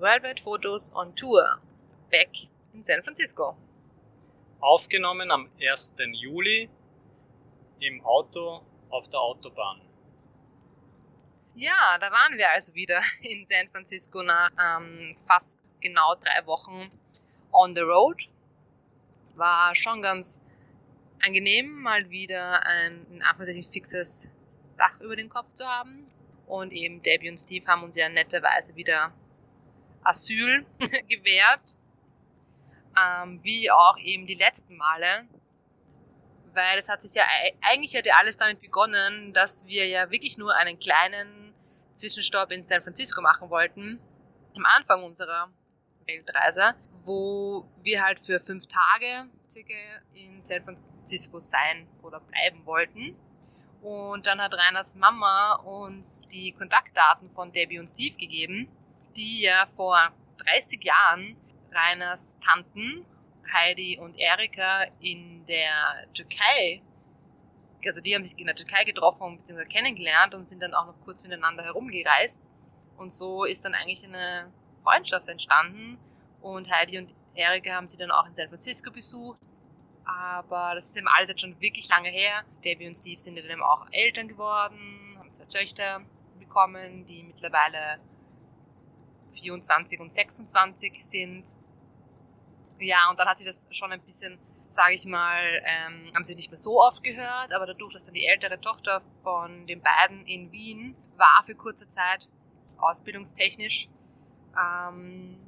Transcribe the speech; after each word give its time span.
Worldwide 0.00 0.40
Photos 0.40 0.90
on 0.92 1.14
Tour. 1.14 1.60
Back 2.10 2.48
in 2.72 2.82
San 2.82 3.00
Francisco. 3.04 3.56
Aufgenommen 4.60 5.30
am 5.30 5.48
1. 5.60 5.94
Juli 6.14 6.68
im 7.78 8.04
Auto 8.04 8.62
auf 8.90 9.08
der 9.08 9.20
Autobahn. 9.20 9.80
Ja, 11.54 11.96
da 12.00 12.10
waren 12.10 12.36
wir 12.36 12.50
also 12.50 12.74
wieder 12.74 13.00
in 13.22 13.44
San 13.44 13.68
Francisco 13.70 14.22
nach 14.24 14.50
ähm, 14.60 15.14
fast 15.14 15.60
genau 15.80 16.16
drei 16.16 16.44
Wochen 16.46 16.90
on 17.52 17.76
the 17.76 17.82
road. 17.82 18.28
War 19.36 19.76
schon 19.76 20.02
ganz 20.02 20.40
angenehm, 21.24 21.70
mal 21.82 22.10
wieder 22.10 22.66
ein 22.66 23.06
in 23.12 23.22
Anführungszeichen 23.22 23.72
fixes 23.72 24.32
Dach 24.76 25.00
über 25.00 25.14
den 25.14 25.28
Kopf 25.28 25.52
zu 25.52 25.64
haben. 25.64 26.10
Und 26.48 26.72
eben 26.72 27.00
Debbie 27.00 27.30
und 27.30 27.38
Steve 27.38 27.64
haben 27.68 27.84
uns 27.84 27.96
ja 27.96 28.08
netterweise 28.08 28.74
wieder 28.74 29.12
Asyl 30.04 30.64
gewährt. 31.08 31.76
Ähm, 32.96 33.42
wie 33.42 33.70
auch 33.70 33.98
eben 33.98 34.26
die 34.26 34.34
letzten 34.34 34.76
Male. 34.76 35.26
Weil 36.52 36.78
es 36.78 36.88
hat 36.88 37.02
sich 37.02 37.14
ja, 37.14 37.24
eigentlich 37.62 37.94
hätte 37.94 38.14
alles 38.14 38.36
damit 38.36 38.60
begonnen, 38.60 39.32
dass 39.32 39.66
wir 39.66 39.88
ja 39.88 40.10
wirklich 40.10 40.38
nur 40.38 40.54
einen 40.54 40.78
kleinen 40.78 41.52
Zwischenstopp 41.94 42.52
in 42.52 42.62
San 42.62 42.82
Francisco 42.82 43.20
machen 43.20 43.50
wollten. 43.50 43.98
Am 44.56 44.64
Anfang 44.64 45.02
unserer 45.02 45.50
Weltreise, 46.06 46.74
wo 47.02 47.68
wir 47.82 48.02
halt 48.02 48.20
für 48.20 48.38
fünf 48.38 48.66
Tage 48.66 49.28
circa 49.48 49.74
in 50.14 50.42
San 50.44 50.62
Francisco 50.62 51.38
sein 51.38 51.88
oder 52.02 52.20
bleiben 52.20 52.64
wollten. 52.64 53.16
Und 53.82 54.26
dann 54.26 54.40
hat 54.40 54.54
Reiners 54.54 54.96
Mama 54.96 55.56
uns 55.56 56.26
die 56.28 56.52
Kontaktdaten 56.52 57.30
von 57.30 57.52
Debbie 57.52 57.78
und 57.78 57.88
Steve 57.88 58.16
gegeben, 58.16 58.68
die 59.16 59.42
ja 59.42 59.66
vor 59.66 60.12
30 60.38 60.82
Jahren 60.84 61.36
Reiners 61.72 62.38
Tanten 62.40 63.04
Heidi 63.52 63.98
und 63.98 64.18
Erika 64.18 64.84
in 65.00 65.44
der 65.46 66.06
Türkei, 66.12 66.82
also 67.86 68.00
die 68.00 68.14
haben 68.14 68.22
sich 68.22 68.38
in 68.38 68.46
der 68.46 68.54
Türkei 68.54 68.84
getroffen 68.84 69.38
bzw. 69.38 69.66
kennengelernt 69.66 70.34
und 70.34 70.46
sind 70.46 70.62
dann 70.62 70.74
auch 70.74 70.86
noch 70.86 71.00
kurz 71.04 71.22
miteinander 71.22 71.64
herumgereist. 71.64 72.50
Und 72.96 73.12
so 73.12 73.44
ist 73.44 73.64
dann 73.64 73.74
eigentlich 73.74 74.04
eine 74.04 74.50
Freundschaft 74.82 75.28
entstanden. 75.28 75.98
Und 76.40 76.70
Heidi 76.70 76.98
und 76.98 77.14
Erika 77.34 77.74
haben 77.74 77.86
sie 77.86 77.96
dann 77.96 78.10
auch 78.10 78.26
in 78.26 78.34
San 78.34 78.48
Francisco 78.48 78.90
besucht. 78.90 79.40
Aber 80.06 80.74
das 80.74 80.86
ist 80.86 80.96
eben 80.96 81.08
alles 81.08 81.28
jetzt 81.28 81.40
schon 81.40 81.60
wirklich 81.60 81.88
lange 81.88 82.08
her. 82.08 82.44
Debbie 82.64 82.86
und 82.86 82.94
Steve 82.94 83.18
sind 83.18 83.36
dann 83.36 83.44
eben 83.44 83.62
auch 83.62 83.86
Eltern 83.90 84.28
geworden, 84.28 85.16
haben 85.18 85.32
zwei 85.32 85.46
Töchter 85.46 86.02
bekommen, 86.38 87.06
die 87.06 87.22
mittlerweile 87.22 87.98
24 89.34 90.00
und 90.00 90.10
26 90.10 91.04
sind. 91.04 91.56
Ja, 92.78 93.08
und 93.10 93.18
dann 93.18 93.28
hat 93.28 93.38
sich 93.38 93.46
das 93.46 93.66
schon 93.70 93.92
ein 93.92 94.00
bisschen, 94.02 94.38
sage 94.68 94.94
ich 94.94 95.06
mal, 95.06 95.62
ähm, 95.64 96.12
haben 96.14 96.24
sie 96.24 96.34
nicht 96.34 96.50
mehr 96.50 96.58
so 96.58 96.80
oft 96.80 97.02
gehört, 97.02 97.52
aber 97.52 97.66
dadurch, 97.66 97.92
dass 97.92 98.04
dann 98.04 98.14
die 98.14 98.26
ältere 98.26 98.60
Tochter 98.60 99.00
von 99.22 99.66
den 99.66 99.80
beiden 99.82 100.26
in 100.26 100.50
Wien 100.52 100.96
war 101.16 101.42
für 101.44 101.54
kurze 101.54 101.88
Zeit, 101.88 102.28
ausbildungstechnisch, 102.78 103.88
ähm, 104.58 105.38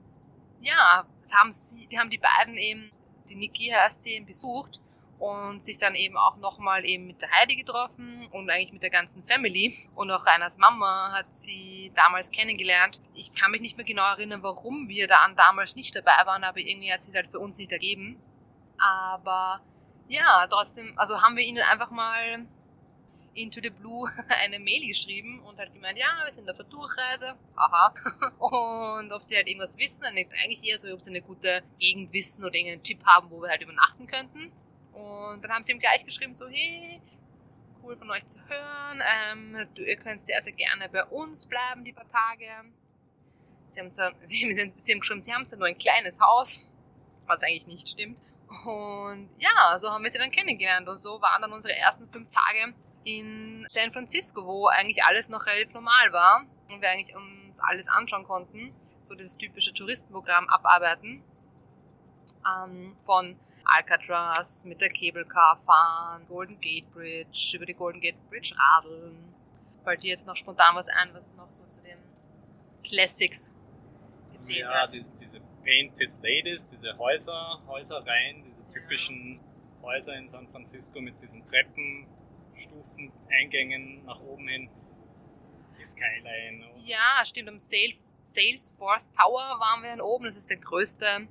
ja, 0.61 1.07
haben, 1.35 1.53
sie, 1.53 1.87
die 1.87 1.99
haben 1.99 2.11
die 2.11 2.19
beiden 2.19 2.57
eben, 2.57 2.91
die 3.29 3.37
Niki 3.37 3.71
heißt 3.71 4.03
sie, 4.03 4.21
besucht 4.21 4.81
und 5.19 5.61
sich 5.63 5.79
dann 5.79 5.95
eben 5.95 6.17
auch 6.17 6.37
nochmal 6.37 6.85
eben 6.85 7.07
mit 7.07 7.23
der 7.23 7.31
Heidi 7.31 7.57
getroffen 7.57 8.29
und 8.33 8.51
eigentlich 8.51 8.73
mit 8.73 8.83
der 8.83 8.91
ganzen 8.91 9.25
Family. 9.25 9.75
Und 9.95 10.11
auch 10.11 10.27
Reiners 10.27 10.59
Mama 10.59 11.13
hat 11.13 11.35
sie 11.35 11.93
damals 11.95 12.31
kennengelernt. 12.31 13.01
Ich 13.15 13.35
kann 13.35 13.51
mich 13.51 13.61
nicht 13.61 13.77
mehr 13.77 13.87
genau 13.87 14.05
erinnern, 14.05 14.43
warum 14.43 14.89
wir 14.89 15.09
da 15.09 15.27
damals 15.35 15.77
nicht 15.77 15.95
dabei 15.97 16.27
waren, 16.27 16.45
aber 16.45 16.59
irgendwie 16.59 16.93
hat 16.93 17.03
sie 17.03 17.11
es 17.11 17.17
halt 17.17 17.31
für 17.31 17.39
uns 17.39 17.59
nicht 17.59 17.73
ergeben. 17.73 18.21
Aber 18.79 19.61
ja, 20.09 20.47
trotzdem, 20.49 20.93
also 20.97 21.23
haben 21.23 21.37
wir 21.37 21.45
ihnen 21.45 21.63
einfach 21.63 21.91
mal 21.91 22.47
into 23.37 23.61
the 23.63 23.71
blue 23.71 24.09
eine 24.29 24.59
Mail 24.59 24.87
geschrieben 24.87 25.41
und 25.41 25.59
halt 25.59 25.73
gemeint, 25.73 25.99
ja, 25.99 26.07
wir 26.25 26.33
sind 26.33 26.49
auf 26.51 26.57
der 26.57 26.67
Durchreise, 26.67 27.35
aha. 27.55 27.95
Und 28.39 29.13
ob 29.13 29.23
sie 29.23 29.37
halt 29.37 29.47
irgendwas 29.47 29.77
wissen, 29.79 30.05
eigentlich 30.07 30.65
eher 30.65 30.79
so, 30.79 30.89
ob 30.93 31.01
sie 31.01 31.11
eine 31.11 31.23
gute 31.23 31.63
Gegend 31.79 32.13
wissen 32.13 32.45
oder 32.45 32.55
irgendeinen 32.55 32.83
Tipp 32.83 33.05
haben, 33.05 33.31
wo 33.31 33.43
wir 33.43 33.51
halt 33.51 33.63
übernachten 33.63 34.07
könnten. 34.07 34.53
Und 34.97 35.43
dann 35.43 35.53
haben 35.53 35.63
sie 35.63 35.73
ihm 35.73 35.79
gleich 35.79 36.05
geschrieben, 36.07 36.35
so, 36.37 36.49
hey, 36.49 37.03
cool 37.83 37.97
von 37.97 38.11
euch 38.11 38.25
zu 38.25 38.41
hören. 38.49 39.03
Ähm, 39.31 39.69
du, 39.75 39.83
ihr 39.83 39.97
könnt 39.97 40.21
sehr, 40.21 40.41
sehr 40.41 40.55
gerne 40.55 40.89
bei 40.89 41.05
uns 41.05 41.47
bleiben, 41.47 41.85
die 41.85 41.93
paar 41.93 42.09
Tage. 42.09 42.47
Sie 43.67 43.81
haben, 43.81 43.93
zwar, 43.93 44.13
sie, 44.23 44.51
sie 44.51 44.93
haben 44.93 45.01
geschrieben, 45.01 45.21
sie 45.21 45.35
haben 45.35 45.47
zwar 45.47 45.59
nur 45.59 45.69
ein 45.69 45.77
kleines 45.77 46.19
Haus, 46.19 46.73
was 47.27 47.43
eigentlich 47.43 47.67
nicht 47.67 47.89
stimmt. 47.91 48.23
Und 48.65 49.29
ja, 49.37 49.77
so 49.77 49.91
haben 49.91 50.03
wir 50.03 50.11
sie 50.11 50.19
dann 50.19 50.31
kennengelernt. 50.31 50.89
Und 50.89 50.97
so 50.97 51.21
waren 51.21 51.43
dann 51.43 51.53
unsere 51.53 51.77
ersten 51.77 52.09
fünf 52.09 52.31
Tage 52.31 52.73
in 53.05 53.67
San 53.69 53.93
Francisco, 53.93 54.47
wo 54.47 54.69
eigentlich 54.69 55.05
alles 55.05 55.29
noch 55.29 55.45
relativ 55.45 55.75
normal 55.75 56.13
war 56.13 56.47
und 56.71 56.81
wir 56.81 56.89
eigentlich 56.89 57.15
uns 57.15 57.61
alles 57.61 57.89
anschauen 57.89 58.25
konnten. 58.25 58.75
So 59.03 59.15
dieses 59.15 59.37
typische 59.37 59.75
Touristenprogramm 59.75 60.49
abarbeiten. 60.49 61.23
Ähm, 62.47 62.97
von 63.03 63.37
Alcatraz 63.69 64.65
mit 64.65 64.81
der 64.81 64.89
Cable 64.89 65.25
Car 65.25 65.57
fahren, 65.57 66.27
Golden 66.29 66.61
Gate 66.61 66.91
Bridge, 66.91 67.53
über 67.55 67.67
die 67.67 67.75
Golden 67.75 68.01
Gate 68.01 68.17
Bridge 68.29 68.55
radeln. 68.57 69.35
Fällt 69.85 70.03
dir 70.03 70.11
jetzt 70.11 70.27
noch 70.27 70.37
spontan 70.37 70.75
was 70.75 70.89
ein, 70.89 71.11
was 71.13 71.35
noch 71.37 71.51
so 71.51 71.65
zu 71.67 71.81
den 71.81 71.99
Classics 72.85 73.55
gezählt 74.33 74.61
ja, 74.61 74.69
hat? 74.69 74.95
Ja, 74.95 75.01
diese, 75.01 75.13
diese 75.17 75.41
Painted 75.65 76.11
Ladies, 76.23 76.67
diese 76.67 76.97
Häuser, 76.99 77.61
Häuserreihen, 77.67 78.45
diese 78.45 78.73
typischen 78.73 79.41
Häuser 79.83 80.17
in 80.17 80.29
San 80.29 80.47
Francisco 80.49 81.01
mit 81.01 81.21
diesen 81.21 81.45
Treppenstufen, 81.47 83.13
Eingängen 83.31 84.05
nach 84.05 84.21
oben 84.21 84.49
hin, 84.49 84.69
die 85.79 85.85
Skyline. 85.85 86.65
Ja, 86.85 87.23
stimmt, 87.25 87.49
am 87.49 87.59
Salesforce 87.59 89.13
Tower 89.13 89.61
waren 89.61 89.83
wir 89.83 89.91
dann 89.91 90.01
oben, 90.01 90.25
das 90.25 90.37
ist 90.37 90.51
der 90.51 90.57
größte 90.57 91.29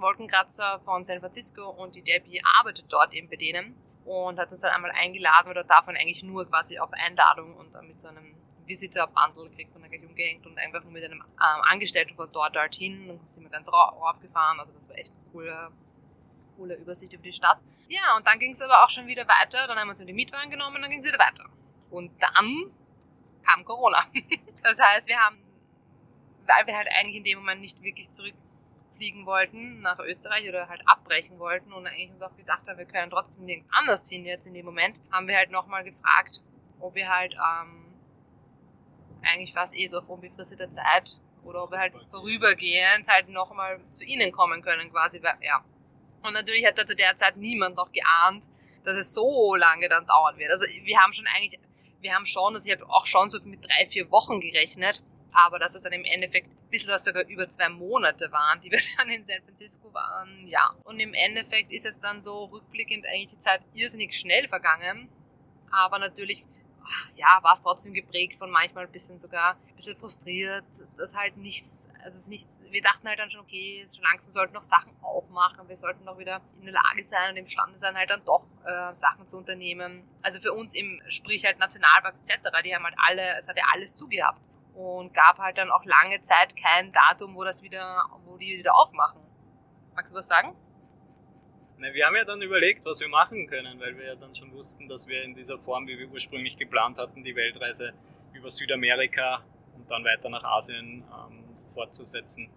Wolkenkratzer 0.00 0.80
von 0.80 1.04
San 1.04 1.20
Francisco 1.20 1.68
und 1.68 1.94
die 1.94 2.02
Debbie 2.02 2.40
arbeitet 2.58 2.86
dort 2.88 3.14
eben 3.14 3.28
bei 3.28 3.36
denen 3.36 3.74
und 4.04 4.38
hat 4.38 4.50
uns 4.50 4.60
dann 4.60 4.72
einmal 4.72 4.92
eingeladen, 4.92 5.52
darf 5.66 5.86
man 5.86 5.96
eigentlich 5.96 6.22
nur 6.22 6.46
quasi 6.46 6.78
auf 6.78 6.92
Einladung 6.92 7.56
und 7.56 7.72
dann 7.74 7.88
mit 7.88 8.00
so 8.00 8.08
einem 8.08 8.34
Visitor-Bundle 8.66 9.50
kriegt 9.50 9.72
man 9.72 9.82
dann 9.82 9.90
gleich 9.90 10.04
umgehängt 10.04 10.46
und 10.46 10.58
einfach 10.58 10.82
nur 10.82 10.92
mit 10.92 11.04
einem 11.04 11.20
ähm, 11.20 11.62
Angestellten 11.62 12.14
von 12.16 12.30
dort 12.32 12.56
dorthin 12.56 13.10
und 13.10 13.32
sind 13.32 13.42
wir 13.42 13.50
ganz 13.50 13.68
raufgefahren. 13.72 14.60
Also 14.60 14.72
das 14.72 14.88
war 14.88 14.96
echt 14.96 15.12
eine 15.12 15.32
coole, 15.32 15.70
coole 16.56 16.74
Übersicht 16.76 17.12
über 17.12 17.22
die 17.22 17.32
Stadt. 17.32 17.58
Ja, 17.88 18.16
und 18.16 18.26
dann 18.26 18.38
ging 18.38 18.52
es 18.52 18.60
aber 18.60 18.84
auch 18.84 18.90
schon 18.90 19.06
wieder 19.06 19.26
weiter. 19.28 19.66
Dann 19.66 19.78
haben 19.78 19.86
wir 19.86 19.90
uns 19.90 20.00
in 20.00 20.06
die 20.06 20.12
Mietwagen 20.12 20.50
genommen 20.50 20.76
und 20.76 20.82
dann 20.82 20.90
ging 20.90 21.00
es 21.00 21.06
wieder 21.06 21.18
weiter. 21.18 21.44
Und 21.90 22.10
dann 22.20 22.72
kam 23.44 23.64
Corona. 23.64 24.04
das 24.62 24.80
heißt, 24.80 25.08
wir 25.08 25.18
haben, 25.18 25.38
weil 26.46 26.66
wir 26.66 26.76
halt 26.76 26.88
eigentlich 26.96 27.16
in 27.16 27.24
dem 27.24 27.38
Moment 27.38 27.60
nicht 27.60 27.80
wirklich 27.82 28.10
zurück 28.10 28.34
fliegen 28.96 29.26
wollten 29.26 29.80
nach 29.80 29.98
Österreich 30.00 30.48
oder 30.48 30.68
halt 30.68 30.82
abbrechen 30.86 31.38
wollten 31.38 31.72
und 31.72 31.86
eigentlich 31.86 32.10
uns 32.10 32.22
auch 32.22 32.36
gedacht 32.36 32.66
haben, 32.66 32.78
wir 32.78 32.86
können 32.86 33.10
trotzdem 33.10 33.44
nirgends 33.44 33.68
anders 33.70 34.08
hin 34.08 34.24
jetzt 34.24 34.46
in 34.46 34.54
dem 34.54 34.64
Moment, 34.64 35.00
haben 35.10 35.28
wir 35.28 35.36
halt 35.36 35.50
nochmal 35.50 35.84
gefragt, 35.84 36.42
ob 36.80 36.94
wir 36.94 37.08
halt 37.08 37.34
ähm, 37.34 37.84
eigentlich 39.22 39.52
fast 39.52 39.76
eh 39.76 39.86
so 39.86 39.98
auf 39.98 40.08
unbefristeter 40.08 40.70
Zeit 40.70 41.20
oder 41.44 41.64
ob 41.64 41.70
wir 41.70 41.78
halt 41.78 41.94
vorübergehend 42.10 43.06
halt 43.08 43.28
nochmal 43.28 43.80
zu 43.90 44.04
ihnen 44.04 44.32
kommen 44.32 44.62
können 44.62 44.90
quasi, 44.90 45.20
ja. 45.40 45.64
Und 46.22 46.32
natürlich 46.32 46.66
hat 46.66 46.78
da 46.78 46.84
zu 46.84 46.96
der 46.96 47.14
Zeit 47.14 47.36
niemand 47.36 47.76
noch 47.76 47.92
geahnt, 47.92 48.46
dass 48.84 48.96
es 48.96 49.14
so 49.14 49.54
lange 49.54 49.88
dann 49.88 50.06
dauern 50.06 50.38
wird. 50.38 50.50
Also 50.50 50.66
wir 50.66 50.98
haben 50.98 51.12
schon 51.12 51.26
eigentlich, 51.26 51.60
wir 52.00 52.14
haben 52.14 52.26
schon, 52.26 52.54
also 52.54 52.66
ich 52.66 52.74
habe 52.74 52.88
auch 52.90 53.06
schon 53.06 53.30
so 53.30 53.38
mit 53.44 53.64
drei, 53.64 53.86
vier 53.86 54.10
Wochen 54.10 54.40
gerechnet, 54.40 55.02
aber 55.32 55.58
dass 55.58 55.74
es 55.74 55.82
dann 55.82 55.92
im 55.92 56.04
Endeffekt 56.04 56.48
ein 56.48 56.70
bisschen 56.70 56.90
was 56.90 57.04
sogar 57.04 57.26
über 57.28 57.48
zwei 57.48 57.68
Monate 57.68 58.30
waren, 58.32 58.60
die 58.60 58.70
wir 58.70 58.80
dann 58.98 59.08
in 59.08 59.24
San 59.24 59.42
Francisco 59.44 59.92
waren, 59.92 60.46
ja. 60.46 60.74
Und 60.84 61.00
im 61.00 61.14
Endeffekt 61.14 61.72
ist 61.72 61.86
es 61.86 61.98
dann 61.98 62.22
so 62.22 62.44
rückblickend 62.44 63.06
eigentlich 63.06 63.30
die 63.30 63.38
Zeit 63.38 63.62
irrsinnig 63.74 64.18
schnell 64.18 64.48
vergangen, 64.48 65.08
aber 65.70 65.98
natürlich 65.98 66.44
ja, 67.16 67.38
war 67.42 67.52
es 67.52 67.60
trotzdem 67.60 67.92
geprägt 67.92 68.36
von 68.36 68.50
manchmal 68.50 68.86
ein 68.86 68.92
bisschen 68.92 69.18
sogar 69.18 69.54
ein 69.54 69.74
bisschen 69.76 69.96
frustriert, 69.96 70.64
dass 70.96 71.16
halt 71.16 71.36
nichts, 71.36 71.88
also 71.96 72.08
es 72.08 72.16
ist 72.16 72.28
nichts, 72.28 72.58
wir 72.70 72.82
dachten 72.82 73.08
halt 73.08 73.18
dann 73.18 73.30
schon, 73.30 73.40
okay, 73.40 73.82
so 73.86 74.02
langsam 74.02 74.30
sollten 74.30 74.54
noch 74.54 74.62
Sachen 74.62 74.92
aufmachen, 75.02 75.68
wir 75.68 75.76
sollten 75.76 76.04
noch 76.04 76.18
wieder 76.18 76.40
in 76.58 76.66
der 76.66 76.74
Lage 76.74 77.04
sein 77.04 77.30
und 77.30 77.36
imstande 77.36 77.78
sein, 77.78 77.96
halt 77.96 78.10
dann 78.10 78.24
doch 78.24 78.46
äh, 78.64 78.94
Sachen 78.94 79.26
zu 79.26 79.36
unternehmen. 79.36 80.04
Also 80.22 80.40
für 80.40 80.52
uns 80.52 80.74
im, 80.74 81.00
sprich 81.08 81.44
halt 81.44 81.58
Nationalpark 81.58 82.14
etc., 82.22 82.50
die 82.64 82.74
haben 82.74 82.84
halt 82.84 82.96
alle, 82.98 83.36
es 83.38 83.48
hat 83.48 83.56
ja 83.56 83.64
alles 83.72 83.94
zugehabt 83.94 84.40
und 84.76 85.14
gab 85.14 85.38
halt 85.38 85.56
dann 85.56 85.70
auch 85.70 85.84
lange 85.84 86.20
Zeit 86.20 86.54
kein 86.54 86.92
Datum, 86.92 87.34
wo 87.34 87.44
das 87.44 87.62
wieder, 87.62 88.04
wo 88.26 88.36
die 88.36 88.58
wieder 88.58 88.76
aufmachen. 88.76 89.20
Magst 89.94 90.12
du 90.12 90.16
was 90.18 90.28
sagen? 90.28 90.54
Na, 91.78 91.92
wir 91.92 92.06
haben 92.06 92.16
ja 92.16 92.24
dann 92.24 92.42
überlegt, 92.42 92.84
was 92.84 93.00
wir 93.00 93.08
machen 93.08 93.46
können, 93.46 93.80
weil 93.80 93.96
wir 93.96 94.06
ja 94.06 94.14
dann 94.14 94.34
schon 94.34 94.52
wussten, 94.52 94.88
dass 94.88 95.08
wir 95.08 95.22
in 95.24 95.34
dieser 95.34 95.58
Form, 95.58 95.86
wie 95.86 95.98
wir 95.98 96.08
ursprünglich 96.08 96.56
geplant 96.58 96.98
hatten, 96.98 97.24
die 97.24 97.34
Weltreise 97.34 97.94
über 98.34 98.50
Südamerika 98.50 99.42
und 99.74 99.90
dann 99.90 100.04
weiter 100.04 100.28
nach 100.28 100.44
Asien 100.44 101.04
ähm, 101.04 101.44
fortzusetzen, 101.72 102.50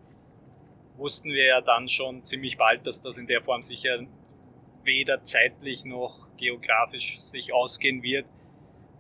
wussten 0.97 1.29
wir 1.29 1.45
ja 1.45 1.61
dann 1.61 1.87
schon 1.87 2.23
ziemlich 2.25 2.57
bald, 2.57 2.85
dass 2.85 2.99
das 2.99 3.17
in 3.17 3.27
der 3.27 3.41
Form 3.41 3.61
sicher 3.61 3.99
weder 4.83 5.23
zeitlich 5.23 5.85
noch 5.85 6.27
geografisch 6.37 7.19
sich 7.19 7.53
ausgehen 7.53 8.03
wird. 8.03 8.25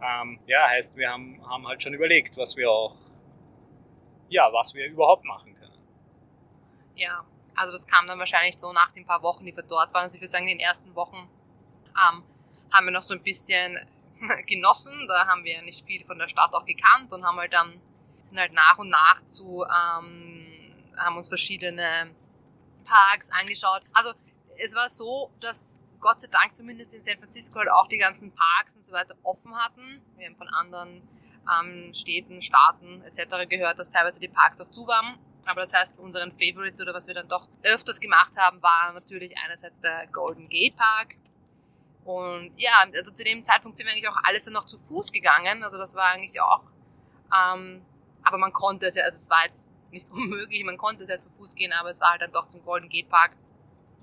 Ähm, 0.01 0.39
ja, 0.47 0.67
heißt, 0.67 0.95
wir 0.95 1.09
haben, 1.09 1.45
haben 1.45 1.67
halt 1.67 1.83
schon 1.83 1.93
überlegt, 1.93 2.37
was 2.37 2.55
wir 2.55 2.71
auch, 2.71 2.95
ja, 4.29 4.51
was 4.53 4.73
wir 4.73 4.87
überhaupt 4.87 5.25
machen 5.25 5.55
können. 5.59 5.77
Ja, 6.95 7.25
also 7.55 7.71
das 7.71 7.85
kam 7.85 8.07
dann 8.07 8.19
wahrscheinlich 8.19 8.57
so 8.57 8.71
nach 8.71 8.91
den 8.91 9.05
paar 9.05 9.21
Wochen, 9.21 9.45
die 9.45 9.55
wir 9.55 9.63
dort 9.63 9.93
waren. 9.93 10.03
Also 10.03 10.15
ich 10.15 10.21
würde 10.21 10.29
sagen, 10.29 10.47
in 10.47 10.57
den 10.57 10.65
ersten 10.65 10.95
Wochen 10.95 11.29
ähm, 11.89 12.23
haben 12.71 12.85
wir 12.85 12.91
noch 12.91 13.03
so 13.03 13.13
ein 13.13 13.23
bisschen 13.23 13.77
genossen. 14.47 14.93
Da 15.07 15.27
haben 15.27 15.43
wir 15.43 15.61
nicht 15.61 15.85
viel 15.85 16.03
von 16.05 16.17
der 16.17 16.27
Stadt 16.27 16.53
auch 16.53 16.65
gekannt 16.65 17.11
und 17.11 17.25
haben 17.25 17.37
halt 17.37 17.53
dann, 17.53 17.81
sind 18.21 18.39
halt 18.39 18.53
nach 18.53 18.77
und 18.77 18.89
nach 18.89 19.25
zu, 19.25 19.63
ähm, 19.63 20.73
haben 20.97 21.17
uns 21.17 21.27
verschiedene 21.27 22.09
Parks 22.85 23.31
angeschaut. 23.31 23.81
Also 23.93 24.13
es 24.57 24.75
war 24.75 24.89
so, 24.89 25.31
dass 25.39 25.83
Gott 25.99 26.21
sei 26.21 26.27
Dank 26.29 26.53
zumindest 26.53 26.93
in 26.93 27.03
San 27.03 27.17
Francisco 27.17 27.59
halt 27.59 27.69
auch 27.69 27.87
die 27.87 27.97
ganzen 27.97 28.33
Parks 28.33 28.75
und 28.75 28.81
so 28.81 28.93
weiter 28.93 29.15
offen 29.23 29.55
hatten. 29.55 30.01
Wir 30.17 30.27
haben 30.27 30.35
von 30.35 30.47
anderen 30.47 31.07
ähm, 31.61 31.93
Städten, 31.93 32.41
Staaten 32.41 33.01
etc. 33.03 33.47
gehört, 33.47 33.79
dass 33.79 33.89
teilweise 33.89 34.19
die 34.19 34.27
Parks 34.27 34.59
auch 34.61 34.69
zu 34.69 34.87
waren. 34.87 35.17
Aber 35.45 35.61
das 35.61 35.73
heißt, 35.73 35.95
zu 35.95 36.01
unseren 36.01 36.31
Favorites 36.31 36.81
oder 36.81 36.93
was 36.93 37.07
wir 37.07 37.15
dann 37.15 37.27
doch 37.27 37.47
öfters 37.63 37.99
gemacht 37.99 38.37
haben, 38.37 38.61
war 38.61 38.91
natürlich 38.93 39.35
einerseits 39.43 39.81
der 39.81 40.07
Golden 40.07 40.47
Gate 40.49 40.75
Park. 40.75 41.15
Und 42.05 42.51
ja, 42.55 42.85
also 42.93 43.11
zu 43.11 43.23
dem 43.23 43.43
Zeitpunkt 43.43 43.77
sind 43.77 43.85
wir 43.85 43.93
eigentlich 43.93 44.07
auch 44.07 44.19
alles 44.23 44.45
dann 44.45 44.53
noch 44.53 44.65
zu 44.65 44.77
Fuß 44.77 45.11
gegangen. 45.11 45.63
Also 45.63 45.77
das 45.77 45.95
war 45.95 46.05
eigentlich 46.05 46.39
auch, 46.41 46.63
ähm, 47.35 47.85
aber 48.23 48.37
man 48.37 48.53
konnte 48.53 48.87
es 48.87 48.95
ja, 48.95 49.03
also 49.03 49.15
es 49.15 49.29
war 49.29 49.45
jetzt 49.45 49.71
nicht 49.91 50.09
unmöglich, 50.11 50.63
man 50.63 50.77
konnte 50.77 51.03
es 51.03 51.09
ja 51.09 51.19
zu 51.19 51.29
Fuß 51.29 51.55
gehen, 51.55 51.73
aber 51.73 51.89
es 51.89 52.01
war 52.01 52.11
halt 52.11 52.21
dann 52.21 52.31
doch 52.31 52.47
zum 52.47 52.63
Golden 52.63 52.89
Gate 52.89 53.09
Park, 53.09 53.31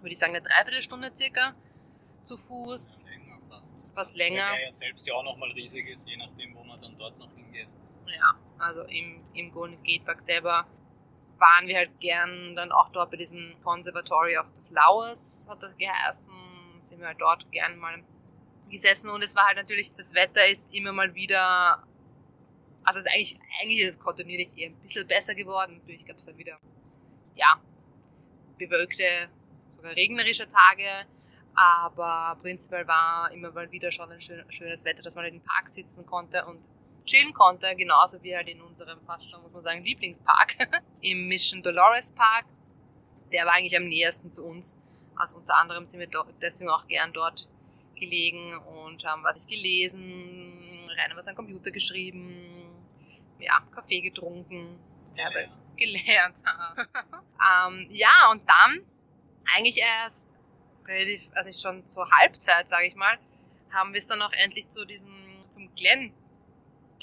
würde 0.00 0.12
ich 0.12 0.18
sagen, 0.18 0.34
eine 0.34 0.42
Dreiviertelstunde 0.42 1.10
circa 1.14 1.54
zu 2.22 2.36
Fuß. 2.36 3.04
Fast. 3.56 3.76
Was 3.94 4.14
länger. 4.14 4.52
Der 4.52 4.64
ja 4.64 4.70
selbst 4.70 5.06
ja 5.06 5.14
auch 5.14 5.24
nochmal 5.24 5.50
riesig 5.52 5.88
ist, 5.88 6.08
je 6.08 6.16
nachdem, 6.16 6.54
wo 6.54 6.62
man 6.64 6.80
dann 6.80 6.96
dort 6.98 7.18
noch 7.18 7.32
hingeht. 7.34 7.68
Ja, 8.06 8.34
also 8.58 8.82
im, 8.82 9.24
im 9.34 9.52
Golden 9.52 9.82
Gate 9.82 10.04
Park 10.04 10.20
selber 10.20 10.66
waren 11.38 11.66
wir 11.66 11.76
halt 11.76 12.00
gern 12.00 12.54
dann 12.54 12.72
auch 12.72 12.90
dort 12.90 13.10
bei 13.10 13.16
diesem 13.16 13.54
Conservatory 13.62 14.36
of 14.38 14.48
the 14.54 14.62
Flowers, 14.62 15.46
hat 15.48 15.62
das 15.62 15.76
geheißen. 15.76 16.32
Sind 16.78 17.00
wir 17.00 17.08
halt 17.08 17.20
dort 17.20 17.50
gern 17.50 17.78
mal 17.78 18.02
gesessen 18.70 19.10
und 19.10 19.22
es 19.22 19.34
war 19.34 19.46
halt 19.46 19.56
natürlich, 19.56 19.92
das 19.94 20.14
Wetter 20.14 20.46
ist 20.46 20.74
immer 20.74 20.92
mal 20.92 21.14
wieder, 21.14 21.82
also 22.84 22.98
es 22.98 23.06
ist 23.06 23.12
eigentlich, 23.12 23.38
eigentlich 23.60 23.80
ist 23.80 23.90
es 23.90 23.98
kontinuierlich 23.98 24.56
eher 24.56 24.70
ein 24.70 24.80
bisschen 24.80 25.06
besser 25.06 25.34
geworden. 25.34 25.78
Natürlich 25.78 26.04
gab 26.04 26.16
es 26.16 26.26
dann 26.26 26.36
wieder, 26.36 26.58
ja, 27.34 27.60
bewölkte, 28.58 29.30
sogar 29.74 29.92
regnerische 29.92 30.48
Tage, 30.50 31.06
aber 31.56 32.36
prinzipiell 32.40 32.86
war 32.86 33.32
immer 33.32 33.50
mal 33.50 33.70
wieder 33.72 33.90
schon 33.90 34.12
ein 34.12 34.20
schönes 34.20 34.84
Wetter, 34.84 35.02
dass 35.02 35.14
man 35.14 35.24
in 35.24 35.34
den 35.34 35.42
Park 35.42 35.68
sitzen 35.68 36.04
konnte 36.04 36.44
und 36.44 36.68
chillen 37.06 37.32
konnte, 37.32 37.74
genauso 37.76 38.22
wie 38.22 38.36
halt 38.36 38.48
in 38.48 38.60
unserem 38.60 39.00
fast 39.06 39.30
schon, 39.30 39.40
muss 39.42 39.52
man 39.52 39.62
sagen, 39.62 39.84
Lieblingspark, 39.84 40.56
im 41.00 41.28
Mission 41.28 41.62
Dolores 41.62 42.12
Park. 42.12 42.44
Der 43.32 43.46
war 43.46 43.54
eigentlich 43.54 43.76
am 43.76 43.84
nähersten 43.84 44.30
zu 44.30 44.44
uns. 44.44 44.76
Also 45.14 45.36
unter 45.36 45.56
anderem 45.56 45.86
sind 45.86 46.00
wir 46.00 46.08
deswegen 46.40 46.68
auch 46.68 46.86
gern 46.86 47.12
dort 47.12 47.48
gelegen 47.94 48.58
und 48.58 49.02
haben 49.04 49.24
was 49.24 49.36
ich 49.36 49.46
gelesen, 49.46 50.90
rein 50.98 51.12
was 51.14 51.26
am 51.26 51.34
Computer 51.34 51.70
geschrieben, 51.70 52.68
ja, 53.38 53.60
Kaffee 53.74 54.02
getrunken, 54.02 54.78
gelernt. 55.14 55.50
gelernt. 55.76 56.42
ähm, 57.16 57.86
ja, 57.90 58.30
und 58.30 58.42
dann 58.46 58.82
eigentlich 59.54 59.78
erst 59.78 60.28
relativ, 60.86 61.30
also 61.34 61.50
schon 61.52 61.86
zur 61.86 62.10
Halbzeit, 62.10 62.68
sage 62.68 62.86
ich 62.86 62.94
mal, 62.94 63.18
haben 63.72 63.92
wir 63.92 63.98
es 63.98 64.06
dann 64.06 64.22
auch 64.22 64.32
endlich 64.32 64.68
zu 64.68 64.86
diesem, 64.86 65.44
zum 65.50 65.74
Glen 65.74 66.12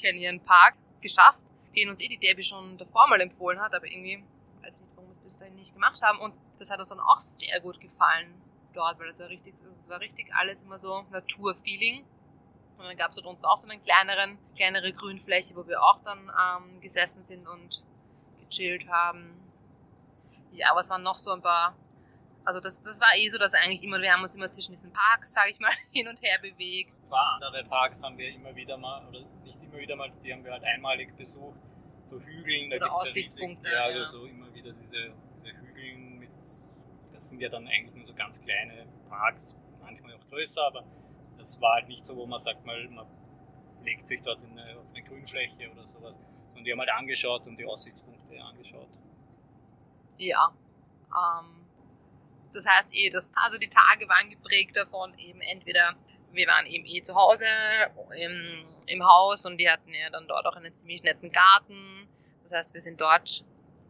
Canyon 0.02 0.40
Park 0.40 0.76
geschafft, 1.02 1.46
den 1.76 1.90
uns 1.90 2.02
eh 2.02 2.08
die 2.08 2.18
Debbie 2.18 2.44
schon 2.44 2.78
davor 2.78 3.08
mal 3.08 3.22
empfohlen 3.22 3.60
hat, 3.60 3.74
aber 3.74 3.88
irgendwie 3.88 4.24
weiß 4.62 4.76
ich 4.76 4.82
nicht, 4.82 4.96
warum 4.96 5.10
wir 5.10 5.12
es 5.12 5.20
bis 5.20 5.38
dahin 5.38 5.56
nicht 5.56 5.74
gemacht 5.74 6.02
haben. 6.02 6.20
Und 6.20 6.34
das 6.60 6.72
hat 6.72 6.80
uns 6.80 6.90
dann 6.90 7.00
auch 7.00 7.18
sehr 7.18 7.60
gut 7.62 7.80
gefallen 7.80 8.34
dort, 8.74 9.00
weil 9.00 9.08
das 9.08 9.20
war 9.20 9.30
richtig, 9.30 9.54
das 9.76 9.90
war 9.90 10.00
richtig 10.00 10.34
alles 10.34 10.64
immer 10.64 10.80
so 10.80 11.06
Naturfeeling. 11.12 12.04
Und 12.78 12.86
dann 12.86 12.98
gab 12.98 13.12
es 13.12 13.18
dort 13.18 13.28
unten 13.28 13.46
auch 13.46 13.58
so 13.58 13.68
eine 13.68 13.80
kleineren, 13.80 14.38
kleinere 14.56 14.92
Grünfläche, 14.94 15.56
wo 15.56 15.68
wir 15.68 15.82
auch 15.82 16.00
dann 16.04 16.20
ähm, 16.20 16.82
gesessen 16.82 17.22
sind 17.22 17.48
und 17.48 17.84
gechillt 18.50 18.90
haben. 18.90 19.40
Ja, 20.52 20.72
aber 20.72 20.82
es 20.82 20.90
waren 20.90 21.04
noch 21.04 21.18
so 21.18 21.32
ein 21.32 21.42
paar 21.42 21.76
also 22.46 22.60
das, 22.60 22.82
das 22.82 23.00
war 23.00 23.16
eh 23.16 23.28
so, 23.30 23.38
dass 23.38 23.54
eigentlich 23.54 23.84
immer, 23.84 24.02
wir 24.02 24.12
haben 24.12 24.22
uns 24.22 24.36
immer 24.36 24.50
zwischen 24.50 24.72
diesen 24.72 24.92
Parks, 24.92 25.34
sage 25.34 25.52
ich 25.52 25.60
mal, 25.60 25.72
hin 25.92 26.08
und 26.08 26.22
her 26.22 26.40
bewegt. 26.42 26.96
Ein 27.04 27.10
paar 27.10 27.40
andere 27.42 27.64
Parks 27.64 28.04
haben 28.04 28.18
wir 28.18 28.30
immer 28.30 28.56
wieder 28.56 28.78
mal, 28.78 29.06
oder 29.08 29.22
nicht 29.44 29.62
immer 29.62 29.78
wieder 29.78 29.96
mal, 29.96 30.12
die 30.24 30.34
haben 30.34 30.44
wir 30.44 30.52
halt 30.52 30.64
einmalig 30.64 31.16
besucht. 31.16 31.60
So 32.04 32.20
Hügeln, 32.20 32.70
da 32.70 32.78
gibt 32.78 32.88
es 32.88 33.02
Aussichtspunkte. 33.02 33.70
Ja, 33.70 33.90
ja, 33.90 34.00
also 34.00 34.20
so 34.20 34.26
immer 34.26 34.54
wieder 34.54 34.74
diese, 34.74 35.14
diese 35.34 35.48
Hügeln 35.58 36.20
mit, 36.20 36.32
das 37.14 37.30
sind 37.30 37.42
ja 37.42 37.48
dann 37.48 37.68
eigentlich 37.68 37.96
nur 37.96 38.06
so 38.06 38.14
ganz 38.14 38.42
kleine 38.42 38.86
Parks, 39.08 39.56
manchmal 39.82 40.14
auch 40.16 40.28
größer, 40.28 40.66
aber 40.68 40.84
das 41.38 41.60
war 41.62 41.76
halt 41.76 41.88
nicht 41.88 42.06
so, 42.06 42.16
wo 42.16 42.26
man 42.26 42.40
sagt 42.40 42.66
mal, 42.66 42.88
man 42.90 43.08
legt 43.84 44.06
sich 44.06 44.22
dort 44.22 44.40
eine, 44.44 44.78
auf 44.80 44.86
eine 44.94 45.04
Grünfläche 45.04 45.72
oder 45.72 45.86
sowas, 45.86 46.16
sondern 46.48 46.64
die 46.66 46.72
haben 46.72 46.80
halt 46.80 46.92
angeschaut 46.92 47.48
und 47.48 47.58
die 47.58 47.66
Aussichtspunkte 47.66 48.42
angeschaut. 48.42 48.88
Ja, 50.18 50.54
ähm, 51.10 51.63
das 52.56 52.66
heißt 52.66 52.90
eh, 52.94 53.10
das, 53.10 53.34
also 53.36 53.58
die 53.58 53.70
Tage 53.70 54.08
waren 54.08 54.30
geprägt 54.30 54.76
davon, 54.76 55.14
eben 55.18 55.42
entweder 55.42 55.96
wir 56.34 56.48
waren 56.48 56.66
eben 56.66 56.86
eh 56.86 57.02
zu 57.02 57.16
Hause 57.16 57.46
im, 58.20 58.66
im 58.88 59.06
Haus 59.06 59.46
und 59.46 59.58
die 59.58 59.70
hatten 59.70 59.94
ja 59.94 60.10
dann 60.10 60.28
dort 60.28 60.46
auch 60.46 60.56
einen 60.56 60.74
ziemlich 60.74 61.04
netten 61.04 61.32
Garten. 61.32 62.08
Das 62.44 62.52
heißt, 62.52 62.74
wir 62.74 62.82
sind 62.82 63.00
dort, 63.00 63.44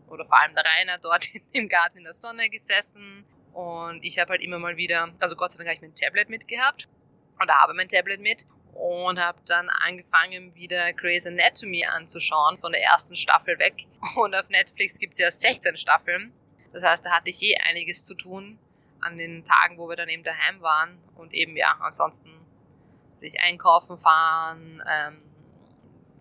oder 0.07 0.25
vor 0.25 0.39
allem 0.39 0.54
der 0.54 0.63
Rainer, 0.65 0.98
dort 1.00 1.27
im 1.54 1.69
Garten 1.69 1.98
in 1.98 2.04
der 2.04 2.13
Sonne 2.13 2.50
gesessen. 2.50 3.25
Und 3.54 4.04
ich 4.04 4.19
habe 4.19 4.31
halt 4.31 4.42
immer 4.42 4.60
mal 4.60 4.77
wieder, 4.77 5.13
also 5.19 5.36
Gott 5.36 5.51
sei 5.51 5.63
Dank 5.63 5.69
habe 5.69 5.75
ich 5.75 5.81
mein 5.81 5.95
Tablet 5.95 6.30
mitgehabt. 6.30 6.88
Oder 7.42 7.54
habe 7.56 7.74
mein 7.74 7.88
Tablet 7.88 8.19
mit. 8.19 8.45
Und 8.74 9.19
habe 9.19 9.39
dann 9.45 9.69
angefangen, 9.69 10.56
wieder 10.56 10.94
Grey's 10.94 11.27
Anatomy 11.27 11.86
anzuschauen, 11.86 12.57
von 12.57 12.71
der 12.71 12.81
ersten 12.81 13.15
Staffel 13.15 13.57
weg. 13.60 13.86
Und 14.15 14.36
auf 14.36 14.50
Netflix 14.50 14.98
gibt 14.98 15.13
es 15.13 15.19
ja 15.19 15.30
16 15.30 15.77
Staffeln. 15.77 16.33
Das 16.73 16.83
heißt, 16.83 17.05
da 17.05 17.11
hatte 17.11 17.29
ich 17.29 17.39
je 17.39 17.55
einiges 17.57 18.03
zu 18.03 18.15
tun 18.15 18.59
an 19.00 19.17
den 19.17 19.45
Tagen, 19.45 19.77
wo 19.77 19.88
wir 19.88 19.95
dann 19.95 20.09
eben 20.09 20.24
daheim 20.24 20.62
waren. 20.62 20.98
Und 21.15 21.33
eben, 21.33 21.55
ja, 21.55 21.77
ansonsten 21.79 22.29
würde 23.15 23.27
ich 23.27 23.39
einkaufen 23.39 23.98
fahren, 23.98 24.83
ähm, 24.89 25.21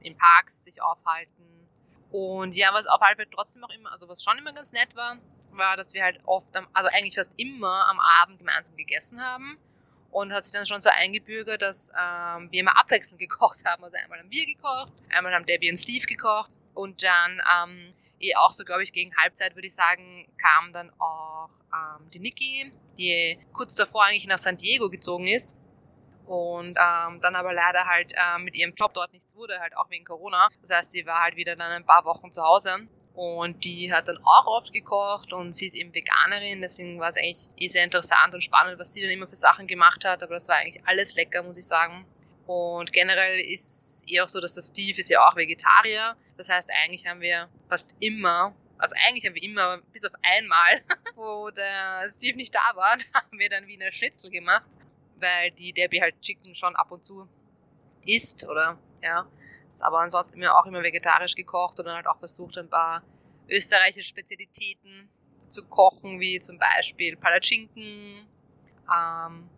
in 0.03 0.17
Parks 0.17 0.65
sich 0.65 0.83
aufhalten. 0.83 1.69
Und 2.11 2.55
ja, 2.55 2.75
was 2.75 2.87
auf 2.87 3.01
Halbzeit 3.01 3.31
trotzdem 3.33 3.65
auch 3.65 3.71
immer, 3.71 3.91
also 3.91 4.09
was 4.09 4.23
schon 4.23 4.37
immer 4.37 4.53
ganz 4.53 4.73
nett 4.73 4.95
war, 4.95 5.17
war, 5.53 5.77
dass 5.77 5.95
wir 5.95 6.03
halt 6.03 6.21
oft, 6.25 6.57
am, 6.57 6.67
also 6.73 6.91
eigentlich 6.93 7.15
fast 7.15 7.39
immer 7.39 7.89
am 7.89 7.99
Abend 8.01 8.39
gemeinsam 8.39 8.77
gegessen 8.77 9.23
haben. 9.25 9.59
Und 10.11 10.31
hat 10.31 10.45
sich 10.45 10.53
dann 10.53 10.67
schon 10.67 10.83
so 10.83 10.91
eingebürgert, 10.91 11.63
dass 11.63 11.91
ähm, 11.99 12.53
wir 12.53 12.61
immer 12.61 12.79
abwechselnd 12.79 13.19
gekocht 13.19 13.65
haben. 13.65 13.83
Also 13.83 13.97
einmal 13.97 14.19
haben 14.19 14.31
wir 14.31 14.45
gekocht, 14.45 14.93
einmal 15.09 15.35
haben 15.35 15.47
Debbie 15.47 15.71
und 15.71 15.79
Steve 15.79 16.05
gekocht. 16.05 16.51
Und 16.75 17.03
dann 17.03 17.41
ähm, 17.51 17.95
eh 18.23 18.35
auch 18.37 18.51
so, 18.51 18.65
glaube 18.65 18.83
ich, 18.83 18.93
gegen 18.93 19.15
Halbzeit, 19.17 19.55
würde 19.55 19.67
ich 19.67 19.75
sagen, 19.75 20.27
kam 20.39 20.73
dann 20.73 20.91
auch 20.99 21.51
ähm, 21.73 22.11
die 22.11 22.21
Niki, 22.21 22.73
die 22.97 23.39
kurz 23.53 23.75
davor 23.75 24.05
eigentlich 24.05 24.27
nach 24.27 24.39
San 24.39 24.57
Diego 24.57 24.89
gezogen 24.89 25.27
ist. 25.27 25.57
Und 26.25 26.79
ähm, 26.79 27.21
dann 27.21 27.35
aber 27.35 27.53
leider 27.53 27.85
halt 27.87 28.15
äh, 28.15 28.39
mit 28.39 28.57
ihrem 28.57 28.75
Job 28.75 28.95
dort 28.95 29.13
nichts 29.13 29.35
wurde, 29.35 29.59
halt 29.59 29.77
auch 29.77 29.91
wegen 29.91 30.05
Corona. 30.05 30.49
Das 30.61 30.71
heißt, 30.71 30.93
sie 30.93 31.05
war 31.05 31.23
halt 31.23 31.37
wieder 31.37 31.57
dann 31.57 31.73
ein 31.73 31.85
paar 31.85 32.05
Wochen 32.05 32.31
zu 32.31 32.43
Hause. 32.43 32.89
Und 33.15 33.65
die 33.65 33.93
hat 33.93 34.09
dann 34.09 34.19
auch 34.19 34.47
oft 34.47 34.73
gekocht 34.73 35.35
und 35.35 35.53
sie 35.53 35.67
ist 35.67 35.75
eben 35.75 35.95
Veganerin, 35.95 36.63
deswegen 36.63 36.99
war 36.99 37.09
es 37.09 37.17
eigentlich 37.19 37.51
eh 37.59 37.69
sehr 37.69 37.85
interessant 37.85 38.35
und 38.35 38.43
spannend, 38.43 38.79
was 38.79 38.95
sie 38.95 39.03
dann 39.03 39.11
immer 39.11 39.29
für 39.29 39.37
Sachen 39.37 39.67
gemacht 39.67 40.07
hat. 40.07 40.23
Aber 40.23 40.33
das 40.33 40.49
war 40.49 40.57
eigentlich 40.57 40.83
alles 40.87 41.15
lecker, 41.15 41.43
muss 41.43 41.59
ich 41.59 41.67
sagen. 41.67 42.07
Und 42.47 42.93
generell 42.93 43.41
ist 43.41 44.05
eh 44.09 44.21
auch 44.21 44.29
so, 44.29 44.41
dass 44.41 44.55
der 44.55 44.63
Steve 44.63 44.99
ist 44.99 45.09
ja 45.09 45.27
auch 45.27 45.37
Vegetarier. 45.37 46.17
Das 46.37 46.49
heißt, 46.49 46.71
eigentlich 46.83 47.07
haben 47.07 47.21
wir 47.21 47.49
fast 47.69 47.95
immer, 48.01 48.55
also 48.79 48.95
eigentlich 49.07 49.27
haben 49.27 49.35
wir 49.35 49.43
immer, 49.43 49.79
bis 49.93 50.05
auf 50.05 50.13
einmal, 50.23 50.83
wo 51.15 51.51
der 51.51 52.07
Steve 52.09 52.37
nicht 52.37 52.55
da 52.55 52.75
war, 52.75 52.97
da 53.13 53.21
haben 53.21 53.39
wir 53.39 53.49
dann 53.49 53.67
Wiener 53.67 53.93
Schnitzel 53.93 54.31
gemacht, 54.31 54.67
weil 55.17 55.51
die 55.53 55.73
Debbie 55.73 56.01
halt 56.01 56.21
Chicken 56.21 56.55
schon 56.55 56.75
ab 56.77 56.91
und 56.91 57.05
zu 57.05 57.29
isst, 58.05 58.47
oder 58.49 58.79
ja. 59.03 59.27
Ist 59.69 59.83
aber 59.83 60.01
ansonsten 60.01 60.39
immer 60.43 60.59
auch 60.59 60.67
immer 60.67 60.83
vegetarisch 60.83 61.35
gekocht 61.35 61.79
und 61.79 61.87
dann 61.87 61.97
halt 61.97 62.07
auch 62.07 62.19
versucht, 62.19 62.59
ein 62.59 62.69
paar 62.69 63.03
österreichische 63.49 64.09
Spezialitäten 64.09 65.09
zu 65.49 65.65
kochen, 65.65 66.21
wie 66.21 66.41
zum 66.41 66.59
Beispiel 66.59 67.17
Palatschinken, 67.17 68.27
ähm, 68.95 69.49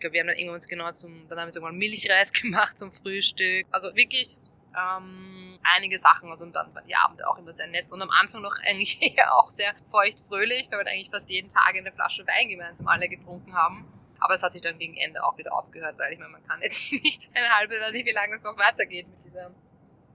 ich 0.00 0.02
glaube, 0.02 0.14
wir 0.14 0.20
haben 0.20 0.28
dann 0.28 0.38
irgendwann 0.38 0.60
genau 0.60 0.90
zum, 0.92 1.28
dann 1.28 1.38
haben 1.38 1.48
wir 1.48 1.52
sogar 1.52 1.72
Milchreis 1.72 2.32
gemacht 2.40 2.78
zum 2.78 2.90
Frühstück. 2.90 3.66
Also 3.70 3.94
wirklich 3.94 4.38
ähm, 4.74 5.58
einige 5.62 5.98
Sachen. 5.98 6.30
Also 6.30 6.46
und 6.46 6.54
dann 6.54 6.74
waren 6.74 6.86
die 6.86 6.94
Abende 6.94 7.28
auch 7.28 7.36
immer 7.36 7.52
sehr 7.52 7.66
nett 7.66 7.92
und 7.92 8.00
am 8.00 8.08
Anfang 8.08 8.40
noch 8.40 8.56
eigentlich 8.66 9.02
eher 9.02 9.36
auch 9.36 9.50
sehr 9.50 9.74
feuchtfröhlich, 9.84 10.68
weil 10.70 10.78
wir 10.78 10.90
eigentlich 10.90 11.10
fast 11.10 11.28
jeden 11.28 11.50
Tag 11.50 11.74
eine 11.74 11.92
Flasche 11.92 12.26
Wein 12.26 12.48
gemeinsam 12.48 12.88
alle 12.88 13.10
getrunken 13.10 13.52
haben. 13.52 13.86
Aber 14.20 14.32
es 14.32 14.42
hat 14.42 14.54
sich 14.54 14.62
dann 14.62 14.78
gegen 14.78 14.96
Ende 14.96 15.22
auch 15.22 15.36
wieder 15.36 15.52
aufgehört, 15.52 15.98
weil 15.98 16.14
ich 16.14 16.18
meine, 16.18 16.32
man 16.32 16.46
kann 16.46 16.62
jetzt 16.62 16.90
nicht 16.92 17.28
eine 17.34 17.50
halbe, 17.50 17.78
weiß 17.78 17.92
nicht, 17.92 18.06
wie 18.06 18.12
lange 18.12 18.36
es 18.36 18.42
noch 18.42 18.56
weitergeht 18.56 19.06
mit 19.06 19.26
dieser 19.26 19.50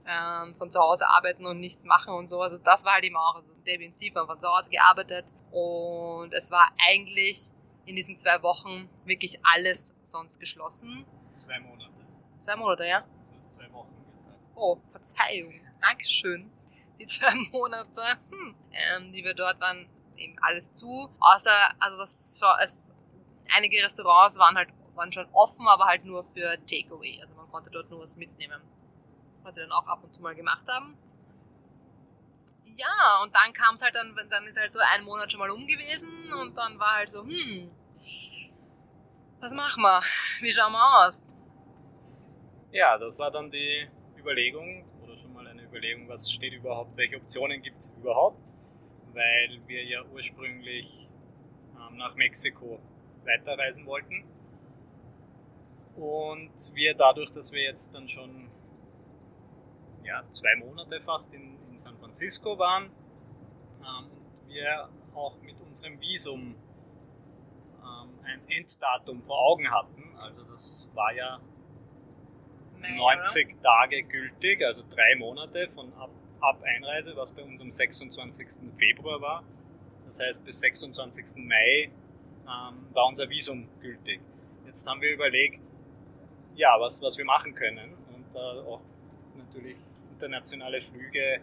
ähm, 0.08 0.56
von 0.56 0.68
zu 0.68 0.80
Hause 0.80 1.08
arbeiten 1.08 1.46
und 1.46 1.60
nichts 1.60 1.84
machen 1.84 2.12
und 2.12 2.26
so. 2.28 2.40
Also 2.40 2.60
das 2.60 2.84
war 2.84 2.94
halt 2.94 3.04
eben 3.04 3.16
auch, 3.16 3.36
also 3.36 3.52
Debbie 3.64 3.86
und 3.86 3.92
Steve 3.92 4.18
haben 4.18 4.26
von 4.26 4.40
zu 4.40 4.48
Hause 4.48 4.68
gearbeitet 4.68 5.26
und 5.52 6.32
es 6.32 6.50
war 6.50 6.72
eigentlich 6.88 7.52
in 7.86 7.96
diesen 7.96 8.16
zwei 8.16 8.42
Wochen 8.42 8.90
wirklich 9.04 9.38
alles 9.44 9.96
sonst 10.02 10.38
geschlossen. 10.38 11.06
Zwei 11.34 11.58
Monate. 11.60 11.90
Zwei 12.38 12.56
Monate, 12.56 12.86
ja? 12.86 13.00
Du 13.00 13.34
hast 13.34 13.52
zwei 13.52 13.72
Wochen 13.72 13.94
gesagt. 14.18 14.38
Oh, 14.54 14.78
Verzeihung. 14.90 15.54
Dankeschön. 15.80 16.50
Die 16.98 17.06
zwei 17.06 17.32
Monate, 17.52 18.18
hm, 18.30 18.54
ähm, 18.72 19.12
die 19.12 19.24
wir 19.24 19.34
dort 19.34 19.60
waren, 19.60 19.88
eben 20.16 20.36
alles 20.40 20.72
zu. 20.72 21.08
Außer, 21.20 21.50
also 21.78 21.98
was 21.98 22.38
schon, 22.38 22.48
es, 22.62 22.92
einige 23.54 23.82
Restaurants 23.82 24.38
waren 24.38 24.56
halt 24.56 24.70
waren 24.96 25.12
schon 25.12 25.28
offen, 25.32 25.68
aber 25.68 25.84
halt 25.84 26.04
nur 26.04 26.24
für 26.24 26.56
Takeaway. 26.66 27.20
Also 27.20 27.36
man 27.36 27.48
konnte 27.50 27.70
dort 27.70 27.90
nur 27.90 28.00
was 28.00 28.16
mitnehmen. 28.16 28.60
Was 29.42 29.56
wir 29.56 29.64
dann 29.64 29.72
auch 29.72 29.86
ab 29.86 30.02
und 30.02 30.14
zu 30.14 30.22
mal 30.22 30.34
gemacht 30.34 30.66
haben. 30.68 30.96
Ja, 32.64 33.22
und 33.22 33.34
dann 33.34 33.52
kam 33.52 33.74
es 33.74 33.82
halt 33.82 33.94
dann, 33.94 34.14
dann 34.28 34.44
ist 34.44 34.58
halt 34.58 34.72
so 34.72 34.80
ein 34.80 35.04
Monat 35.04 35.30
schon 35.30 35.38
mal 35.38 35.50
um 35.50 35.66
gewesen 35.66 36.32
und 36.40 36.56
dann 36.56 36.78
war 36.78 36.96
halt 36.96 37.08
so, 37.08 37.22
hm, 37.22 37.70
was 39.40 39.54
machen 39.54 39.82
wir? 39.82 40.02
Wie 40.40 40.52
schauen 40.52 40.72
wir 40.72 41.06
aus? 41.06 41.32
Ja, 42.72 42.98
das 42.98 43.18
war 43.18 43.30
dann 43.30 43.50
die 43.50 43.88
Überlegung 44.18 44.84
oder 45.02 45.16
schon 45.16 45.32
mal 45.32 45.46
eine 45.46 45.62
Überlegung, 45.62 46.08
was 46.08 46.30
steht 46.30 46.52
überhaupt, 46.52 46.96
welche 46.96 47.16
Optionen 47.16 47.62
gibt 47.62 47.78
es 47.78 47.90
überhaupt, 47.90 48.40
weil 49.12 49.60
wir 49.66 49.84
ja 49.84 50.02
ursprünglich 50.12 51.08
ähm, 51.76 51.96
nach 51.96 52.14
Mexiko 52.16 52.80
weiterreisen 53.24 53.86
wollten 53.86 54.24
und 55.96 56.52
wir 56.74 56.94
dadurch, 56.94 57.30
dass 57.30 57.52
wir 57.52 57.62
jetzt 57.62 57.94
dann 57.94 58.08
schon 58.08 58.50
ja, 60.04 60.22
zwei 60.32 60.54
Monate 60.56 61.00
fast 61.00 61.32
in, 61.34 61.56
in 61.70 61.78
San 61.78 61.96
Francisco 61.98 62.58
waren 62.58 62.90
ähm, 63.80 64.10
und 64.10 64.48
wir 64.48 64.88
auch 65.14 65.40
mit 65.40 65.60
unserem 65.60 66.00
Visum 66.00 66.54
ein 68.26 68.40
Enddatum 68.48 69.22
vor 69.22 69.38
Augen 69.38 69.70
hatten. 69.70 70.04
Also 70.18 70.42
das 70.44 70.88
war 70.94 71.12
ja 71.14 71.40
90 72.80 73.62
Tage 73.62 74.02
gültig, 74.02 74.62
also 74.64 74.82
drei 74.90 75.16
Monate 75.16 75.68
von 75.74 75.92
ab, 75.94 76.10
ab 76.40 76.62
Einreise, 76.62 77.16
was 77.16 77.32
bei 77.32 77.42
uns 77.42 77.60
am 77.60 77.70
26. 77.70 78.72
Februar 78.76 79.20
war. 79.20 79.44
Das 80.06 80.20
heißt, 80.20 80.44
bis 80.44 80.60
26. 80.60 81.36
Mai 81.36 81.90
ähm, 82.44 82.86
war 82.92 83.06
unser 83.06 83.28
Visum 83.28 83.68
gültig. 83.80 84.20
Jetzt 84.66 84.86
haben 84.86 85.00
wir 85.00 85.12
überlegt, 85.12 85.60
ja, 86.54 86.76
was, 86.78 87.02
was 87.02 87.18
wir 87.18 87.24
machen 87.24 87.54
können 87.54 87.92
und 88.14 88.34
äh, 88.34 88.38
auch 88.38 88.80
natürlich 89.36 89.76
internationale 90.12 90.80
Flüge. 90.80 91.40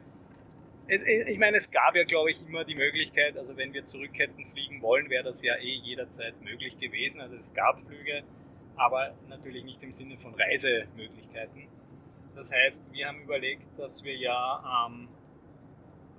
Ich 0.88 1.40
meine, 1.40 1.58
es 1.58 1.72
gab 1.72 1.96
ja, 1.96 2.04
glaube 2.04 2.32
ich, 2.32 2.42
immer 2.46 2.66
die 2.66 2.76
Möglichkeit, 2.76 3.38
also 3.38 3.56
wenn 3.56 3.74
wir 3.74 3.86
zurück 3.86 4.12
hätten 4.16 4.46
fliegen 4.52 4.82
wollen, 4.82 5.10
wäre 5.10 5.24
das 5.24 5.42
ja 5.42 5.56
eh 5.56 5.76
jederzeit 5.76 6.42
möglich 6.42 6.78
gewesen. 6.78 7.22
Also 7.22 7.38
es 7.38 7.54
gab 7.54 7.80
Flüge, 7.88 8.24
aber 8.76 9.14
natürlich 9.30 9.64
nicht 9.64 9.82
im 9.82 9.94
Sinne 9.94 10.18
von 10.18 10.36
Reisemöglichkeiten. 10.36 11.68
Das 12.36 12.52
heißt, 12.52 12.84
wir 12.92 13.08
haben 13.08 13.22
überlegt, 13.22 13.64
dass 13.78 14.04
wir 14.04 14.16
ja, 14.18 14.88
ähm, 14.88 15.08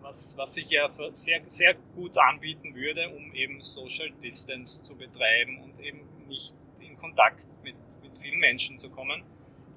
was, 0.00 0.36
was 0.38 0.54
sich 0.54 0.70
ja 0.70 0.88
sehr, 1.12 1.42
sehr 1.46 1.74
gut 1.94 2.16
anbieten 2.16 2.74
würde, 2.74 3.10
um 3.10 3.34
eben 3.34 3.60
Social 3.60 4.10
Distance 4.22 4.80
zu 4.80 4.96
betreiben 4.96 5.60
und 5.62 5.78
eben 5.80 6.08
nicht 6.26 6.54
in 6.80 6.96
Kontakt 6.96 7.44
mit, 7.62 7.76
mit 8.02 8.16
vielen 8.16 8.38
Menschen 8.38 8.78
zu 8.78 8.88
kommen, 8.88 9.24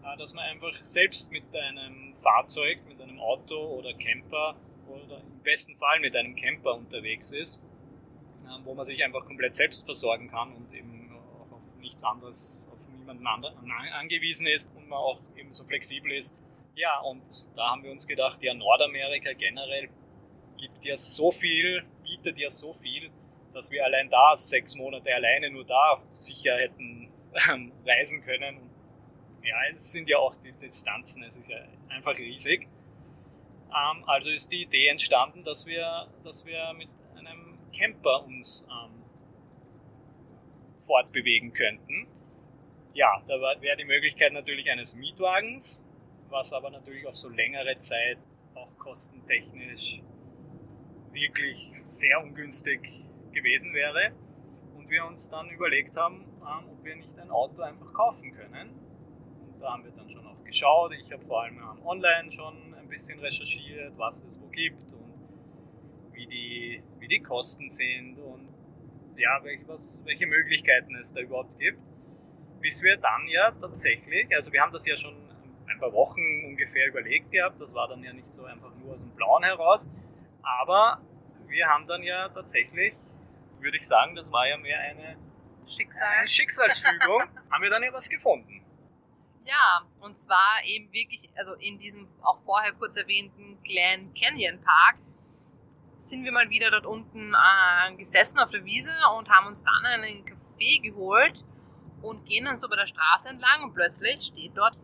äh, 0.05 0.17
dass 0.17 0.33
man 0.33 0.45
einfach 0.45 0.73
selbst 0.83 1.29
mit 1.29 1.43
einem 1.53 2.15
Fahrzeug, 2.15 2.79
mit 2.87 3.01
einem 3.01 3.19
Auto 3.19 3.57
oder 3.77 3.93
Camper 3.93 4.55
besten 5.47 5.77
Fall 5.77 5.99
mit 6.01 6.15
einem 6.15 6.35
Camper 6.35 6.75
unterwegs 6.75 7.31
ist, 7.31 7.61
äh, 8.41 8.65
wo 8.65 8.73
man 8.73 8.83
sich 8.83 9.03
einfach 9.03 9.25
komplett 9.25 9.55
selbst 9.55 9.85
versorgen 9.85 10.29
kann 10.29 10.53
und 10.53 10.73
eben 10.73 11.09
auch 11.15 11.55
auf 11.55 11.63
nichts 11.79 12.03
anderes, 12.03 12.69
auf 12.71 12.79
niemanden 12.89 13.25
anderen 13.25 13.55
angewiesen 13.93 14.45
ist 14.45 14.69
und 14.75 14.89
man 14.89 14.99
auch 14.99 15.21
eben 15.37 15.51
so 15.53 15.63
flexibel 15.63 16.11
ist. 16.11 16.43
Ja, 16.75 16.99
und 16.99 17.25
da 17.55 17.71
haben 17.71 17.83
wir 17.83 17.91
uns 17.91 18.05
gedacht, 18.05 18.43
ja, 18.43 18.53
Nordamerika 18.53 19.31
generell 19.33 19.89
gibt 20.57 20.83
ja 20.83 20.97
so 20.97 21.31
viel, 21.31 21.83
bietet 22.03 22.37
ja 22.37 22.49
so 22.49 22.73
viel, 22.73 23.09
dass 23.53 23.71
wir 23.71 23.85
allein 23.85 24.09
da 24.09 24.35
sechs 24.35 24.75
Monate 24.75 25.13
alleine 25.15 25.49
nur 25.49 25.65
da 25.65 26.03
sicher 26.09 26.57
hätten 26.57 27.09
ähm, 27.49 27.71
reisen 27.85 28.21
können. 28.21 28.69
Ja, 29.43 29.55
es 29.71 29.93
sind 29.93 30.09
ja 30.09 30.17
auch 30.17 30.35
die 30.35 30.51
Distanzen, 30.51 31.23
es 31.23 31.37
ist 31.37 31.49
ja 31.49 31.57
einfach 31.89 32.17
riesig. 32.17 32.67
Ähm, 33.69 34.03
also 34.05 34.29
ist 34.29 34.51
die 34.51 34.63
Idee 34.63 34.87
entstanden, 34.87 35.43
dass 35.43 35.65
wir, 35.65 36.07
dass 36.23 36.45
wir 36.45 36.73
mit 36.73 36.89
einem 37.15 37.57
Camper 37.71 38.25
uns 38.25 38.65
ähm, 38.69 39.03
fortbewegen 40.77 41.53
könnten. 41.53 42.07
Ja, 42.93 43.21
da 43.27 43.39
wäre 43.61 43.77
die 43.77 43.85
Möglichkeit 43.85 44.33
natürlich 44.33 44.71
eines 44.71 44.95
Mietwagens, 44.95 45.83
was 46.29 46.53
aber 46.53 46.69
natürlich 46.71 47.05
auf 47.05 47.15
so 47.15 47.29
längere 47.29 47.77
Zeit 47.79 48.17
auch 48.55 48.75
kostentechnisch 48.77 50.01
wirklich 51.11 51.73
sehr 51.85 52.21
ungünstig 52.23 52.81
gewesen 53.31 53.73
wäre. 53.73 54.11
Und 54.75 54.89
wir 54.89 55.05
uns 55.05 55.29
dann 55.29 55.49
überlegt 55.49 55.95
haben, 55.95 56.25
ähm, 56.41 56.69
ob 56.71 56.83
wir 56.83 56.95
nicht 56.95 57.17
ein 57.19 57.29
Auto 57.29 57.61
einfach 57.61 57.93
kaufen 57.93 58.33
können. 58.33 58.69
Und 59.53 59.59
da 59.59 59.73
haben 59.73 59.83
wir 59.83 59.91
dann 59.91 60.09
schon 60.09 60.25
auch 60.25 60.43
geschaut. 60.43 60.93
Ich 60.93 61.11
habe 61.11 61.23
vor 61.25 61.43
allem 61.43 61.57
ähm, 61.57 61.85
online 61.85 62.31
schon 62.31 62.66
ein 62.87 62.89
bisschen 62.89 63.19
recherchiert, 63.19 63.93
was 63.97 64.23
es 64.23 64.39
wo 64.39 64.47
gibt 64.47 64.91
und 64.93 65.13
wie 66.13 66.25
die, 66.25 66.83
wie 66.99 67.07
die 67.07 67.19
Kosten 67.19 67.69
sind 67.69 68.17
und 68.17 68.47
ja, 69.17 69.43
welche, 69.43 69.67
was, 69.67 70.01
welche 70.05 70.25
Möglichkeiten 70.25 70.95
es 70.95 71.11
da 71.11 71.21
überhaupt 71.21 71.59
gibt. 71.59 71.79
Bis 72.61 72.81
wir 72.81 72.97
dann 72.97 73.27
ja 73.27 73.51
tatsächlich, 73.51 74.33
also 74.35 74.51
wir 74.51 74.61
haben 74.61 74.71
das 74.71 74.85
ja 74.87 74.95
schon 74.97 75.15
ein 75.67 75.79
paar 75.79 75.91
Wochen 75.93 76.45
ungefähr 76.45 76.87
überlegt 76.87 77.31
gehabt, 77.31 77.61
das 77.61 77.73
war 77.73 77.87
dann 77.89 78.03
ja 78.03 78.13
nicht 78.13 78.33
so 78.33 78.45
einfach 78.45 78.73
nur 78.75 78.93
aus 78.93 79.01
dem 79.01 79.11
Blauen 79.11 79.43
heraus, 79.43 79.85
aber 80.41 81.01
wir 81.47 81.67
haben 81.67 81.85
dann 81.87 82.03
ja 82.03 82.29
tatsächlich, 82.29 82.93
würde 83.59 83.77
ich 83.77 83.85
sagen, 83.85 84.15
das 84.15 84.31
war 84.31 84.47
ja 84.47 84.57
mehr 84.57 84.79
eine, 84.79 85.17
Schicksal. 85.67 86.07
eine 86.19 86.27
Schicksalsfügung, 86.27 87.23
haben 87.51 87.63
wir 87.63 87.69
dann 87.69 87.83
ja 87.83 87.91
was 87.91 88.09
gefunden. 88.09 88.61
Ja, 89.47 89.81
und 90.01 90.19
zwar 90.19 90.61
eben 90.65 90.91
wirklich, 90.91 91.29
also 91.37 91.53
in 91.53 91.79
diesem 91.79 92.05
auch 92.21 92.37
vorher 92.39 92.73
kurz 92.73 92.97
erwähnten 92.97 93.57
Glen 93.63 94.13
Canyon 94.13 94.59
Park 94.61 94.97
sind 95.95 96.25
wir 96.25 96.33
mal 96.33 96.49
wieder 96.49 96.69
dort 96.69 96.85
unten 96.85 97.33
äh, 97.33 97.95
gesessen 97.95 98.39
auf 98.39 98.51
der 98.51 98.65
Wiese 98.65 98.91
und 99.17 99.29
haben 99.29 99.47
uns 99.47 99.63
dann 99.63 99.85
einen 99.85 100.25
Kaffee 100.25 100.79
geholt 100.79 101.45
und 102.01 102.25
gehen 102.25 102.43
dann 102.43 102.57
so 102.57 102.67
bei 102.67 102.75
der 102.75 102.87
Straße 102.87 103.29
entlang 103.29 103.63
und 103.63 103.73
plötzlich 103.73 104.25
steht 104.25 104.51
dort 104.57 104.77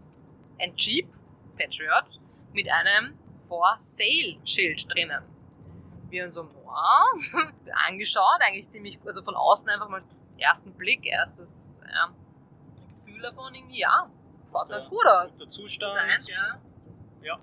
ein 0.60 0.74
Jeep 0.78 1.10
Patriot 1.58 2.22
mit 2.54 2.70
einem 2.72 3.18
For 3.42 3.76
Sale 3.80 4.38
Schild 4.46 4.92
drinnen. 4.94 5.24
Wir 6.10 6.24
haben 6.24 6.32
so 6.32 6.50
wow, 6.64 7.52
angeschaut, 7.88 8.40
eigentlich 8.40 8.70
ziemlich, 8.70 8.98
also 9.06 9.24
von 9.24 9.36
außen 9.36 9.70
einfach 9.70 9.90
mal 9.90 10.02
ersten 10.38 10.72
Blick, 10.74 11.06
erstes 11.06 11.82
ja, 11.94 12.14
Gefühl 13.06 13.22
davon 13.22 13.54
irgendwie, 13.54 13.80
ja, 13.80 14.10
schaut 14.54 14.70
ganz 14.70 14.88
gut 14.90 15.06
aus. 15.06 15.38
Der 15.38 15.50
Zustand. 15.50 15.98
Ja. 16.30 16.62
Ja. 17.24 17.40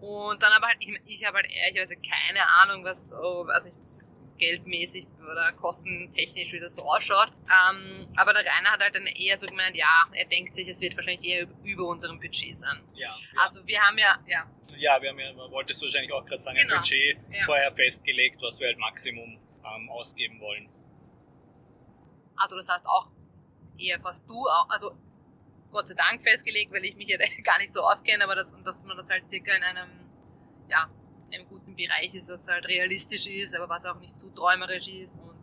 Und 0.00 0.42
dann 0.42 0.52
aber 0.52 0.66
halt, 0.66 0.76
ich, 0.80 1.00
ich 1.06 1.24
habe 1.26 1.36
halt 1.38 1.46
ehrlicherweise 1.50 1.96
keine 1.96 2.46
Ahnung, 2.62 2.84
was 2.84 3.10
so, 3.10 3.16
weiß 3.16 3.64
nicht, 3.64 3.78
geldmäßig 4.38 5.06
oder 5.22 5.50
kostentechnisch, 5.52 6.52
wie 6.52 6.60
das 6.60 6.76
so 6.76 6.82
ausschaut. 6.82 7.32
Ähm, 7.44 8.06
aber 8.16 8.34
der 8.34 8.42
Rainer 8.44 8.70
hat 8.72 8.80
halt 8.80 8.94
dann 8.94 9.06
eher 9.06 9.36
so 9.38 9.46
gemeint, 9.46 9.74
ja, 9.74 10.04
er 10.12 10.26
denkt 10.26 10.52
sich, 10.54 10.68
es 10.68 10.80
wird 10.80 10.94
wahrscheinlich 10.96 11.24
eher 11.24 11.46
über 11.64 11.86
unserem 11.86 12.20
Budget 12.20 12.54
sein. 12.56 12.82
Ja, 12.94 13.08
ja. 13.08 13.40
Also 13.42 13.66
wir 13.66 13.80
haben 13.80 13.96
ja, 13.98 14.18
ja. 14.26 14.44
Ja, 14.76 15.00
wir 15.00 15.08
haben 15.08 15.18
ja, 15.18 15.32
man 15.32 15.50
wolltest 15.50 15.80
du 15.80 15.86
wahrscheinlich 15.86 16.12
auch 16.12 16.24
gerade 16.26 16.42
sagen, 16.42 16.58
Genau. 16.58 16.74
ein 16.74 16.80
Budget 16.82 17.16
Ja. 17.32 17.46
vorher 17.46 17.72
festgelegt, 17.74 18.42
was 18.42 18.60
wir 18.60 18.66
halt 18.66 18.78
Maximum 18.78 19.38
ähm, 19.64 19.88
ausgeben 19.88 20.38
wollen. 20.40 20.68
Also 22.36 22.56
das 22.56 22.68
heißt 22.68 22.86
auch 22.86 23.08
eher 23.78 23.98
fast 24.00 24.28
du, 24.28 24.46
auch, 24.46 24.68
also 24.68 24.94
Gott 25.70 25.88
sei 25.88 25.94
Dank 25.94 26.22
festgelegt, 26.22 26.72
weil 26.72 26.84
ich 26.84 26.96
mich 26.96 27.08
ja 27.08 27.18
gar 27.44 27.58
nicht 27.58 27.72
so 27.72 27.80
auskenne, 27.80 28.24
aber 28.24 28.34
das, 28.34 28.54
dass 28.64 28.82
man 28.84 28.96
das 28.96 29.08
halt 29.10 29.28
circa 29.28 29.54
in 29.54 29.62
einem, 29.62 29.90
ja, 30.68 30.90
in 31.30 31.40
einem 31.40 31.48
guten 31.48 31.74
Bereich 31.74 32.14
ist, 32.14 32.28
was 32.30 32.48
halt 32.48 32.66
realistisch 32.68 33.26
ist, 33.26 33.54
aber 33.54 33.68
was 33.68 33.84
auch 33.84 33.98
nicht 33.98 34.18
zu 34.18 34.30
träumerisch 34.30 34.88
ist. 34.88 35.18
Und 35.18 35.36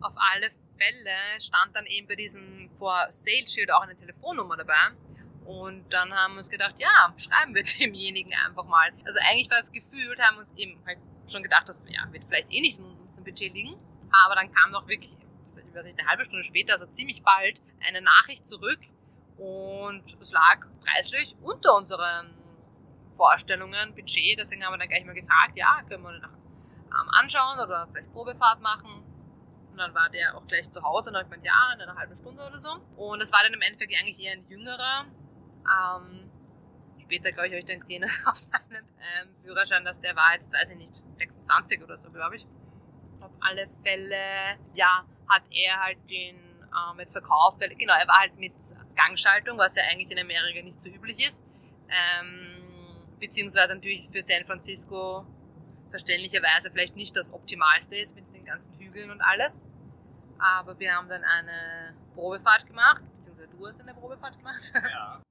auf 0.00 0.14
alle 0.32 0.48
Fälle 0.50 1.40
stand 1.40 1.74
dann 1.74 1.86
eben 1.86 2.06
bei 2.06 2.16
diesem 2.16 2.68
For 2.70 3.06
Sale 3.10 3.46
Schild 3.46 3.72
auch 3.72 3.82
eine 3.82 3.94
Telefonnummer 3.94 4.56
dabei. 4.56 4.92
Und 5.44 5.90
dann 5.92 6.12
haben 6.12 6.34
wir 6.34 6.38
uns 6.38 6.50
gedacht, 6.50 6.78
ja, 6.78 7.14
schreiben 7.16 7.54
wir 7.54 7.62
demjenigen 7.80 8.32
einfach 8.34 8.64
mal. 8.64 8.92
Also 9.04 9.18
eigentlich 9.28 9.50
war 9.50 9.58
es 9.58 9.72
gefühlt, 9.72 10.20
haben 10.20 10.36
wir 10.36 10.40
uns 10.40 10.52
eben 10.56 10.78
halt 10.86 10.98
schon 11.30 11.42
gedacht, 11.42 11.68
das 11.68 11.86
ja, 11.88 12.06
wird 12.12 12.24
vielleicht 12.24 12.52
eh 12.52 12.60
nicht 12.60 12.78
in 12.78 12.84
unserem 12.84 13.24
Budget 13.24 13.54
liegen. 13.54 13.74
Aber 14.10 14.34
dann 14.34 14.52
kam 14.52 14.72
doch 14.72 14.86
wirklich, 14.88 15.12
ich 15.12 15.74
weiß 15.74 15.84
nicht, 15.84 15.98
eine 15.98 16.08
halbe 16.08 16.24
Stunde 16.24 16.44
später, 16.44 16.74
also 16.74 16.86
ziemlich 16.86 17.22
bald, 17.22 17.62
eine 17.86 18.02
Nachricht 18.02 18.44
zurück. 18.44 18.80
Und 19.38 20.16
es 20.20 20.32
lag 20.32 20.66
preislich 20.84 21.36
unter 21.42 21.76
unseren 21.76 22.34
Vorstellungen, 23.12 23.94
Budget. 23.94 24.38
Deswegen 24.38 24.64
haben 24.64 24.72
wir 24.72 24.78
dann 24.78 24.88
gleich 24.88 25.04
mal 25.04 25.14
gefragt, 25.14 25.56
ja, 25.56 25.82
können 25.88 26.02
wir 26.02 26.12
nach, 26.18 26.32
ähm, 26.32 27.08
anschauen 27.10 27.60
oder 27.60 27.88
vielleicht 27.90 28.12
Probefahrt 28.12 28.60
machen. 28.60 29.04
Und 29.70 29.78
dann 29.78 29.94
war 29.94 30.10
der 30.10 30.36
auch 30.36 30.46
gleich 30.46 30.70
zu 30.70 30.82
Hause 30.82 31.10
und 31.10 31.14
dann 31.14 31.24
hat 31.24 31.30
gemeint, 31.30 31.46
ja, 31.46 31.72
in 31.74 31.80
einer 31.80 31.96
halben 31.96 32.14
Stunde 32.14 32.44
oder 32.44 32.58
so. 32.58 32.78
Und 32.96 33.20
es 33.20 33.32
war 33.32 33.40
dann 33.44 33.54
im 33.54 33.60
Endeffekt 33.60 33.94
eigentlich 33.98 34.20
eher 34.20 34.32
ein 34.32 34.46
jüngerer. 34.48 35.04
Ähm, 35.66 36.30
später, 37.00 37.30
glaube 37.30 37.46
ich, 37.46 37.52
habe 37.52 37.60
ich 37.60 37.64
dann 37.64 37.78
gesehen 37.78 38.04
auf 38.26 38.36
seinem 38.36 38.84
ähm, 38.98 39.34
Führerschein, 39.42 39.84
dass 39.84 40.00
der 40.00 40.16
war 40.16 40.34
jetzt, 40.34 40.52
weiß 40.52 40.70
ich 40.70 40.76
nicht, 40.76 41.02
26 41.12 41.82
oder 41.82 41.96
so, 41.96 42.10
glaube 42.10 42.36
ich. 42.36 42.46
Auf 43.20 43.32
alle 43.40 43.68
Fälle, 43.84 44.58
ja, 44.74 45.04
hat 45.28 45.42
er 45.50 45.80
halt 45.80 46.10
den 46.10 46.36
ähm, 46.36 46.98
jetzt 46.98 47.12
verkauft, 47.12 47.60
genau, 47.60 47.94
er 47.94 48.08
war 48.08 48.20
halt 48.20 48.36
mit 48.38 48.54
Gangschaltung, 48.98 49.58
was 49.58 49.76
ja 49.76 49.84
eigentlich 49.90 50.10
in 50.10 50.18
Amerika 50.18 50.62
nicht 50.62 50.80
so 50.80 50.88
üblich 50.88 51.26
ist. 51.26 51.46
Ähm, 51.88 52.62
beziehungsweise 53.18 53.74
natürlich 53.74 54.08
für 54.08 54.22
San 54.22 54.44
Francisco 54.44 55.24
verständlicherweise 55.90 56.70
vielleicht 56.70 56.96
nicht 56.96 57.16
das 57.16 57.32
Optimalste 57.32 57.96
ist 57.96 58.14
mit 58.14 58.26
diesen 58.26 58.44
ganzen 58.44 58.78
Hügeln 58.78 59.10
und 59.10 59.20
alles. 59.22 59.66
Aber 60.38 60.78
wir 60.78 60.94
haben 60.94 61.08
dann 61.08 61.24
eine 61.24 61.94
Probefahrt 62.14 62.66
gemacht, 62.66 63.04
beziehungsweise 63.14 63.48
du 63.48 63.66
hast 63.66 63.80
eine 63.80 63.94
Probefahrt 63.94 64.38
gemacht. 64.38 64.72
Ja. 64.90 65.22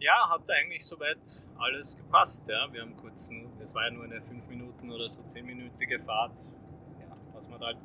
Ja, 0.00 0.28
hat 0.28 0.42
eigentlich 0.50 0.84
soweit 0.84 1.18
alles 1.56 1.96
gepasst. 1.96 2.46
Ja. 2.46 2.70
Wir 2.70 2.82
haben 2.82 2.94
kurz, 2.96 3.30
es 3.62 3.74
war 3.74 3.84
ja 3.84 3.90
nur 3.90 4.04
eine 4.04 4.20
5 4.20 4.46
Minuten 4.48 4.90
oder 4.90 5.08
so 5.08 5.22
10-minütige 5.22 6.04
Fahrt. 6.04 6.32
Ja, 7.00 7.16
was 7.32 7.48
man 7.48 7.58
halt. 7.60 7.78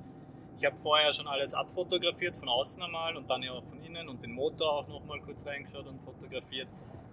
Ich 0.59 0.65
habe 0.65 0.75
vorher 0.83 1.13
schon 1.13 1.27
alles 1.27 1.53
abfotografiert, 1.53 2.35
von 2.35 2.49
außen 2.49 2.83
einmal 2.83 3.15
und 3.15 3.29
dann 3.29 3.41
ja 3.41 3.53
auch 3.53 3.63
von 3.63 3.81
innen 3.81 4.09
und 4.09 4.21
den 4.21 4.33
Motor 4.33 4.79
auch 4.79 4.87
nochmal 4.89 5.19
kurz 5.21 5.45
reingeschaut 5.45 5.87
und 5.87 6.01
fotografiert 6.01 6.67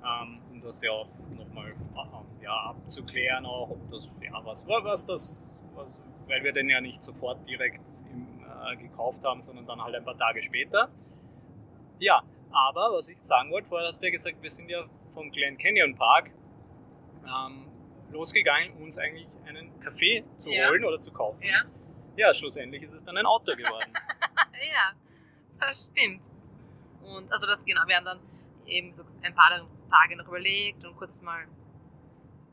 ähm, 0.06 0.40
um 0.52 0.60
das 0.60 0.82
ja 0.82 1.04
nochmal 1.36 1.70
äh, 1.70 2.44
ja, 2.44 2.54
abzuklären, 2.70 3.46
auch 3.46 3.70
ob 3.70 3.90
das, 3.90 4.08
ja, 4.20 4.44
was, 4.44 4.66
was 4.66 5.06
das, 5.06 5.42
was, 5.74 5.98
weil 6.26 6.42
wir 6.44 6.52
den 6.52 6.68
ja 6.68 6.80
nicht 6.80 7.02
sofort 7.02 7.46
direkt 7.48 7.80
im, 8.12 8.40
äh, 8.40 8.76
gekauft 8.76 9.24
haben, 9.24 9.40
sondern 9.40 9.66
dann 9.66 9.82
halt 9.82 9.94
ein 9.94 10.04
paar 10.04 10.18
Tage 10.18 10.42
später. 10.42 10.88
Ja, 11.98 12.22
aber 12.50 12.96
was 12.96 13.08
ich 13.08 13.22
sagen 13.22 13.50
wollte, 13.50 13.68
vorher 13.68 13.88
hast 13.88 14.00
du 14.02 14.06
ja 14.06 14.12
gesagt, 14.12 14.42
wir 14.42 14.50
sind 14.50 14.68
ja 14.68 14.84
vom 15.14 15.30
Glen 15.30 15.56
Canyon 15.56 15.94
Park 15.94 16.30
ähm, 17.24 17.66
losgegangen, 18.12 18.72
uns 18.82 18.98
eigentlich 18.98 19.26
einen 19.46 19.78
Kaffee 19.80 20.24
zu 20.36 20.50
ja. 20.50 20.68
holen 20.68 20.84
oder 20.84 21.00
zu 21.00 21.12
kaufen. 21.12 21.42
Ja. 21.42 21.62
Ja, 22.16 22.34
schlussendlich 22.34 22.82
ist 22.82 22.92
es 22.92 23.04
dann 23.04 23.16
ein 23.16 23.26
Auto 23.26 23.54
geworden. 23.54 23.92
ja, 24.72 24.92
das 25.60 25.90
stimmt. 25.92 26.22
Und 27.02 27.32
also 27.32 27.46
das 27.46 27.64
genau, 27.64 27.82
wir 27.86 27.96
haben 27.96 28.04
dann 28.04 28.20
eben 28.66 28.92
so 28.92 29.04
ein 29.22 29.34
paar 29.34 29.50
Tage 29.90 30.16
noch 30.16 30.26
überlegt 30.26 30.84
und 30.84 30.96
kurz 30.96 31.22
mal. 31.22 31.46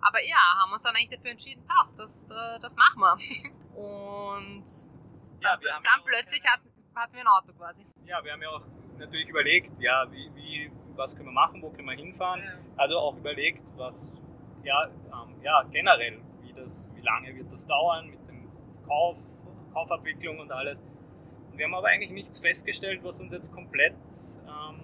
Aber 0.01 0.21
ja, 0.23 0.37
haben 0.61 0.71
uns 0.71 0.83
dann 0.83 0.95
eigentlich 0.95 1.09
dafür 1.09 1.31
entschieden, 1.31 1.65
passt, 1.65 1.97
das, 1.99 2.27
das 2.27 2.75
machen 2.75 2.99
wir. 2.99 3.15
Und 3.79 4.65
ja, 5.41 5.57
wir 5.59 5.69
dann, 5.69 5.83
dann 5.83 6.03
plötzlich 6.05 6.43
hatten, 6.45 6.69
hatten 6.93 7.13
wir 7.13 7.21
ein 7.21 7.27
Auto 7.27 7.53
quasi. 7.53 7.85
Ja, 8.05 8.23
wir 8.23 8.33
haben 8.33 8.41
ja 8.41 8.49
auch 8.49 8.63
natürlich 8.97 9.27
überlegt, 9.29 9.71
ja, 9.81 10.05
wie, 10.11 10.29
wie, 10.35 10.71
was 10.95 11.15
können 11.15 11.29
wir 11.29 11.33
machen, 11.33 11.61
wo 11.61 11.69
können 11.69 11.87
wir 11.87 11.95
hinfahren. 11.95 12.43
Ja. 12.43 12.53
Also 12.77 12.97
auch 12.99 13.15
überlegt, 13.17 13.63
was, 13.77 14.19
ja, 14.63 14.87
ähm, 14.87 15.41
ja, 15.41 15.63
generell, 15.71 16.21
wie, 16.41 16.53
das, 16.53 16.91
wie 16.95 17.01
lange 17.01 17.35
wird 17.35 17.51
das 17.51 17.65
dauern 17.65 18.07
mit 18.07 18.19
dem 18.27 18.51
Kauf, 18.85 19.17
Kaufabwicklung 19.73 20.39
und 20.39 20.51
alles. 20.51 20.77
Wir 21.55 21.65
haben 21.65 21.75
aber 21.75 21.87
eigentlich 21.87 22.11
nichts 22.11 22.39
festgestellt, 22.39 23.01
was 23.03 23.19
uns 23.19 23.31
jetzt 23.31 23.51
komplett 23.51 23.93
ähm, 24.47 24.81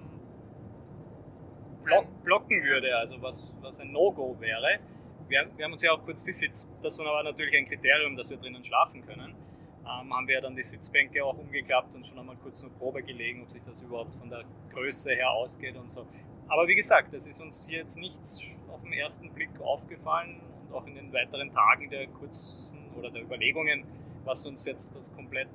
blocken 2.23 2.63
würde, 2.63 2.95
also 2.95 3.21
was, 3.21 3.51
was 3.61 3.79
ein 3.79 3.91
No-Go 3.91 4.37
wäre. 4.39 4.79
Wir, 5.27 5.47
wir, 5.55 5.65
haben 5.65 5.71
uns 5.71 5.81
ja 5.81 5.91
auch 5.91 6.03
kurz 6.03 6.23
die 6.23 6.31
Sitz, 6.31 6.67
das 6.81 6.97
war 6.99 7.23
natürlich 7.23 7.55
ein 7.55 7.67
Kriterium, 7.67 8.15
dass 8.15 8.29
wir 8.29 8.37
drinnen 8.37 8.63
schlafen 8.63 9.05
können, 9.05 9.35
ähm, 9.83 10.13
haben 10.13 10.27
wir 10.27 10.41
dann 10.41 10.55
die 10.55 10.63
Sitzbänke 10.63 11.23
auch 11.23 11.37
umgeklappt 11.37 11.95
und 11.95 12.05
schon 12.05 12.19
einmal 12.19 12.35
kurz 12.37 12.61
nur 12.63 12.71
Probe 12.73 13.01
gelegen, 13.01 13.43
ob 13.43 13.51
sich 13.51 13.61
das 13.63 13.81
überhaupt 13.81 14.15
von 14.15 14.29
der 14.29 14.43
Größe 14.71 15.13
her 15.13 15.31
ausgeht 15.31 15.75
und 15.75 15.89
so. 15.89 16.05
Aber 16.47 16.67
wie 16.67 16.75
gesagt, 16.75 17.13
es 17.13 17.27
ist 17.27 17.41
uns 17.41 17.67
hier 17.67 17.79
jetzt 17.79 17.97
nichts 17.97 18.43
auf 18.71 18.81
den 18.81 18.93
ersten 18.93 19.31
Blick 19.33 19.49
aufgefallen 19.61 20.39
und 20.67 20.75
auch 20.75 20.85
in 20.85 20.95
den 20.95 21.13
weiteren 21.13 21.51
Tagen 21.51 21.89
der 21.89 22.07
kurzen 22.07 22.73
oder 22.97 23.11
der 23.11 23.23
Überlegungen, 23.23 23.85
was 24.29 24.45
uns 24.45 24.63
jetzt 24.65 24.95
das 24.95 25.11
komplett 25.15 25.49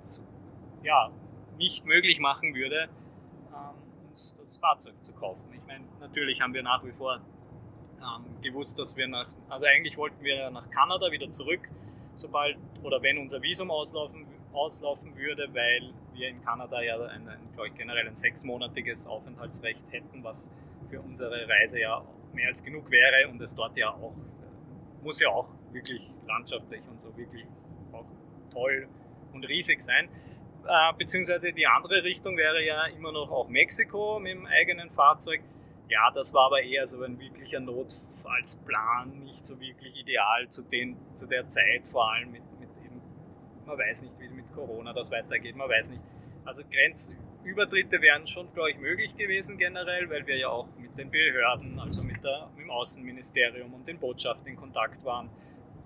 ja, 0.83 1.09
nicht 1.59 1.87
möglich 1.87 2.19
machen 2.19 2.57
würde, 2.57 2.89
ähm, 3.53 4.11
uns 4.11 4.35
das 4.37 4.57
Fahrzeug 4.57 4.95
zu 5.03 5.13
kaufen. 5.13 5.49
Ich 5.55 5.65
meine, 5.65 5.85
natürlich 6.01 6.41
haben 6.41 6.53
wir 6.53 6.65
nach 6.65 6.85
wie 6.85 6.91
vor 6.91 7.21
ähm, 8.01 8.43
gewusst, 8.43 8.77
dass 8.77 8.97
wir 8.97 9.07
nach, 9.07 9.29
also 9.49 9.67
eigentlich 9.67 9.97
wollten 9.97 10.25
wir 10.25 10.51
nach 10.51 10.69
Kanada 10.71 11.13
wieder 11.13 11.31
zurück, 11.31 11.61
sobald 12.17 12.57
oder 12.83 13.01
wenn 13.01 13.19
unser 13.19 13.41
Visum 13.41 13.71
auslaufen, 13.71 14.27
auslaufen 14.53 15.17
würde, 15.17 15.49
weil 15.55 15.93
wir 16.13 16.29
in 16.29 16.43
Kanada 16.43 16.83
ja 16.83 16.97
ein, 16.97 17.29
ein 17.29 17.39
glaube 17.55 17.69
ich, 17.69 17.75
generell 17.77 18.09
ein 18.09 18.17
sechsmonatiges 18.17 19.07
Aufenthaltsrecht 19.07 19.85
hätten, 19.93 20.25
was 20.25 20.51
für 20.91 21.01
unsere 21.01 21.49
Reise 21.49 21.79
ja 21.79 22.03
mehr 22.33 22.49
als 22.49 22.63
genug 22.65 22.91
wäre 22.91 23.29
und 23.29 23.41
es 23.41 23.55
dort 23.55 23.77
ja 23.77 23.91
auch, 23.91 24.15
muss 25.05 25.21
ja 25.21 25.29
auch 25.29 25.47
wirklich 25.71 26.03
landschaftlich 26.27 26.83
und 26.91 27.01
so 27.01 27.17
wirklich 27.17 27.47
toll 28.55 28.89
und 29.33 29.47
riesig 29.47 29.83
sein. 29.83 30.09
Äh, 30.67 30.93
beziehungsweise 30.97 31.53
die 31.53 31.67
andere 31.67 32.03
Richtung 32.05 32.37
wäre 32.39 32.65
ja 32.65 32.87
immer 32.87 33.13
noch 33.13 33.31
auch 33.31 33.49
Mexiko 33.49 34.19
mit 34.19 34.33
dem 34.33 34.47
eigenen 34.47 34.91
Fahrzeug. 34.91 35.43
Ja, 35.89 36.11
das 36.15 36.33
war 36.33 36.47
aber 36.47 36.63
eher 36.63 36.87
so 36.87 37.03
ein 37.03 37.19
wirklicher 37.21 37.61
Notfallsplan, 37.61 39.23
nicht 39.25 39.45
so 39.45 39.61
wirklich 39.61 40.01
ideal 40.01 40.49
zu, 40.49 40.63
den, 40.63 40.97
zu 41.15 41.27
der 41.27 41.47
Zeit, 41.49 41.87
vor 41.87 42.11
allem 42.11 42.33
mit, 42.33 42.43
mit 42.59 42.71
eben, 42.83 43.03
man 43.67 43.79
weiß 43.79 44.05
nicht, 44.05 44.19
wie 44.19 44.29
mit 44.29 44.51
Corona 44.55 44.95
das 44.95 45.11
weitergeht, 45.11 45.55
man 45.57 45.69
weiß 45.69 45.91
nicht. 45.91 46.03
Also 46.47 46.63
Grenzübertritte 46.71 48.01
wären 48.01 48.27
schon, 48.27 48.51
glaube 48.55 48.71
ich, 48.71 48.79
möglich 48.79 49.15
gewesen 49.17 49.59
generell, 49.59 50.09
weil 50.09 50.27
wir 50.27 50.39
ja 50.39 50.49
auch 50.49 50.69
mit 50.79 50.97
den 50.97 51.11
Behörden, 51.11 51.79
also 51.79 52.03
mit, 52.03 52.25
der, 52.25 52.49
mit 52.57 52.65
dem 52.65 52.71
Außenministerium 52.71 53.75
und 53.75 53.87
den 53.87 53.99
Botschaften 53.99 54.47
in 54.47 54.57
Kontakt 54.57 55.05
waren, 55.05 55.29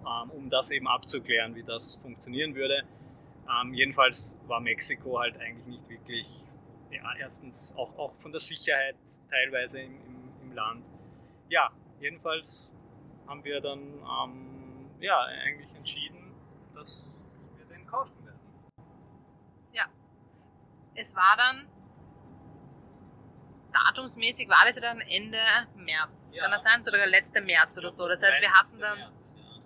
um 0.05 0.51
das 0.51 0.71
eben 0.71 0.89
abzuklären, 0.89 1.55
wie 1.55 1.63
das 1.63 1.97
funktionieren 1.97 2.55
würde. 2.55 2.83
Ähm, 3.49 3.75
jedenfalls 3.75 4.39
war 4.47 4.61
Mexiko 4.61 5.19
halt 5.19 5.39
eigentlich 5.41 5.67
nicht 5.67 5.89
wirklich, 5.89 6.27
ja, 6.91 7.15
erstens 7.19 7.75
auch, 7.77 7.97
auch 7.99 8.15
von 8.15 8.33
der 8.33 8.41
Sicherheit 8.41 8.97
teilweise 9.31 9.81
im, 9.81 9.95
im, 10.07 10.33
im 10.43 10.53
Land. 10.53 10.87
Ja, 11.49 11.71
jedenfalls 12.01 12.71
haben 13.27 13.45
wir 13.45 13.61
dann 13.61 13.81
ähm, 13.81 14.91
ja, 15.01 15.21
eigentlich 15.25 15.75
entschieden, 15.75 16.35
dass 16.75 17.25
wir 17.57 17.65
den 17.67 17.87
kaufen 17.87 18.25
werden. 18.25 18.41
Ja, 19.73 19.87
es 20.95 21.15
war 21.17 21.37
dann 21.37 21.67
datumsmäßig 23.73 24.49
war 24.49 24.65
das 24.67 24.77
ja 24.77 24.83
dann 24.83 25.01
Ende 25.01 25.39
März. 25.77 26.33
Ja. 26.35 26.43
Kann 26.43 26.53
das 26.53 26.63
sein? 26.63 26.81
Oder 26.81 27.07
letzte 27.07 27.41
März 27.41 27.79
oder 27.79 27.91
so. 27.91 28.09
Das 28.09 28.23
heißt, 28.23 28.41
wir 28.41 28.53
hatten 28.53 28.81
dann. 28.81 28.99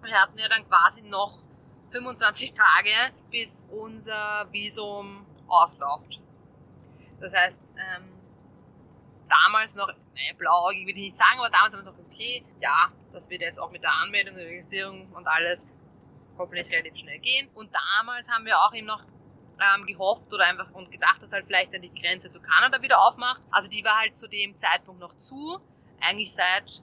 Wir 0.03 0.21
hatten 0.21 0.39
ja 0.39 0.49
dann 0.49 0.67
quasi 0.69 1.03
noch 1.03 1.39
25 1.91 2.55
Tage, 2.55 3.15
bis 3.31 3.67
unser 3.71 4.47
Visum 4.51 5.27
ausläuft. 5.47 6.21
Das 7.21 7.33
heißt, 7.33 7.63
ähm, 7.77 8.13
damals 9.29 9.75
noch, 9.77 9.89
naja, 9.89 10.33
blauäugig 10.37 10.87
will 10.87 10.97
ich 10.97 11.05
nicht 11.05 11.17
sagen, 11.17 11.39
aber 11.39 11.51
damals 11.51 11.75
haben 11.75 11.85
wir 11.85 11.93
noch, 11.93 11.99
okay, 12.11 12.45
ja, 12.61 12.91
das 13.13 13.29
wird 13.29 13.43
jetzt 13.43 13.59
auch 13.59 13.71
mit 13.71 13.83
der 13.83 13.93
Anmeldung, 13.93 14.35
der 14.35 14.47
Registrierung 14.47 15.13
und 15.13 15.27
alles 15.27 15.77
hoffentlich 16.39 16.71
relativ 16.71 16.97
schnell 16.97 17.19
gehen. 17.19 17.49
Und 17.55 17.71
damals 17.75 18.31
haben 18.31 18.45
wir 18.45 18.59
auch 18.59 18.73
eben 18.75 18.87
noch 18.87 19.05
ähm, 19.61 19.87
gehofft 19.87 20.33
oder 20.33 20.47
einfach 20.47 20.71
und 20.73 20.91
gedacht, 20.91 21.23
dass 21.23 21.33
halt 21.33 21.47
vielleicht 21.47 21.75
dann 21.75 21.83
die 21.83 21.95
Grenze 21.95 22.31
zu 22.31 22.41
Kanada 22.41 22.81
wieder 22.83 23.01
aufmacht. 23.01 23.43
Also 23.51 23.69
die 23.69 23.85
war 23.85 23.99
halt 23.99 24.17
zu 24.17 24.29
dem 24.29 24.57
Zeitpunkt 24.57 25.01
noch 25.01 25.17
zu, 25.19 25.61
eigentlich 26.01 26.33
seit 26.33 26.83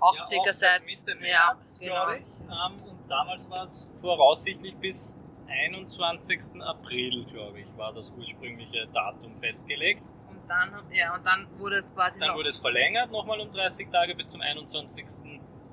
auch 0.00 0.16
ja, 0.16 0.24
circa 0.24 0.52
seit 0.52 0.84
Mitte 0.84 1.14
März, 1.14 1.80
ja, 1.80 2.10
genau. 2.12 2.26
ich. 2.26 2.41
Ähm, 2.52 2.98
damals 3.08 3.48
war 3.50 3.64
es 3.64 3.88
voraussichtlich 4.00 4.76
bis 4.76 5.18
21. 5.48 6.62
April, 6.62 7.24
glaube 7.26 7.60
ich, 7.60 7.66
war 7.76 7.92
das 7.92 8.10
ursprüngliche 8.10 8.86
Datum 8.92 9.38
festgelegt. 9.40 10.02
Und 10.28 10.48
dann, 10.48 10.82
ja, 10.92 11.14
und 11.14 11.24
dann 11.24 11.46
wurde 11.58 11.76
es 11.76 11.92
quasi. 11.94 12.18
Dann 12.18 12.34
wurde 12.34 12.48
es 12.50 12.58
verlängert, 12.58 13.10
nochmal 13.10 13.40
um 13.40 13.52
30 13.52 13.90
Tage 13.90 14.14
bis 14.14 14.28
zum 14.28 14.40
21. 14.40 15.04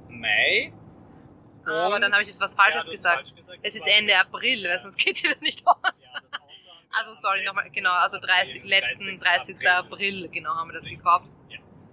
Mai. 0.09 0.73
Und 1.65 1.71
Aber 1.71 1.99
dann 1.99 2.11
habe 2.11 2.23
ich 2.23 2.29
jetzt 2.29 2.41
was 2.41 2.55
Falsches 2.55 2.87
ja, 2.87 2.91
gesagt. 2.91 3.15
Falsch 3.17 3.35
gesagt. 3.35 3.59
Es 3.61 3.75
ist 3.75 3.87
Ende 3.87 4.17
April, 4.17 4.67
weil 4.67 4.77
sonst 4.77 4.97
geht 4.97 5.17
es 5.17 5.23
wieder 5.23 5.39
nicht 5.41 5.65
aus. 5.67 6.09
Ja, 6.13 6.39
also 6.91 7.13
sorry, 7.13 7.45
nochmal, 7.45 7.65
genau, 7.71 7.91
also 7.91 8.17
30, 8.19 8.63
letzten 8.63 9.17
30. 9.17 9.57
April. 9.67 9.69
April, 9.69 10.29
genau, 10.29 10.55
haben 10.55 10.69
wir 10.69 10.73
das 10.73 10.85
gekauft. 10.85 11.31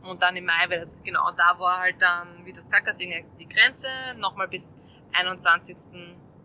Und 0.08 0.22
dann 0.22 0.36
im 0.36 0.44
Mai 0.44 0.68
wäre 0.68 0.80
das, 0.80 1.00
genau, 1.02 1.30
da 1.32 1.58
war 1.58 1.80
halt 1.80 2.00
dann, 2.00 2.44
wie 2.44 2.52
du 2.52 2.62
gesagt 2.62 2.86
hast, 2.86 3.00
die 3.00 3.48
Grenze 3.48 3.88
nochmal 4.16 4.48
bis 4.48 4.76
21. 5.12 5.76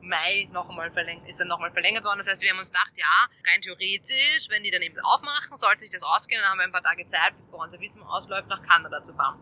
Mai 0.01 0.49
noch 0.51 0.69
einmal 0.69 0.91
verlängert, 0.91 1.29
ist 1.29 1.39
dann 1.39 1.47
nochmal 1.47 1.71
verlängert 1.71 2.03
worden. 2.03 2.17
Das 2.17 2.27
heißt, 2.27 2.41
wir 2.41 2.49
haben 2.49 2.57
uns 2.57 2.69
gedacht, 2.69 2.91
ja, 2.95 3.27
rein 3.47 3.61
theoretisch, 3.61 4.49
wenn 4.49 4.63
die 4.63 4.71
dann 4.71 4.81
eben 4.81 4.97
aufmachen, 4.99 5.57
sollte 5.57 5.81
sich 5.81 5.91
das 5.91 6.01
ausgehen, 6.01 6.41
dann 6.41 6.49
haben 6.49 6.57
wir 6.57 6.65
ein 6.65 6.71
paar 6.71 6.81
Tage 6.81 7.05
Zeit, 7.05 7.33
bevor 7.45 7.65
unser 7.65 7.79
Visum 7.79 8.01
ausläuft, 8.03 8.47
nach 8.47 8.63
Kanada 8.63 9.03
zu 9.03 9.13
fahren. 9.13 9.39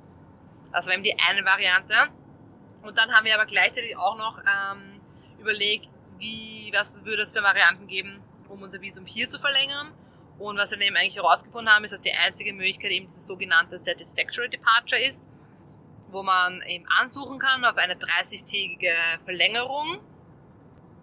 Das 0.73 0.85
war 0.85 0.93
eben 0.93 1.03
die 1.03 1.17
eine 1.17 1.45
Variante. 1.45 2.09
Und 2.81 2.97
dann 2.97 3.11
haben 3.11 3.25
wir 3.25 3.35
aber 3.35 3.45
gleichzeitig 3.45 3.97
auch 3.97 4.17
noch 4.17 4.39
ähm, 4.39 5.01
überlegt, 5.39 5.87
wie, 6.17 6.71
was 6.73 7.03
würde 7.05 7.23
es 7.23 7.33
für 7.33 7.41
Varianten 7.41 7.87
geben, 7.87 8.21
um 8.49 8.61
unser 8.61 8.81
Visum 8.81 9.05
hier 9.05 9.27
zu 9.27 9.39
verlängern. 9.39 9.91
Und 10.39 10.57
was 10.57 10.71
wir 10.71 10.79
eben 10.79 10.95
eigentlich 10.95 11.17
herausgefunden 11.17 11.73
haben, 11.73 11.83
ist, 11.83 11.91
dass 11.91 12.01
die 12.01 12.13
einzige 12.13 12.53
Möglichkeit 12.53 12.91
eben 12.91 13.07
dieses 13.07 13.27
sogenannte 13.27 13.77
Satisfactory 13.77 14.49
Departure 14.49 15.01
ist, 15.01 15.29
wo 16.11 16.23
man 16.23 16.61
eben 16.63 16.85
ansuchen 16.87 17.39
kann 17.39 17.65
auf 17.65 17.75
eine 17.75 17.95
30-tägige 17.95 18.93
Verlängerung, 19.25 19.99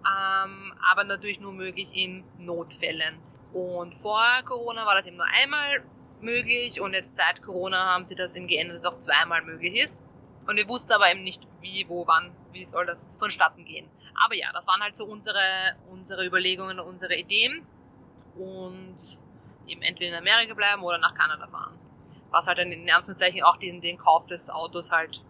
ähm, 0.06 0.74
aber 0.90 1.04
natürlich 1.04 1.38
nur 1.38 1.52
möglich 1.52 1.88
in 1.92 2.24
Notfällen. 2.38 3.18
Und 3.52 3.94
vor 3.94 4.24
Corona 4.46 4.86
war 4.86 4.94
das 4.94 5.06
eben 5.06 5.16
nur 5.16 5.26
einmal 5.26 5.84
möglich 6.20 6.80
und 6.80 6.94
jetzt 6.94 7.14
seit 7.14 7.42
Corona 7.42 7.92
haben 7.92 8.06
sie 8.06 8.14
das 8.14 8.34
eben 8.36 8.46
geändert, 8.46 8.76
dass 8.76 8.86
es 8.86 8.86
auch 8.86 8.98
zweimal 8.98 9.42
möglich 9.42 9.74
ist. 9.78 10.02
Und 10.46 10.56
wir 10.56 10.68
wussten 10.68 10.92
aber 10.92 11.10
eben 11.10 11.24
nicht, 11.24 11.46
wie, 11.60 11.86
wo, 11.88 12.06
wann, 12.06 12.34
wie 12.52 12.66
soll 12.72 12.86
das 12.86 13.10
vonstatten 13.18 13.64
gehen. 13.64 13.88
Aber 14.24 14.34
ja, 14.34 14.50
das 14.52 14.66
waren 14.66 14.80
halt 14.80 14.96
so 14.96 15.04
unsere, 15.04 15.76
unsere 15.90 16.24
Überlegungen, 16.24 16.80
unsere 16.80 17.16
Ideen. 17.16 17.66
Und 18.36 18.96
eben 19.66 19.82
entweder 19.82 20.10
in 20.10 20.16
Amerika 20.16 20.54
bleiben 20.54 20.82
oder 20.82 20.98
nach 20.98 21.14
Kanada 21.14 21.46
fahren. 21.46 21.78
Was 22.30 22.46
halt 22.46 22.58
dann 22.58 22.72
in 22.72 22.90
Anführungszeichen 22.90 23.42
auch 23.42 23.56
den, 23.56 23.80
den 23.80 23.98
Kauf 23.98 24.26
des 24.26 24.50
Autos 24.50 24.90
halt, 24.90 25.22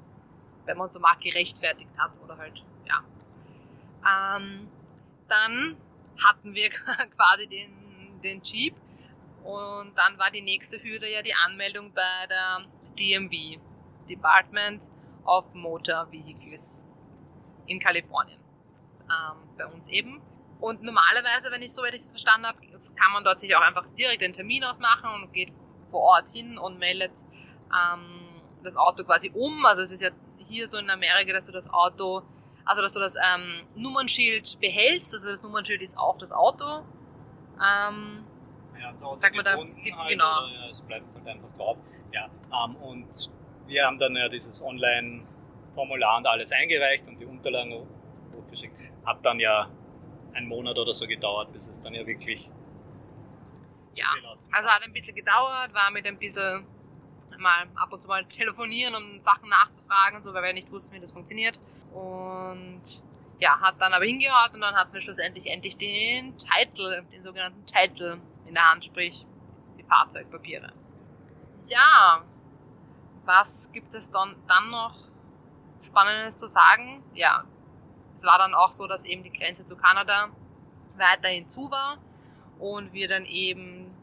wenn 0.65 0.77
man 0.77 0.91
so 0.91 0.99
mag, 1.01 1.21
gerechtfertigt 1.21 1.91
hat 1.99 2.19
oder 2.23 2.37
halt, 2.37 2.63
ja. 2.87 3.03
Ähm, 4.07 4.69
dann 5.29 5.77
hatten 6.25 6.55
wir 6.55 6.71
quasi 7.17 7.47
den, 7.47 8.21
den 8.23 8.43
Jeep 8.43 8.75
und 9.45 9.95
dann 9.97 10.19
war 10.19 10.31
die 10.31 10.43
nächste 10.43 10.83
Hürde 10.83 11.11
ja 11.11 11.23
die 11.23 11.35
Anmeldung 11.35 11.93
bei 11.93 12.27
der 12.29 12.65
DMV, 12.99 13.61
Department 14.09 14.83
of 15.25 15.55
Motor 15.55 16.11
Vehicles 16.11 16.87
in 17.67 17.79
Kalifornien. 17.79 18.39
Ähm, 19.03 19.37
bei 19.57 19.67
uns 19.67 19.89
eben. 19.89 20.21
Und 20.61 20.83
normalerweise, 20.83 21.51
wenn 21.51 21.63
ich 21.63 21.73
so 21.73 21.85
es 21.85 22.11
verstanden 22.11 22.47
habe, 22.47 22.59
kann 22.97 23.13
man 23.13 23.25
dort 23.25 23.41
sich 23.41 23.55
auch 23.55 23.61
einfach 23.61 23.87
direkt 23.99 24.23
einen 24.23 24.33
Termin 24.33 24.65
ausmachen 24.65 25.11
und 25.23 25.33
geht 25.33 25.53
vor 25.91 26.01
Ort 26.01 26.29
hin 26.29 26.59
und 26.59 26.79
meldet 26.79 27.13
ähm, 27.71 28.43
das 28.63 28.77
Auto 28.77 29.05
quasi 29.05 29.31
um. 29.35 29.65
Also 29.67 29.83
es 29.83 29.93
ist 29.93 30.03
ja 30.03 30.11
hier 30.39 30.67
so 30.67 30.79
in 30.79 30.89
Amerika, 30.91 31.33
dass 31.33 31.45
du 31.45 31.53
das 31.53 31.73
Auto, 31.73 32.23
also 32.65 32.83
dass 32.83 32.93
du 32.93 33.01
das 33.01 33.17
ähm, 33.17 33.67
Nummernschild 33.75 34.59
behältst, 34.61 35.13
also 35.15 35.29
das 35.29 35.43
Nummernschild 35.43 35.83
ist 35.83 35.99
auf 35.99 36.19
das 36.19 36.33
Auto. 36.33 36.83
Ähm, 37.57 38.25
ja, 38.81 38.95
so 38.97 39.15
sag 39.15 39.35
mal 39.35 39.43
da, 39.43 39.57
halt, 39.57 39.69
genau. 39.83 40.05
Oder, 40.05 40.49
ja, 40.53 40.71
es 40.71 40.81
bleibt 40.81 41.05
halt 41.15 41.27
einfach 41.27 41.57
drauf. 41.57 41.77
Ja, 42.13 42.29
ähm, 42.65 42.77
und 42.77 43.31
wir 43.67 43.85
haben 43.85 43.99
dann 43.99 44.15
ja 44.17 44.29
dieses 44.29 44.63
Online-Formular 44.63 46.19
und 46.19 46.27
alles 46.27 46.53
eingereicht 46.53 47.07
und 47.09 47.19
die 47.19 47.27
Unterlagen 47.27 47.87
hochgeschickt. 48.35 48.77
Hat 49.05 49.25
dann 49.25 49.41
ja 49.41 49.69
einen 50.37 50.49
Monat 50.49 50.79
oder 50.79 50.93
so 50.95 51.07
gedauert, 51.07 51.53
bis 51.53 51.67
es 51.67 51.81
dann 51.81 51.95
ja 51.95 52.07
wirklich. 52.07 52.51
Ja, 53.95 54.07
also 54.53 54.69
hat 54.69 54.83
ein 54.83 54.93
bisschen 54.93 55.15
gedauert, 55.15 55.73
war 55.73 55.91
mit 55.91 56.07
ein 56.07 56.19
bisschen 56.19 56.67
mal 57.39 57.67
ab 57.75 57.93
und 57.93 58.03
zu 58.03 58.09
mal 58.09 58.25
telefonieren, 58.27 58.95
um 58.95 59.21
Sachen 59.21 59.49
nachzufragen, 59.49 60.23
so, 60.23 60.33
weil 60.35 60.43
wir 60.43 60.53
nicht 60.53 60.71
wussten, 60.71 60.95
wie 60.95 61.01
das 61.01 61.13
funktioniert. 61.13 61.59
Und 61.93 62.83
ja, 63.39 63.61
hat 63.61 63.81
dann 63.81 63.93
aber 63.93 64.05
hingehört 64.05 64.55
und 64.55 64.61
dann 64.61 64.75
hatten 64.75 64.93
wir 64.93 65.01
schlussendlich 65.01 65.47
endlich 65.47 65.77
den 65.77 66.37
Titel, 66.39 67.03
den 67.13 67.23
sogenannten 67.23 67.65
Titel 67.67 68.19
in 68.47 68.55
der 68.55 68.71
Hand, 68.71 68.85
sprich 68.85 69.27
die 69.79 69.83
Fahrzeugpapiere. 69.83 70.73
Ja, 71.69 72.23
was 73.25 73.71
gibt 73.73 73.93
es 73.95 74.11
dann, 74.11 74.37
dann 74.47 74.71
noch 74.71 74.95
Spannendes 75.83 76.37
zu 76.37 76.47
sagen? 76.47 77.03
Ja, 77.15 77.45
es 78.17 78.25
war 78.25 78.39
dann 78.39 78.55
auch 78.55 78.73
so, 78.73 78.87
dass 78.87 79.05
eben 79.05 79.23
die 79.23 79.33
Grenze 79.33 79.65
zu 79.65 79.77
Kanada 79.77 80.29
weiterhin 80.97 81.49
zu 81.49 81.71
war 81.71 81.99
und 82.59 82.93
wir 82.93 83.09
dann 83.09 83.27
eben 83.27 83.95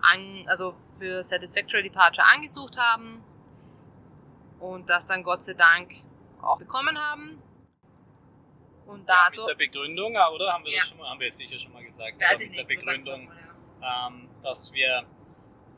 an, 0.00 0.44
also 0.46 0.74
für 0.98 1.22
Satisfactory 1.22 1.82
Departure 1.82 2.26
angesucht 2.26 2.78
haben 2.78 3.22
und 4.58 4.88
das 4.88 5.06
dann 5.06 5.22
Gott 5.22 5.44
sei 5.44 5.54
Dank 5.54 5.92
auch 6.40 6.58
bekommen 6.58 6.98
haben. 6.98 7.42
Und 8.86 9.08
dadurch, 9.08 9.36
ja, 9.36 9.54
mit 9.54 9.60
der 9.60 9.66
Begründung, 9.66 10.16
ah, 10.16 10.30
oder? 10.30 10.52
Haben 10.52 10.64
wir 10.64 10.72
ja. 10.72 10.80
das 10.80 10.88
schon 10.88 10.98
mal, 10.98 11.10
haben 11.10 11.20
wir 11.20 11.30
sicher 11.30 11.58
schon 11.58 11.72
mal 11.72 11.84
gesagt. 11.84 12.20
Weiß 12.20 12.40
mit 12.40 12.50
nicht, 12.50 12.60
der 12.60 12.74
Begründung, 12.74 13.26
mal, 13.26 13.36
ja. 13.80 14.08
ähm, 14.08 14.28
dass 14.42 14.72
wir 14.72 15.04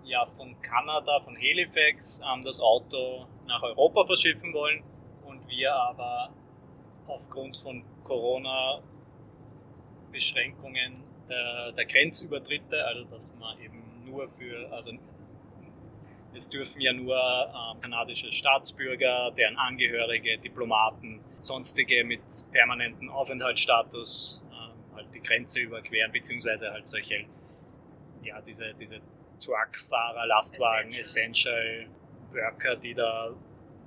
ja 0.05 0.25
von 0.27 0.61
Kanada, 0.63 1.21
von 1.21 1.37
Halifax, 1.37 2.21
ähm, 2.21 2.43
das 2.43 2.61
Auto 2.61 3.27
nach 3.47 3.63
Europa 3.63 4.05
verschiffen 4.05 4.53
wollen 4.55 4.83
und 5.25 5.47
wir 5.49 5.75
aber 5.75 6.31
aufgrund 7.13 7.57
von 7.57 7.85
Corona-Beschränkungen 8.05 11.03
der, 11.29 11.73
der, 11.73 11.85
Grenzübertritte, 11.85 12.85
also 12.85 13.05
dass 13.05 13.33
man 13.39 13.59
eben 13.61 13.83
nur 14.05 14.29
für, 14.29 14.73
also 14.73 14.93
es 16.35 16.49
dürfen 16.49 16.81
ja 16.81 16.93
nur 16.93 17.17
ähm, 17.17 17.81
kanadische 17.81 18.33
Staatsbürger, 18.33 19.31
deren 19.37 19.57
Angehörige, 19.57 20.39
Diplomaten, 20.39 21.21
sonstige 21.41 22.05
mit 22.05 22.23
permanentem 22.53 23.11
Aufenthaltsstatus 23.11 24.43
ähm, 24.51 24.97
halt 24.97 25.15
die 25.15 25.21
Grenze 25.21 25.61
überqueren, 25.61 26.11
beziehungsweise 26.11 26.71
halt 26.71 26.87
solche, 26.87 27.27
ja, 28.23 28.41
diese, 28.41 28.73
diese 28.75 29.01
Truckfahrer, 29.41 30.27
Lastwagen, 30.27 30.91
Essential. 30.91 31.55
Essential 31.55 31.89
Worker, 32.33 32.77
die 32.77 32.95
da 32.95 33.31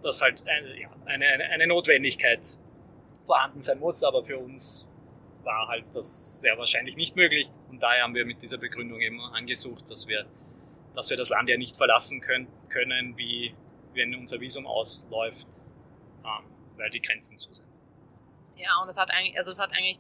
das 0.02 0.22
halt 0.22 0.44
eine, 0.48 0.80
ja, 0.80 0.90
eine, 1.06 1.26
eine 1.26 1.68
Notwendigkeit 1.68 2.58
vorhanden 3.26 3.62
sein 3.62 3.80
muss, 3.80 4.04
aber 4.04 4.24
für 4.24 4.38
uns 4.38 4.88
war 5.44 5.68
halt 5.68 5.86
das 5.94 6.42
sehr 6.42 6.58
wahrscheinlich 6.58 6.96
nicht 6.96 7.16
möglich. 7.16 7.50
Und 7.70 7.82
daher 7.82 8.04
haben 8.04 8.16
wir 8.16 8.26
mit 8.26 8.42
dieser 8.42 8.58
Begründung 8.58 9.02
eben 9.02 9.20
angesucht, 9.20 9.90
dass 9.90 10.08
wir, 10.08 10.26
dass 10.96 11.10
wir 11.10 11.18
das 11.18 11.30
Land 11.30 11.50
ja 11.50 11.58
nicht 11.58 11.78
verlassen 11.78 12.22
können, 12.22 12.48
können 12.70 13.18
wie 13.18 13.56
wenn 13.94 14.14
unser 14.16 14.40
Visum 14.40 14.68
ausläuft, 14.68 15.48
ähm, 16.24 16.46
weil 16.78 16.90
die 16.90 17.02
Grenzen 17.02 17.38
zu 17.40 17.54
sind. 17.54 17.68
Ja, 18.56 18.82
und 18.82 18.90
es 18.90 18.98
hat 18.98 19.12
eigentlich, 19.12 19.38
also 19.38 19.52
es 19.52 19.60
hat 19.60 19.72
eigentlich 19.74 20.00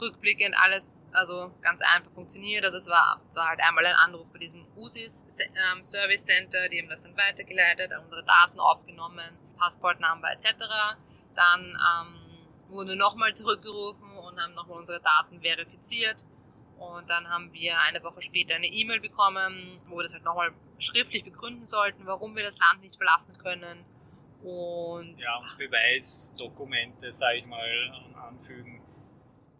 rückblickend 0.00 0.54
alles 0.56 1.08
also 1.12 1.52
ganz 1.60 1.80
einfach 1.82 2.10
funktioniert. 2.10 2.64
Also 2.64 2.78
es 2.78 2.88
war, 2.88 3.20
es 3.28 3.36
war 3.36 3.48
halt 3.48 3.60
einmal 3.60 3.84
ein 3.86 3.94
Anruf 3.96 4.26
bei 4.32 4.38
diesem 4.38 4.66
USIS 4.76 5.26
ähm, 5.40 5.82
Service 5.82 6.24
Center, 6.24 6.68
die 6.68 6.80
haben 6.80 6.88
das 6.88 7.00
dann 7.00 7.16
weitergeleitet, 7.16 7.92
unsere 8.02 8.24
Daten 8.24 8.58
aufgenommen, 8.58 9.38
Passportnummer 9.58 10.30
etc. 10.32 10.46
Dann 11.34 11.60
ähm, 11.60 12.70
wurden 12.70 12.90
wir 12.90 12.96
nochmal 12.96 13.34
zurückgerufen 13.34 14.10
und 14.10 14.40
haben 14.40 14.54
nochmal 14.54 14.78
unsere 14.78 15.00
Daten 15.00 15.40
verifiziert. 15.40 16.24
Und 16.78 17.10
dann 17.10 17.28
haben 17.28 17.52
wir 17.52 17.78
eine 17.78 18.02
Woche 18.02 18.22
später 18.22 18.54
eine 18.54 18.66
E-Mail 18.66 19.00
bekommen, 19.00 19.82
wo 19.86 19.96
wir 19.96 20.02
das 20.02 20.14
halt 20.14 20.24
nochmal 20.24 20.52
schriftlich 20.78 21.24
begründen 21.24 21.66
sollten, 21.66 22.06
warum 22.06 22.34
wir 22.36 22.42
das 22.42 22.58
Land 22.58 22.80
nicht 22.80 22.96
verlassen 22.96 23.36
können. 23.36 23.84
Und 24.42 25.18
ja, 25.22 25.36
und 25.36 25.58
Beweisdokumente, 25.58 27.12
sage 27.12 27.38
ich 27.38 27.46
mal, 27.46 27.68
anfügen. 28.28 28.82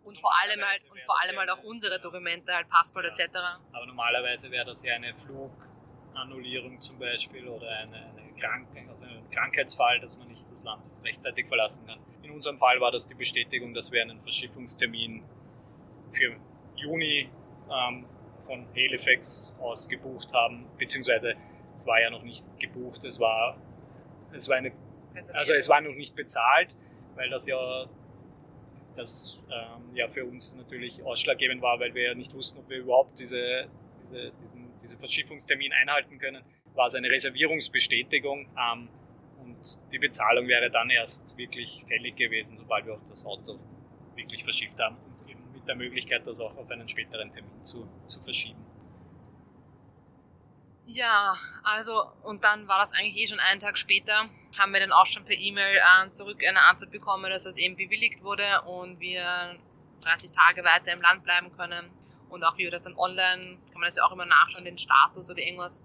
Und 0.02 0.18
vor 0.18 0.32
allem 0.40 0.64
halt, 0.64 0.82
und 0.90 1.00
vor 1.02 1.20
allem 1.22 1.38
halt 1.38 1.50
auch 1.50 1.62
unsere 1.62 2.00
Dokumente, 2.00 2.54
halt 2.54 2.68
Passport 2.70 3.04
ja, 3.04 3.10
etc. 3.10 3.36
Aber 3.72 3.86
normalerweise 3.86 4.50
wäre 4.50 4.64
das 4.64 4.82
ja 4.82 4.94
eine 4.94 5.14
Flugannullierung 5.14 6.80
zum 6.80 6.98
Beispiel 6.98 7.46
oder 7.46 7.68
eine, 7.68 8.06
eine 8.16 8.32
Krank 8.40 8.68
also 8.88 9.04
ein 9.04 9.30
Krankheitsfall, 9.30 10.00
dass 10.00 10.16
man 10.16 10.28
nicht 10.28 10.48
das 10.60 10.64
Land 10.64 10.82
rechtzeitig 11.04 11.46
verlassen 11.46 11.86
kann. 11.86 11.98
In 12.22 12.30
unserem 12.30 12.58
Fall 12.58 12.80
war 12.80 12.90
das 12.90 13.06
die 13.06 13.14
Bestätigung, 13.14 13.74
dass 13.74 13.90
wir 13.90 14.02
einen 14.02 14.20
Verschiffungstermin 14.20 15.22
für 16.12 16.36
Juni 16.76 17.28
ähm, 17.70 18.06
von 18.44 18.66
Halifax 18.74 19.54
aus 19.60 19.88
gebucht 19.88 20.32
haben, 20.32 20.66
beziehungsweise 20.78 21.34
es 21.74 21.86
war 21.86 22.00
ja 22.00 22.10
noch 22.10 22.22
nicht 22.22 22.44
gebucht, 22.58 23.04
es 23.04 23.20
war, 23.20 23.56
es 24.32 24.48
war 24.48 24.56
eine, 24.56 24.72
also 25.32 25.52
es 25.54 25.68
war 25.68 25.80
noch 25.80 25.94
nicht 25.94 26.14
bezahlt, 26.14 26.74
weil 27.14 27.30
das 27.30 27.46
ja 27.46 27.86
das 28.96 29.42
ähm, 29.50 29.94
ja 29.94 30.08
für 30.08 30.24
uns 30.24 30.54
natürlich 30.56 31.02
ausschlaggebend 31.02 31.62
war, 31.62 31.78
weil 31.78 31.94
wir 31.94 32.02
ja 32.02 32.14
nicht 32.14 32.34
wussten, 32.34 32.58
ob 32.58 32.68
wir 32.68 32.78
überhaupt 32.78 33.18
diese, 33.18 33.68
diese, 34.00 34.32
diesen, 34.42 34.76
diese 34.82 34.96
Verschiffungstermin 34.96 35.72
einhalten 35.72 36.18
können, 36.18 36.42
war 36.74 36.86
es 36.86 36.94
eine 36.94 37.08
Reservierungsbestätigung. 37.08 38.48
Ähm, 38.58 38.88
und 39.60 39.92
die 39.92 39.98
Bezahlung 39.98 40.48
wäre 40.48 40.70
dann 40.70 40.88
erst 40.90 41.36
wirklich 41.36 41.84
fällig 41.86 42.16
gewesen, 42.16 42.56
sobald 42.58 42.86
wir 42.86 42.94
auch 42.94 43.08
das 43.08 43.26
Auto 43.26 43.58
wirklich 44.16 44.42
verschifft 44.42 44.80
haben 44.80 44.96
und 44.96 45.28
eben 45.28 45.52
mit 45.52 45.66
der 45.68 45.76
Möglichkeit, 45.76 46.26
das 46.26 46.40
auch 46.40 46.56
auf 46.56 46.70
einen 46.70 46.88
späteren 46.88 47.30
Termin 47.30 47.62
zu, 47.62 47.86
zu 48.06 48.20
verschieben. 48.20 48.64
Ja, 50.86 51.34
also 51.62 52.10
und 52.22 52.42
dann 52.42 52.66
war 52.68 52.78
das 52.78 52.92
eigentlich 52.92 53.16
eh 53.16 53.26
schon 53.26 53.38
einen 53.38 53.60
Tag 53.60 53.76
später, 53.76 54.28
haben 54.58 54.72
wir 54.72 54.80
dann 54.80 54.92
auch 54.92 55.06
schon 55.06 55.24
per 55.24 55.36
E-Mail 55.36 55.76
äh, 55.76 56.10
zurück 56.10 56.42
eine 56.46 56.62
Antwort 56.64 56.90
bekommen, 56.90 57.30
dass 57.30 57.44
das 57.44 57.58
eben 57.58 57.76
bewilligt 57.76 58.22
wurde 58.22 58.62
und 58.62 58.98
wir 58.98 59.56
30 60.00 60.30
Tage 60.32 60.64
weiter 60.64 60.92
im 60.92 61.02
Land 61.02 61.22
bleiben 61.22 61.50
können. 61.52 61.90
Und 62.30 62.44
auch 62.44 62.56
wie 62.56 62.64
wir 62.64 62.70
das 62.70 62.84
dann 62.84 62.96
online, 62.96 63.58
kann 63.70 63.80
man 63.80 63.88
das 63.88 63.96
ja 63.96 64.04
auch 64.04 64.12
immer 64.12 64.24
nachschauen, 64.24 64.64
den 64.64 64.78
Status 64.78 65.30
oder 65.30 65.40
irgendwas. 65.40 65.82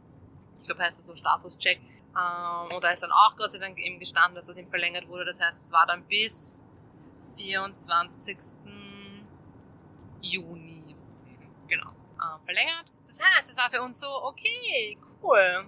Ich 0.62 0.68
glaube, 0.68 0.82
heißt 0.82 0.98
das 0.98 1.06
so 1.08 1.16
Status-Check. 1.16 1.80
Ähm, 2.18 2.76
und 2.76 2.84
da 2.84 2.90
ist 2.90 3.04
dann 3.04 3.12
auch 3.12 3.36
Gott 3.36 3.52
sei 3.52 3.60
Dank 3.60 3.78
eben 3.78 4.00
gestanden, 4.00 4.36
dass 4.36 4.46
das 4.46 4.58
eben 4.58 4.70
verlängert 4.70 5.08
wurde. 5.08 5.26
Das 5.26 5.40
heißt, 5.40 5.66
es 5.66 5.72
war 5.72 5.86
dann 5.86 6.04
bis 6.06 6.64
24. 7.38 8.38
Juni. 10.22 10.96
Genau. 11.68 11.90
Äh, 11.90 12.46
verlängert. 12.46 12.94
Das 13.06 13.22
heißt, 13.24 13.50
es 13.50 13.58
war 13.58 13.70
für 13.70 13.82
uns 13.82 14.00
so, 14.00 14.08
okay, 14.24 14.98
cool. 15.22 15.66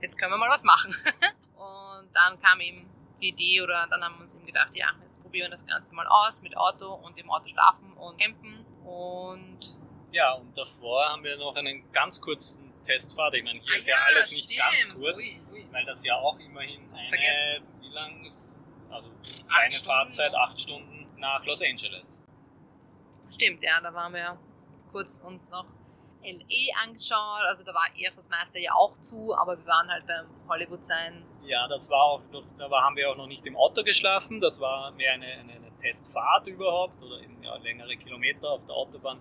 Jetzt 0.00 0.18
können 0.18 0.32
wir 0.32 0.38
mal 0.38 0.50
was 0.50 0.64
machen. 0.64 0.94
und 1.56 2.08
dann 2.14 2.38
kam 2.40 2.60
eben 2.60 2.90
die 3.20 3.28
Idee 3.28 3.62
oder 3.62 3.86
dann 3.86 4.02
haben 4.02 4.16
wir 4.16 4.22
uns 4.22 4.34
eben 4.34 4.46
gedacht, 4.46 4.74
ja, 4.74 4.88
jetzt 5.02 5.22
probieren 5.22 5.46
wir 5.46 5.50
das 5.50 5.64
Ganze 5.64 5.94
mal 5.94 6.06
aus 6.06 6.42
mit 6.42 6.56
Auto 6.56 6.92
und 6.92 7.16
im 7.18 7.30
Auto 7.30 7.48
schlafen 7.48 7.92
und 7.94 8.18
campen 8.20 8.64
und 8.84 9.78
ja, 10.16 10.32
und 10.32 10.56
davor 10.56 11.10
haben 11.10 11.22
wir 11.22 11.36
noch 11.36 11.54
einen 11.56 11.92
ganz 11.92 12.20
kurzen 12.20 12.72
Testfahrt. 12.82 13.34
Ich 13.34 13.44
meine, 13.44 13.60
hier 13.60 13.72
ah, 13.74 13.76
ist 13.76 13.86
ja, 13.86 13.96
ja 13.96 14.04
alles 14.06 14.30
nicht 14.30 14.44
stimmt. 14.44 14.60
ganz 14.60 14.94
kurz, 14.94 15.16
ui, 15.18 15.40
ui. 15.52 15.68
weil 15.70 15.84
das 15.84 16.04
ja 16.04 16.16
auch 16.16 16.38
immerhin 16.40 16.88
eine, 16.90 17.04
vergessen. 17.04 17.66
wie 17.80 17.88
lang 17.88 18.24
ist, 18.24 18.80
also 18.90 19.10
eine 19.48 19.74
Fahrzeit, 19.74 20.34
acht 20.34 20.58
Stunden 20.58 21.06
nach 21.18 21.44
Los 21.44 21.62
Angeles. 21.62 22.24
Stimmt, 23.30 23.62
ja, 23.62 23.78
da 23.82 23.92
waren 23.92 24.14
wir 24.14 24.38
kurz 24.90 25.20
uns 25.20 25.50
noch 25.50 25.66
LE 26.22 26.74
angeschaut, 26.82 27.42
also 27.46 27.62
da 27.62 27.74
war 27.74 27.86
eher 27.94 28.10
das 28.16 28.30
meiste 28.30 28.58
ja 28.58 28.72
auch 28.72 28.98
zu, 29.02 29.36
aber 29.36 29.58
wir 29.58 29.66
waren 29.66 29.88
halt 29.90 30.06
beim 30.06 30.26
Hollywood 30.48 30.84
sein. 30.84 31.24
Ja, 31.44 31.68
das 31.68 31.88
war 31.90 32.02
auch 32.02 32.22
noch, 32.32 32.42
da 32.58 32.70
haben 32.70 32.96
wir 32.96 33.10
auch 33.10 33.16
noch 33.16 33.26
nicht 33.26 33.44
im 33.44 33.56
Auto 33.56 33.84
geschlafen, 33.84 34.40
das 34.40 34.58
war 34.58 34.90
mehr 34.92 35.12
eine, 35.12 35.26
eine, 35.26 35.52
eine 35.52 35.78
Testfahrt 35.80 36.46
überhaupt 36.46 37.00
oder 37.02 37.20
eben, 37.20 37.42
ja, 37.42 37.56
längere 37.56 37.96
Kilometer 37.98 38.50
auf 38.50 38.64
der 38.64 38.74
Autobahn. 38.74 39.20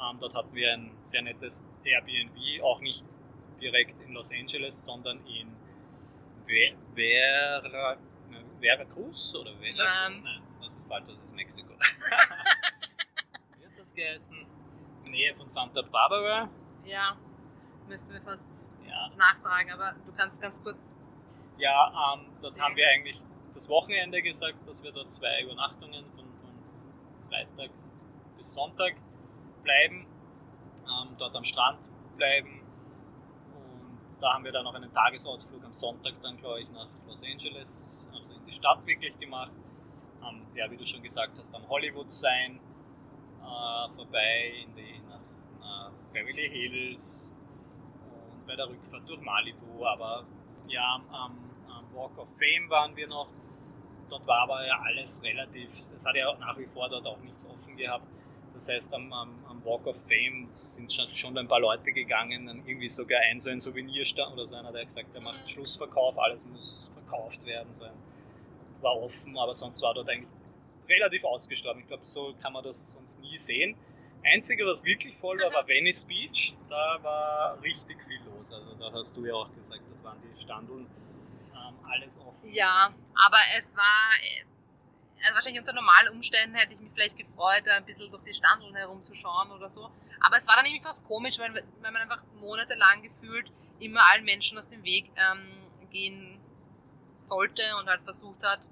Ähm, 0.00 0.18
dort 0.18 0.34
hatten 0.34 0.54
wir 0.54 0.72
ein 0.72 0.90
sehr 1.02 1.22
nettes 1.22 1.64
Airbnb, 1.84 2.62
auch 2.62 2.80
nicht 2.80 3.04
direkt 3.60 4.00
in 4.02 4.14
Los 4.14 4.30
Angeles, 4.32 4.84
sondern 4.84 5.18
in 5.26 5.54
Ver 6.46 6.76
Vera 6.94 7.96
Veracruz 8.60 9.34
oder 9.34 9.54
Vera? 9.56 10.08
Nein. 10.08 10.22
Nein, 10.22 10.42
das 10.62 10.74
ist 10.74 10.88
falsch, 10.88 11.04
das 11.06 11.22
ist 11.22 11.34
Mexiko. 11.34 11.72
Wie 13.58 13.64
hat 13.64 13.78
das 13.78 13.94
geheißen? 13.94 14.46
Nähe 15.04 15.34
von 15.34 15.48
Santa 15.48 15.82
Barbara. 15.82 16.48
Ja, 16.84 17.16
müssen 17.88 18.12
wir 18.12 18.20
fast 18.22 18.66
ja. 18.86 19.10
nachtragen, 19.16 19.72
aber 19.72 19.94
du 20.06 20.12
kannst 20.12 20.40
ganz 20.40 20.62
kurz. 20.62 20.88
Ja, 21.58 22.14
ähm, 22.14 22.26
dort 22.40 22.54
sehen. 22.54 22.62
haben 22.62 22.76
wir 22.76 22.88
eigentlich 22.88 23.20
das 23.54 23.68
Wochenende 23.68 24.22
gesagt, 24.22 24.56
dass 24.66 24.82
wir 24.82 24.92
dort 24.92 25.12
zwei 25.12 25.42
Übernachtungen 25.42 26.04
von, 26.14 26.24
von 26.24 27.28
Freitag 27.28 27.70
bis 28.38 28.54
Sonntag 28.54 28.94
bleiben, 29.62 30.06
ähm, 30.84 31.16
dort 31.18 31.34
am 31.36 31.44
Strand 31.44 31.78
bleiben. 32.16 32.60
Und 33.54 34.22
da 34.22 34.34
haben 34.34 34.44
wir 34.44 34.52
dann 34.52 34.64
noch 34.64 34.74
einen 34.74 34.92
Tagesausflug 34.92 35.64
am 35.64 35.74
Sonntag 35.74 36.14
dann, 36.22 36.36
glaube 36.38 36.60
ich, 36.60 36.70
nach 36.70 36.88
Los 37.06 37.22
Angeles, 37.22 38.06
also 38.12 38.34
in 38.34 38.46
die 38.46 38.52
Stadt 38.52 38.86
wirklich 38.86 39.18
gemacht. 39.18 39.52
Ähm, 40.22 40.42
ja, 40.54 40.70
wie 40.70 40.76
du 40.76 40.84
schon 40.84 41.02
gesagt 41.02 41.32
hast, 41.38 41.54
am 41.54 41.68
Hollywood 41.68 42.10
sein, 42.10 42.60
äh, 43.40 43.96
vorbei 43.96 44.52
in 44.64 44.74
die, 44.74 45.00
nach, 45.08 45.20
nach 45.60 45.90
Beverly 46.12 46.48
Hills 46.50 47.34
und 48.04 48.46
bei 48.46 48.56
der 48.56 48.68
Rückfahrt 48.68 49.08
durch 49.08 49.20
Malibu. 49.20 49.84
Aber 49.84 50.24
ja, 50.68 51.00
am, 51.10 51.38
am 51.68 51.84
Walk 51.94 52.18
of 52.18 52.28
Fame 52.38 52.68
waren 52.68 52.94
wir 52.96 53.08
noch. 53.08 53.28
Dort 54.08 54.26
war 54.26 54.42
aber 54.42 54.66
ja 54.66 54.78
alles 54.80 55.22
relativ, 55.22 55.70
es 55.94 56.04
hat 56.04 56.16
ja 56.16 56.34
nach 56.38 56.58
wie 56.58 56.66
vor 56.66 56.88
dort 56.88 57.06
auch 57.06 57.18
nichts 57.18 57.46
offen 57.46 57.76
gehabt. 57.76 58.06
Das 58.54 58.68
heißt, 58.68 58.92
am, 58.92 59.12
am, 59.12 59.30
am, 59.48 59.64
Walk 59.64 59.86
of 59.86 59.96
Fame 60.08 60.48
sind 60.50 60.92
schon 60.92 61.38
ein 61.38 61.48
paar 61.48 61.60
Leute 61.60 61.92
gegangen, 61.92 62.46
dann 62.46 62.66
irgendwie 62.66 62.88
sogar 62.88 63.20
ein 63.30 63.38
so 63.38 63.50
ein 63.50 63.60
Souvenirstand 63.60 64.32
oder 64.34 64.46
so 64.46 64.54
einer, 64.54 64.72
der 64.72 64.84
gesagt, 64.84 65.14
der 65.14 65.20
macht 65.20 65.48
Schlussverkauf, 65.50 66.18
alles 66.18 66.44
muss 66.44 66.90
verkauft 66.94 67.44
werden. 67.46 67.72
So 67.72 67.84
ein, 67.84 67.92
war 68.82 68.96
offen, 69.00 69.36
aber 69.38 69.54
sonst 69.54 69.82
war 69.82 69.94
dort 69.94 70.08
eigentlich 70.08 70.28
relativ 70.88 71.24
ausgestorben. 71.24 71.80
Ich 71.80 71.88
glaube, 71.88 72.04
so 72.04 72.34
kann 72.42 72.52
man 72.52 72.64
das 72.64 72.92
sonst 72.92 73.20
nie 73.20 73.38
sehen. 73.38 73.76
Einzige, 74.24 74.66
was 74.66 74.84
wirklich 74.84 75.16
voll 75.16 75.38
war, 75.38 75.52
war 75.52 75.66
Venice 75.66 76.04
Beach. 76.04 76.54
Da 76.68 76.98
war 77.02 77.62
richtig 77.62 77.96
viel 78.06 78.20
los. 78.24 78.52
Also 78.52 78.74
da 78.74 78.92
hast 78.92 79.16
du 79.16 79.24
ja 79.24 79.34
auch 79.34 79.48
gesagt, 79.54 79.82
das 79.90 80.04
waren 80.04 80.18
die 80.22 80.40
Standeln 80.42 80.86
ähm, 81.54 81.74
alles 81.90 82.18
offen. 82.18 82.52
Ja, 82.52 82.92
aber 83.14 83.38
es 83.58 83.76
war, 83.76 84.10
also 85.22 85.34
wahrscheinlich 85.34 85.60
unter 85.60 85.72
normalen 85.72 86.08
Umständen 86.08 86.56
hätte 86.56 86.74
ich 86.74 86.80
mich 86.80 86.92
vielleicht 86.92 87.16
gefreut, 87.16 87.68
ein 87.68 87.84
bisschen 87.84 88.10
durch 88.10 88.24
die 88.24 88.32
Standeln 88.32 88.74
herumzuschauen 88.74 89.50
oder 89.50 89.70
so. 89.70 89.90
Aber 90.20 90.36
es 90.36 90.46
war 90.46 90.56
dann 90.56 90.66
irgendwie 90.66 90.82
fast 90.82 91.04
komisch, 91.04 91.38
weil, 91.38 91.54
weil 91.54 91.92
man 91.92 92.02
einfach 92.02 92.22
monatelang 92.34 93.02
gefühlt 93.02 93.50
immer 93.78 94.00
allen 94.12 94.24
Menschen 94.24 94.58
aus 94.58 94.68
dem 94.68 94.82
Weg 94.84 95.10
ähm, 95.16 95.88
gehen 95.90 96.40
sollte 97.12 97.62
und 97.78 97.88
halt 97.88 98.02
versucht 98.02 98.42
hat, 98.42 98.68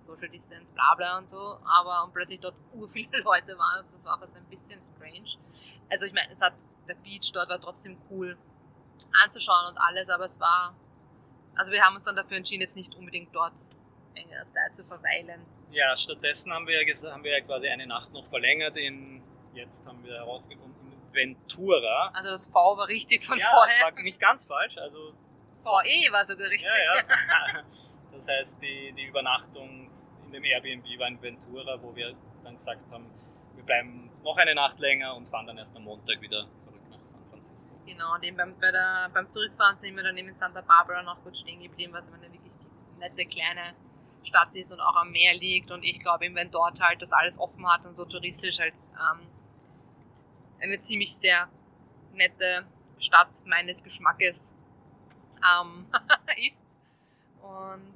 Social 0.00 0.28
Distance, 0.28 0.72
bla 0.72 0.94
bla 0.94 1.18
und 1.18 1.28
so, 1.28 1.58
aber 1.64 2.04
und 2.04 2.12
plötzlich 2.12 2.40
dort 2.40 2.54
ur 2.72 2.88
viele 2.88 3.18
Leute 3.18 3.58
waren, 3.58 3.84
das 3.92 4.04
war 4.04 4.18
fast 4.18 4.34
ein 4.36 4.44
bisschen 4.46 4.82
strange. 4.82 5.38
Also 5.90 6.06
ich 6.06 6.12
meine, 6.12 6.32
es 6.32 6.40
hat, 6.40 6.54
der 6.86 6.94
Beach 6.94 7.30
dort 7.32 7.48
war 7.48 7.60
trotzdem 7.60 7.98
cool 8.10 8.36
anzuschauen 9.24 9.68
und 9.68 9.78
alles, 9.78 10.08
aber 10.08 10.24
es 10.24 10.38
war, 10.40 10.74
also 11.54 11.70
wir 11.70 11.82
haben 11.82 11.94
uns 11.94 12.04
dann 12.04 12.16
dafür 12.16 12.36
entschieden, 12.36 12.62
jetzt 12.62 12.76
nicht 12.76 12.94
unbedingt 12.94 13.34
dort 13.34 13.54
längere 14.18 14.48
Zeit 14.50 14.74
zu 14.74 14.84
verweilen. 14.84 15.44
Ja, 15.70 15.96
stattdessen 15.96 16.52
haben 16.52 16.66
wir, 16.66 16.82
ja, 16.82 17.12
haben 17.12 17.24
wir 17.24 17.40
quasi 17.42 17.68
eine 17.68 17.86
Nacht 17.86 18.12
noch 18.12 18.26
verlängert 18.26 18.76
in, 18.76 19.22
jetzt 19.54 19.84
haben 19.86 20.02
wir 20.04 20.14
herausgefunden, 20.14 20.92
Ventura. 21.12 22.10
Also 22.14 22.30
das 22.30 22.46
V 22.46 22.76
war 22.76 22.88
richtig 22.88 23.24
von 23.24 23.38
ja, 23.38 23.46
vorher. 23.50 23.78
Ja, 23.78 23.84
war 23.84 24.02
nicht 24.02 24.20
ganz 24.20 24.44
falsch, 24.44 24.76
also... 24.78 25.14
VE 25.64 26.12
war 26.12 26.24
sogar 26.24 26.48
richtig. 26.48 26.70
Ja, 26.70 26.96
ja. 26.96 27.62
Das 28.10 28.26
heißt, 28.26 28.62
die, 28.62 28.92
die 28.92 29.04
Übernachtung 29.04 29.90
in 30.26 30.32
dem 30.32 30.44
Airbnb 30.44 30.84
war 30.98 31.08
in 31.08 31.20
Ventura, 31.20 31.80
wo 31.82 31.94
wir 31.94 32.14
dann 32.42 32.56
gesagt 32.56 32.80
haben, 32.90 33.06
wir 33.54 33.64
bleiben 33.64 34.10
noch 34.22 34.36
eine 34.36 34.54
Nacht 34.54 34.78
länger 34.78 35.14
und 35.14 35.28
fahren 35.28 35.46
dann 35.46 35.58
erst 35.58 35.76
am 35.76 35.84
Montag 35.84 36.20
wieder 36.20 36.46
zurück 36.58 36.80
nach 36.90 37.02
San 37.02 37.20
Francisco. 37.30 37.70
Genau, 37.86 38.14
und 38.14 38.36
beim, 38.36 38.58
bei 38.58 38.70
der, 38.70 39.10
beim 39.12 39.28
Zurückfahren 39.30 39.76
sind 39.76 39.94
wir 39.96 40.02
dann 40.02 40.16
eben 40.16 40.28
in 40.28 40.34
Santa 40.34 40.62
Barbara 40.62 41.02
noch 41.02 41.22
kurz 41.22 41.40
stehen 41.40 41.60
geblieben, 41.60 41.92
was 41.92 42.12
eine 42.12 42.22
wirklich 42.32 42.52
nette 42.98 43.24
kleine 43.26 43.74
Stadt 44.28 44.54
ist 44.54 44.70
und 44.70 44.80
auch 44.80 44.96
am 44.96 45.10
Meer 45.10 45.34
liegt. 45.34 45.70
Und 45.70 45.82
ich 45.82 46.00
glaube, 46.00 46.32
wenn 46.32 46.50
dort 46.50 46.80
halt 46.80 47.02
das 47.02 47.12
alles 47.12 47.38
offen 47.38 47.66
hat 47.70 47.84
und 47.84 47.94
so 47.94 48.04
touristisch 48.04 48.60
als 48.60 48.90
ähm, 48.90 49.26
eine 50.60 50.78
ziemlich 50.80 51.14
sehr 51.14 51.48
nette 52.12 52.66
Stadt 52.98 53.28
meines 53.46 53.82
Geschmackes 53.82 54.54
ähm, 55.38 55.86
ist. 56.48 56.78
Und 57.42 57.94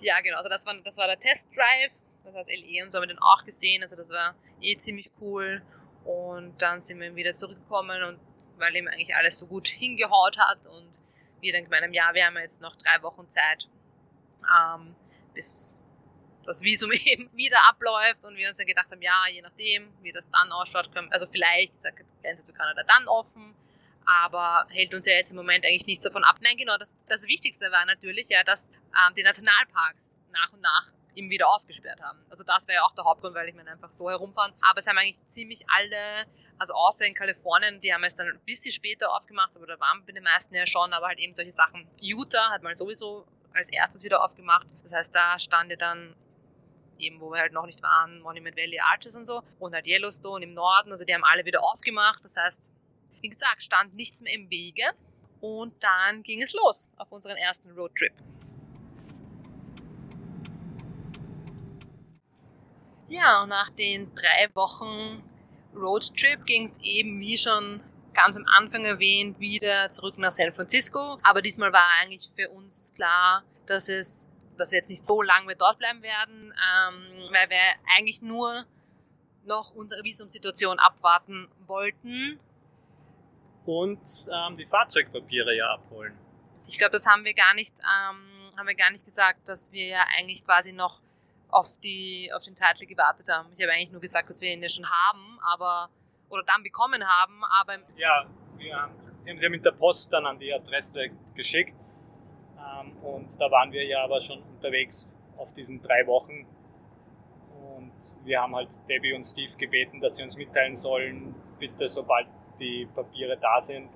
ja, 0.00 0.20
genau, 0.20 0.38
also 0.38 0.48
das 0.48 0.64
war, 0.66 0.74
das 0.82 0.96
war 0.96 1.06
der 1.06 1.20
Testdrive. 1.20 1.92
Das 2.24 2.34
hat 2.34 2.46
LE 2.48 2.84
und 2.84 2.90
so 2.90 2.98
haben 2.98 3.08
wir 3.08 3.14
dann 3.14 3.22
auch 3.22 3.44
gesehen. 3.44 3.82
Also 3.82 3.96
das 3.96 4.10
war 4.10 4.34
eh 4.60 4.76
ziemlich 4.76 5.10
cool. 5.20 5.62
Und 6.04 6.60
dann 6.62 6.80
sind 6.80 7.00
wir 7.00 7.14
wieder 7.14 7.32
zurückgekommen 7.32 8.02
und 8.02 8.20
weil 8.58 8.76
eben 8.76 8.88
eigentlich 8.88 9.14
alles 9.14 9.38
so 9.38 9.46
gut 9.46 9.68
hingehaut 9.68 10.38
hat 10.38 10.58
und 10.66 10.88
wir 11.40 11.52
dann 11.52 11.64
gemeint 11.64 11.84
haben, 11.84 11.94
ja, 11.94 12.10
wir 12.12 12.26
haben 12.26 12.36
jetzt 12.36 12.60
noch 12.60 12.76
drei 12.76 13.02
Wochen 13.02 13.28
Zeit, 13.28 13.66
ähm, 14.42 14.94
bis 15.40 15.78
das 16.44 16.62
Visum 16.62 16.92
eben 17.12 17.30
wieder 17.34 17.58
abläuft 17.68 18.24
und 18.24 18.36
wir 18.36 18.48
uns 18.48 18.58
dann 18.58 18.66
gedacht 18.66 18.90
haben, 18.90 19.00
ja, 19.00 19.24
je 19.32 19.40
nachdem, 19.40 19.90
wie 20.02 20.12
das 20.12 20.28
dann 20.30 20.52
ausschaut, 20.52 20.92
können, 20.92 21.10
also 21.12 21.26
vielleicht 21.26 21.74
ist 21.74 21.84
die 21.84 22.22
Grenze 22.22 22.42
zu 22.42 22.52
Kanada 22.52 22.82
dann 22.82 23.08
offen, 23.08 23.54
aber 24.04 24.66
hält 24.70 24.92
uns 24.94 25.06
ja 25.06 25.14
jetzt 25.14 25.30
im 25.30 25.36
Moment 25.36 25.64
eigentlich 25.64 25.86
nichts 25.86 26.04
davon 26.04 26.24
ab. 26.24 26.36
Nein, 26.40 26.56
genau, 26.56 26.76
das, 26.76 26.94
das 27.08 27.22
Wichtigste 27.24 27.70
war 27.70 27.86
natürlich 27.86 28.28
ja, 28.28 28.44
dass 28.44 28.68
ähm, 28.68 29.14
die 29.14 29.22
Nationalparks 29.22 30.14
nach 30.32 30.52
und 30.52 30.60
nach 30.60 30.92
eben 31.14 31.30
wieder 31.30 31.48
aufgesperrt 31.48 32.00
haben. 32.02 32.18
Also 32.28 32.44
das 32.44 32.68
wäre 32.68 32.76
ja 32.76 32.82
auch 32.84 32.94
der 32.94 33.04
Hauptgrund, 33.04 33.34
weil 33.34 33.48
ich 33.48 33.54
mir 33.54 33.66
einfach 33.66 33.92
so 33.92 34.08
herumfahren. 34.10 34.52
Aber 34.60 34.78
es 34.78 34.86
haben 34.86 34.98
eigentlich 34.98 35.24
ziemlich 35.26 35.64
alle, 35.68 36.26
also 36.58 36.74
außer 36.74 37.06
in 37.06 37.14
Kalifornien, 37.14 37.80
die 37.80 37.92
haben 37.92 38.04
es 38.04 38.14
dann 38.14 38.28
ein 38.28 38.40
bisschen 38.44 38.72
später 38.72 39.14
aufgemacht, 39.14 39.52
aber 39.54 39.66
da 39.66 39.78
waren 39.80 40.04
bei 40.06 40.12
den 40.12 40.22
meisten 40.22 40.54
ja 40.54 40.66
schon, 40.66 40.92
aber 40.92 41.08
halt 41.08 41.18
eben 41.18 41.34
solche 41.34 41.52
Sachen. 41.52 41.88
Utah 41.98 42.50
hat 42.50 42.62
mal 42.62 42.76
sowieso 42.76 43.26
als 43.54 43.70
erstes 43.70 44.02
wieder 44.04 44.24
aufgemacht. 44.24 44.66
Das 44.82 44.92
heißt, 44.92 45.14
da 45.14 45.38
stand 45.38 45.70
ja 45.70 45.76
dann 45.76 46.14
eben, 46.98 47.20
wo 47.20 47.30
wir 47.30 47.40
halt 47.40 47.52
noch 47.52 47.66
nicht 47.66 47.82
waren, 47.82 48.20
Monument 48.20 48.56
Valley 48.56 48.78
Arches 48.78 49.14
und 49.14 49.24
so 49.24 49.42
und 49.58 49.74
halt 49.74 49.86
Yellowstone 49.86 50.44
im 50.44 50.54
Norden. 50.54 50.90
Also 50.90 51.04
die 51.04 51.14
haben 51.14 51.24
alle 51.24 51.44
wieder 51.44 51.64
aufgemacht. 51.64 52.22
Das 52.24 52.36
heißt, 52.36 52.70
wie 53.20 53.28
gesagt, 53.28 53.62
stand 53.62 53.94
nichts 53.94 54.20
mehr 54.22 54.34
im 54.34 54.50
Wege. 54.50 54.84
Und 55.40 55.82
dann 55.82 56.22
ging 56.22 56.42
es 56.42 56.52
los 56.52 56.90
auf 56.96 57.10
unseren 57.10 57.36
ersten 57.36 57.72
Roadtrip. 57.72 58.12
Ja, 63.08 63.42
und 63.42 63.48
nach 63.48 63.70
den 63.70 64.14
drei 64.14 64.48
Wochen 64.54 65.22
Roadtrip 65.74 66.44
ging 66.44 66.66
es 66.66 66.78
eben, 66.82 67.20
wie 67.20 67.38
schon 67.38 67.80
ganz 68.14 68.36
am 68.36 68.46
Anfang 68.46 68.84
erwähnt, 68.84 69.38
wieder 69.40 69.90
zurück 69.90 70.18
nach 70.18 70.32
San 70.32 70.52
Francisco. 70.52 71.18
Aber 71.22 71.42
diesmal 71.42 71.72
war 71.72 71.86
eigentlich 72.00 72.30
für 72.34 72.48
uns 72.50 72.92
klar, 72.94 73.44
dass 73.66 73.88
es 73.88 74.28
dass 74.60 74.72
wir 74.72 74.76
jetzt 74.76 74.90
nicht 74.90 75.04
so 75.04 75.22
lange 75.22 75.46
mehr 75.46 75.56
dort 75.56 75.78
bleiben 75.78 76.02
werden, 76.02 76.52
ähm, 76.52 77.32
weil 77.32 77.48
wir 77.48 77.58
eigentlich 77.96 78.20
nur 78.22 78.66
noch 79.44 79.72
unsere 79.74 80.04
Visumsituation 80.04 80.78
abwarten 80.78 81.48
wollten. 81.66 82.38
Und 83.64 84.00
ähm, 84.32 84.56
die 84.56 84.66
Fahrzeugpapiere 84.66 85.56
ja 85.56 85.72
abholen. 85.72 86.16
Ich 86.66 86.78
glaube, 86.78 86.92
das 86.92 87.06
haben 87.06 87.24
wir 87.24 87.34
gar 87.34 87.54
nicht, 87.54 87.74
ähm, 87.78 88.56
haben 88.56 88.66
wir 88.66 88.74
gar 88.74 88.90
nicht 88.90 89.04
gesagt, 89.04 89.48
dass 89.48 89.72
wir 89.72 89.86
ja 89.86 90.04
eigentlich 90.16 90.44
quasi 90.44 90.72
noch 90.72 91.00
auf, 91.48 91.78
die, 91.78 92.30
auf 92.34 92.44
den 92.44 92.54
Titel 92.54 92.86
gewartet 92.86 93.28
haben. 93.28 93.50
Ich 93.52 93.62
habe 93.62 93.72
eigentlich 93.72 93.90
nur 93.90 94.00
gesagt, 94.00 94.28
dass 94.28 94.40
wir 94.40 94.52
ihn 94.52 94.62
ja 94.62 94.68
schon 94.68 94.88
haben, 94.88 95.38
aber 95.42 95.90
oder 96.30 96.42
dann 96.44 96.62
bekommen 96.62 97.04
haben, 97.06 97.42
aber 97.60 97.78
ja, 97.96 98.26
haben, 98.72 98.94
sie 99.18 99.30
haben 99.30 99.38
sie 99.38 99.48
mit 99.48 99.64
der 99.64 99.72
Post 99.72 100.12
dann 100.12 100.26
an 100.26 100.38
die 100.38 100.52
Adresse 100.52 101.10
geschickt. 101.34 101.74
Ähm, 102.58 102.96
und 103.02 103.40
da 103.40 103.50
waren 103.50 103.72
wir 103.72 103.84
ja 103.84 104.04
aber 104.04 104.20
schon 104.20 104.42
unterwegs 104.42 105.10
auf 105.36 105.52
diesen 105.52 105.82
drei 105.82 106.06
Wochen. 106.06 106.46
Und 107.76 107.92
wir 108.24 108.40
haben 108.40 108.54
halt 108.54 108.70
Debbie 108.88 109.12
und 109.12 109.24
Steve 109.24 109.56
gebeten, 109.56 110.00
dass 110.00 110.16
sie 110.16 110.22
uns 110.22 110.36
mitteilen 110.36 110.74
sollen, 110.74 111.34
bitte 111.58 111.88
sobald 111.88 112.26
die 112.58 112.86
Papiere 112.94 113.36
da 113.38 113.60
sind, 113.60 113.88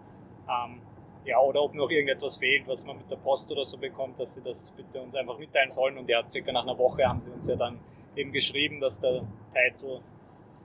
ähm, 0.49 0.81
ja, 1.25 1.39
oder 1.39 1.63
ob 1.63 1.75
noch 1.75 1.91
irgendetwas 1.91 2.37
fehlt, 2.37 2.67
was 2.69 2.85
man 2.85 2.99
mit 2.99 3.11
der 3.11 3.17
Post 3.17 3.51
oder 3.51 3.65
so 3.65 3.79
bekommt, 3.79 4.19
dass 4.21 4.35
sie 4.35 4.43
das 4.43 4.73
bitte 4.73 5.01
uns 5.01 5.15
einfach 5.15 5.39
mitteilen 5.39 5.71
sollen. 5.71 5.97
Und 5.97 6.09
ja, 6.09 6.27
circa 6.29 6.53
nach 6.53 6.65
einer 6.65 6.77
Woche 6.77 7.07
haben 7.07 7.21
sie 7.21 7.31
uns 7.31 7.47
ja 7.47 7.57
dann 7.57 7.79
eben 8.15 8.33
geschrieben, 8.33 8.81
dass 8.81 9.01
der 9.01 9.23
Titel 9.55 10.01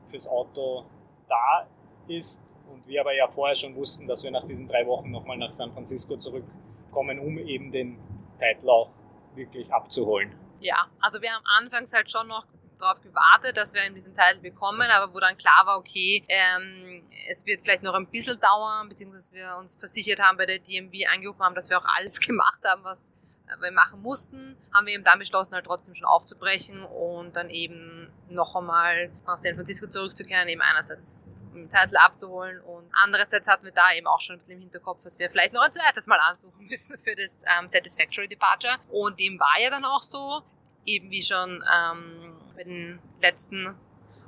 fürs 0.10 0.28
Auto 0.28 0.84
da 1.30 1.68
ist. 2.08 2.54
Und 2.72 2.86
wir 2.88 3.02
aber 3.02 3.16
ja 3.16 3.28
vorher 3.28 3.56
schon 3.56 3.76
wussten, 3.76 4.08
dass 4.08 4.24
wir 4.24 4.32
nach 4.32 4.46
diesen 4.46 4.68
drei 4.68 4.86
Wochen 4.86 5.12
nochmal 5.12 5.38
nach 5.38 5.52
San 5.52 5.72
Francisco 5.72 6.18
zurückkommen, 6.18 7.20
um 7.20 7.38
eben 7.38 7.72
den 7.72 7.98
Titel 8.40 8.70
auch 8.70 8.90
wirklich 9.36 9.72
abzuholen. 9.72 10.36
Ja, 10.60 10.88
also 11.00 11.22
wir 11.22 11.32
haben 11.32 11.44
anfangs 11.46 11.94
halt 11.94 12.12
schon 12.12 12.28
noch 12.28 12.46
darauf 12.80 13.02
gewartet, 13.02 13.58
dass 13.58 13.74
wir 13.74 13.90
diesen 13.92 14.16
Teil 14.16 14.40
bekommen, 14.40 14.90
aber 14.90 15.14
wo 15.14 15.20
dann 15.20 15.38
klar 15.38 15.66
war, 15.66 15.78
okay, 15.78 16.24
ähm, 16.28 17.04
es 17.30 17.46
wird 17.46 17.62
vielleicht 17.62 17.84
noch 17.84 17.94
ein 17.94 18.08
bisschen 18.08 18.40
dauern, 18.40 18.88
beziehungsweise 18.88 19.34
wir 19.34 19.58
uns 19.60 19.76
versichert 19.76 20.20
haben 20.20 20.38
bei 20.38 20.46
der 20.46 20.60
DMV 20.60 20.94
angerufen 21.14 21.42
haben, 21.42 21.56
dass 21.56 21.70
wir 21.70 21.78
auch 21.78 21.88
alles 21.98 22.20
gemacht 22.26 22.64
haben, 22.66 22.84
was 22.84 23.14
wir 23.60 23.72
machen 23.72 24.02
mussten, 24.02 24.56
haben 24.74 24.86
wir 24.86 24.94
eben 24.94 25.04
dann 25.04 25.20
beschlossen, 25.20 25.54
halt 25.54 25.66
trotzdem 25.66 25.96
schon 25.96 26.08
aufzubrechen 26.08 26.84
und 26.84 27.36
dann 27.36 27.50
eben 27.50 28.12
noch 28.30 28.56
einmal 28.56 29.12
nach 29.26 29.38
San 29.38 29.56
Francisco 29.56 29.88
zurückzukehren, 29.88 30.48
eben 30.48 30.62
einerseits 30.62 31.16
um 31.52 31.56
den 31.56 31.70
Titel 31.70 31.98
abzuholen 31.98 32.60
und 32.62 32.90
andererseits 32.94 33.48
hatten 33.48 33.66
wir 33.66 33.72
da 33.72 33.92
eben 33.94 34.08
auch 34.08 34.22
schon 34.22 34.36
ein 34.36 34.40
bisschen 34.40 34.54
im 34.54 34.60
Hinterkopf, 34.60 35.04
dass 35.04 35.18
wir 35.18 35.30
vielleicht 35.30 35.54
noch 35.54 35.62
ein 35.62 35.72
zweites 35.72 36.08
Mal 36.08 36.20
ansuchen 36.20 36.68
müssen 36.68 36.98
für 36.98 37.16
das 37.16 37.44
ähm, 37.58 37.68
Satisfactory 37.68 38.28
Departure. 38.28 38.76
Und 38.90 39.20
dem 39.20 39.40
war 39.40 39.60
ja 39.60 39.70
dann 39.70 39.84
auch 39.84 40.04
so, 40.04 40.44
eben 40.86 41.10
wie 41.10 41.22
schon 41.22 41.64
ähm, 41.74 42.36
bei 42.56 42.64
den 42.64 43.00
letzten 43.22 43.76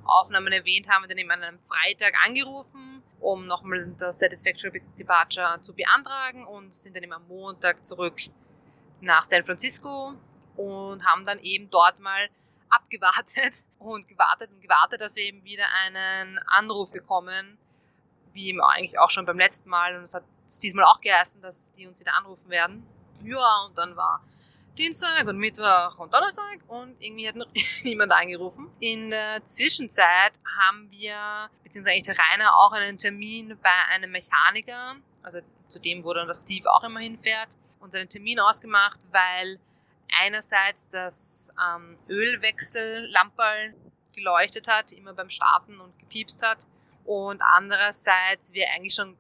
Aufnahmen 0.06 0.52
erwähnt, 0.52 0.90
haben 0.90 1.04
wir 1.04 1.10
dann 1.10 1.18
eben 1.18 1.32
an 1.32 1.44
einem 1.44 1.60
Freitag 1.60 2.14
angerufen, 2.26 3.04
um 3.20 3.46
nochmal 3.46 3.94
das 3.98 4.20
Satisfactory 4.20 4.82
Departure 4.98 5.62
zu 5.62 5.74
beantragen 5.74 6.46
und 6.46 6.74
sind 6.74 6.96
dann 6.96 7.04
eben 7.04 7.14
am 7.14 7.28
Montag 7.28 7.86
zurück 7.86 8.20
nach 9.02 9.24
San 9.24 9.44
Francisco 9.44 10.14
und 10.56 11.06
haben 11.06 11.26
dann 11.26 11.40
eben 11.40 11.70
dort 11.70 12.00
mal 12.00 12.30
abgewartet 12.70 13.66
und 13.80 14.08
gewartet 14.08 14.50
und 14.52 14.62
gewartet, 14.62 15.02
dass 15.02 15.16
wir 15.16 15.24
eben 15.24 15.44
wieder 15.44 15.66
einen 15.86 16.40
Anruf 16.48 16.92
bekommen, 16.92 17.58
wie 18.34 18.58
eigentlich 18.62 18.98
auch 19.00 19.10
schon 19.10 19.26
beim 19.26 19.38
letzten 19.38 19.70
Mal. 19.70 19.98
Und 19.98 20.04
es 20.04 20.14
hat 20.14 20.24
diesmal 20.64 20.86
auch 20.86 21.02
geheißen, 21.02 21.42
dass 21.42 21.72
die 21.72 21.88
uns 21.88 22.00
wieder 22.00 22.16
anrufen 22.16 22.50
werden. 22.50 22.86
Ja, 23.24 23.66
und 23.68 23.78
dann 23.78 23.96
war 23.96 24.24
Dienstag 24.78 25.28
und 25.28 25.38
Mittwoch 25.38 26.00
und 26.00 26.14
Donnerstag 26.14 26.60
und 26.68 26.96
irgendwie 27.02 27.28
hat 27.28 27.36
noch 27.36 27.48
niemand 27.84 28.12
angerufen. 28.12 28.70
In 28.80 29.10
der 29.10 29.46
Zwischenzeit 29.46 30.40
haben 30.60 30.90
wir, 30.90 31.50
beziehungsweise 31.64 31.96
eigentlich 31.96 32.16
der 32.16 32.18
Rainer, 32.18 32.56
auch 32.58 32.72
einen 32.72 32.98
Termin 32.98 33.58
bei 33.62 33.94
einem 33.94 34.12
Mechaniker, 34.12 34.96
also 35.24 35.40
zu 35.68 35.80
dem, 35.80 36.04
wo 36.04 36.14
dann 36.14 36.28
das 36.28 36.38
Steve 36.40 36.72
auch 36.72 36.84
immer 36.84 37.00
hinfährt, 37.00 37.58
uns 37.82 37.96
einen 37.96 38.10
Termin 38.10 38.40
ausgemacht, 38.40 39.00
weil 39.12 39.60
einerseits 40.20 40.90
das 40.90 41.50
ähm, 41.60 41.98
Ölwechsellamperl 42.10 43.74
geleuchtet 44.14 44.68
hat, 44.68 44.92
immer 44.92 45.14
beim 45.14 45.30
Starten 45.30 45.80
und 45.80 45.98
gepiepst 46.00 46.46
hat 46.46 46.68
und 47.06 47.42
andererseits 47.42 48.54
wir 48.54 48.70
eigentlich 48.72 48.94
schon 48.94 49.18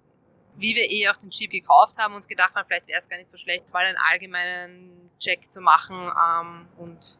wie 0.55 0.75
wir 0.75 0.89
eh 0.89 1.07
auch 1.09 1.17
den 1.17 1.29
Jeep 1.29 1.51
gekauft 1.51 1.97
haben, 1.97 2.13
uns 2.13 2.27
gedacht 2.27 2.53
haben, 2.55 2.65
vielleicht 2.67 2.87
wäre 2.87 2.99
es 2.99 3.07
gar 3.07 3.17
nicht 3.17 3.29
so 3.29 3.37
schlecht, 3.37 3.71
mal 3.71 3.85
einen 3.85 3.97
allgemeinen 4.11 5.09
Check 5.19 5.51
zu 5.51 5.61
machen 5.61 5.97
ähm, 5.97 6.67
und 6.77 7.19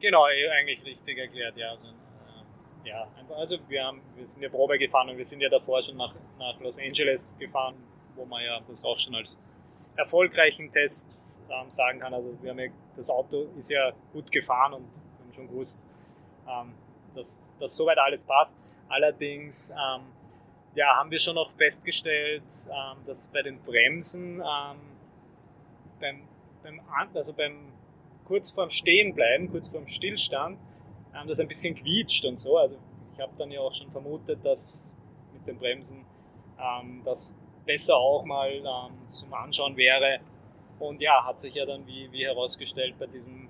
Genau, 0.00 0.26
eh, 0.28 0.50
eigentlich 0.50 0.84
richtig 0.84 1.16
erklärt, 1.16 1.56
ja. 1.56 1.70
Also, 1.70 1.86
äh, 1.86 2.88
ja, 2.88 3.08
also 3.34 3.56
wir, 3.68 3.84
haben, 3.84 4.02
wir 4.16 4.26
sind 4.26 4.42
ja 4.42 4.50
Probe 4.50 4.78
gefahren 4.78 5.08
und 5.08 5.16
wir 5.16 5.24
sind 5.24 5.40
ja 5.40 5.48
davor 5.48 5.82
schon 5.82 5.96
nach, 5.96 6.14
nach 6.38 6.60
Los 6.60 6.78
Angeles 6.78 7.34
gefahren, 7.38 7.74
wo 8.16 8.24
man 8.24 8.42
ja 8.42 8.60
das 8.68 8.84
auch 8.84 8.98
schon 8.98 9.14
als 9.14 9.38
erfolgreichen 9.96 10.72
Test 10.72 11.06
ähm, 11.50 11.70
sagen 11.70 12.00
kann. 12.00 12.14
Also 12.14 12.36
wir 12.42 12.50
haben 12.50 12.58
ja, 12.58 12.68
das 12.96 13.10
Auto 13.10 13.46
ist 13.58 13.70
ja 13.70 13.92
gut 14.12 14.30
gefahren 14.30 14.74
und 14.74 14.86
haben 14.86 15.32
schon 15.34 15.48
gewusst, 15.48 15.86
ähm, 16.48 16.72
dass, 17.14 17.40
dass 17.60 17.76
soweit 17.76 17.98
alles 17.98 18.24
passt. 18.24 18.54
Allerdings 18.88 19.70
ähm, 19.70 20.02
ja, 20.74 20.96
haben 20.96 21.10
wir 21.10 21.18
schon 21.18 21.36
noch 21.36 21.52
festgestellt, 21.52 22.42
ähm, 22.66 22.98
dass 23.06 23.26
bei 23.28 23.42
den 23.42 23.60
Bremsen 23.60 24.40
ähm, 24.40 24.78
beim, 26.00 26.22
beim, 26.62 26.80
also 27.14 27.32
beim 27.32 27.72
kurz 28.24 28.50
vorm 28.50 28.70
Stehenbleiben, 28.70 29.50
kurz 29.50 29.68
vorm 29.68 29.86
Stillstand, 29.86 30.58
das 31.28 31.38
ein 31.38 31.46
bisschen 31.46 31.76
quietscht 31.76 32.24
und 32.24 32.38
so. 32.38 32.56
Also 32.58 32.76
ich 33.12 33.20
habe 33.20 33.32
dann 33.38 33.50
ja 33.50 33.60
auch 33.60 33.74
schon 33.74 33.90
vermutet, 33.92 34.44
dass 34.44 34.92
mit 35.32 35.46
den 35.46 35.58
Bremsen 35.58 36.04
ähm, 36.58 37.02
das 37.04 37.34
besser 37.66 37.96
auch 37.96 38.24
mal 38.24 38.50
ähm, 38.50 39.08
zum 39.08 39.32
Anschauen 39.32 39.76
wäre. 39.76 40.20
Und 40.78 41.00
ja, 41.00 41.24
hat 41.24 41.40
sich 41.40 41.54
ja 41.54 41.64
dann 41.66 41.86
wie, 41.86 42.10
wie 42.12 42.24
herausgestellt 42.24 42.94
bei 42.98 43.06
diesem 43.06 43.48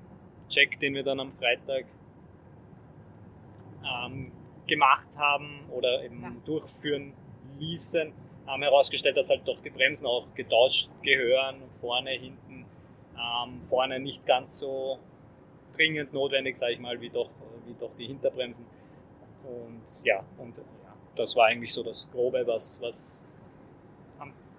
Check, 0.48 0.78
den 0.80 0.94
wir 0.94 1.02
dann 1.02 1.20
am 1.20 1.32
Freitag 1.32 1.86
ähm, 3.84 4.30
gemacht 4.66 5.06
haben 5.16 5.60
oder 5.70 6.04
eben 6.04 6.22
ja. 6.22 6.32
durchführen 6.44 7.14
ließen, 7.58 8.12
haben 8.46 8.62
herausgestellt, 8.62 9.16
dass 9.16 9.28
halt 9.28 9.46
doch 9.46 9.60
die 9.62 9.70
Bremsen 9.70 10.06
auch 10.06 10.26
getauscht 10.34 10.88
gehören, 11.02 11.56
vorne, 11.80 12.10
hinten, 12.10 12.66
ähm, 13.16 13.60
vorne 13.68 14.00
nicht 14.00 14.24
ganz 14.26 14.58
so 14.58 14.98
dringend 15.76 16.12
notwendig, 16.12 16.56
sage 16.56 16.74
ich 16.74 16.78
mal, 16.78 17.00
wie 17.00 17.10
doch, 17.10 17.30
wie 17.66 17.74
doch 17.74 17.94
die 17.94 18.06
Hinterbremsen. 18.06 18.66
Und 19.44 19.82
ja, 20.04 20.24
und 20.38 20.58
ja, 20.58 20.64
das 21.16 21.36
war 21.36 21.46
eigentlich 21.46 21.72
so 21.72 21.82
das 21.82 22.08
Grobe, 22.12 22.46
was, 22.46 22.80
was 22.80 23.28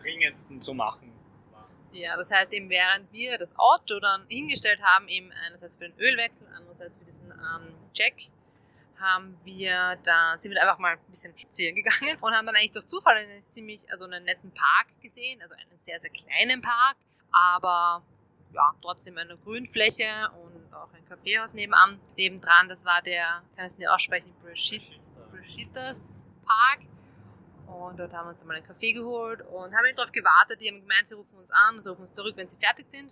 dringendsten 0.06 0.62
zu 0.62 0.74
machen 0.74 1.12
war. 1.52 1.68
Ja, 1.92 2.16
das 2.18 2.32
heißt 2.32 2.54
eben, 2.54 2.70
während 2.70 3.12
wir 3.12 3.38
das 3.38 3.58
Auto 3.58 4.00
dann 4.00 4.26
hingestellt 4.28 4.82
haben, 4.84 5.08
eben 5.08 5.32
einerseits 5.46 5.76
für 5.76 5.90
den 5.90 6.00
Ölwechsel, 6.00 6.48
andererseits 6.56 6.96
für 6.98 7.06
diesen 7.06 7.32
ähm, 7.32 7.74
Check, 7.94 8.30
haben 9.00 9.38
wir 9.44 9.98
da, 10.04 10.38
sind 10.38 10.52
wir 10.52 10.62
einfach 10.62 10.80
mal 10.80 10.94
ein 10.94 11.00
bisschen 11.10 11.38
spazieren 11.38 11.76
gegangen 11.76 12.18
und 12.22 12.34
haben 12.34 12.46
dann 12.46 12.56
eigentlich 12.56 12.72
durch 12.72 12.88
Zufall 12.88 13.18
einen 13.18 13.44
ziemlich, 13.50 13.82
also 13.92 14.06
einen 14.06 14.24
netten 14.24 14.52
Park 14.52 14.88
gesehen, 15.02 15.42
also 15.42 15.54
einen 15.56 15.82
sehr, 15.82 16.00
sehr 16.00 16.10
kleinen 16.10 16.62
Park, 16.62 16.96
aber 17.32 18.04
ja, 18.54 18.74
trotzdem 18.82 19.18
eine 19.18 19.38
Grünfläche 19.38 20.30
und 20.42 20.74
auch 20.74 20.94
ein 20.94 21.06
Kaffeehaus 21.10 21.54
nebenan. 21.54 22.00
Nebendran, 22.16 22.70
das 22.70 22.86
war 22.86 23.02
der, 23.02 23.44
kann 23.56 23.66
ich 23.66 23.74
es 23.74 23.78
nicht 23.78 23.90
aussprechen, 23.90 24.34
Brashitas 24.42 26.26
Park. 26.46 26.82
Und 27.76 28.00
dort 28.00 28.14
haben 28.14 28.28
wir 28.28 28.32
uns 28.32 28.42
einmal 28.42 28.58
einen 28.58 28.66
Kaffee 28.66 28.94
geholt 28.94 29.42
und 29.42 29.76
haben 29.76 29.96
darauf 29.96 30.12
gewartet. 30.12 30.62
Die 30.62 30.70
haben 30.70 30.82
gemeint, 30.82 31.08
sie 31.08 31.16
rufen 31.16 31.38
uns 31.38 31.50
an, 31.52 31.82
sie 31.82 31.90
rufen 31.90 32.04
uns 32.04 32.12
zurück, 32.12 32.34
wenn 32.38 32.48
sie 32.48 32.56
fertig 32.56 32.88
sind. 32.90 33.12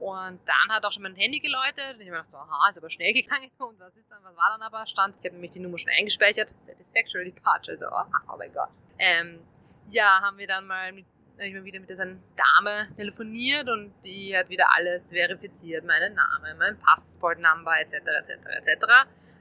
Und 0.00 0.40
dann 0.46 0.74
hat 0.74 0.84
auch 0.84 0.92
schon 0.92 1.02
mein 1.02 1.14
Handy 1.14 1.40
geläutet. 1.40 1.94
Und 1.94 2.00
ich 2.00 2.08
habe 2.08 2.16
mir 2.16 2.24
gedacht, 2.24 2.30
so, 2.30 2.38
aha, 2.38 2.70
ist 2.70 2.78
aber 2.78 2.88
schnell 2.88 3.12
gegangen. 3.12 3.50
Und 3.58 3.78
was 3.78 3.94
ist 3.96 4.10
dann, 4.10 4.22
was 4.24 4.34
war 4.34 4.56
dann 4.58 4.62
aber? 4.62 4.86
Stand, 4.86 5.14
ich 5.20 5.24
habe 5.26 5.34
nämlich 5.34 5.50
die 5.50 5.60
Nummer 5.60 5.78
schon 5.78 5.90
eingespeichert. 5.90 6.54
Satisfactory 6.58 7.30
Departure. 7.30 7.76
So, 7.76 7.86
oh, 7.86 8.04
oh 8.32 8.36
mein 8.38 8.52
Gott. 8.52 8.70
Ähm, 8.98 9.42
ja, 9.88 10.20
haben 10.22 10.38
wir 10.38 10.46
dann 10.46 10.66
mal 10.66 10.92
mit, 10.92 11.04
ich 11.38 11.52
mal 11.52 11.64
wieder 11.64 11.80
mit 11.80 11.90
dieser 11.90 12.06
Dame 12.06 12.88
telefoniert 12.96 13.68
und 13.68 13.92
die 14.02 14.34
hat 14.36 14.48
wieder 14.48 14.72
alles 14.74 15.12
verifiziert. 15.12 15.84
Meinen 15.84 16.14
Namen, 16.14 16.58
mein 16.58 16.78
Passportnummer, 16.78 17.78
etc., 17.80 17.94
etc., 17.94 18.30
etc. 18.56 18.86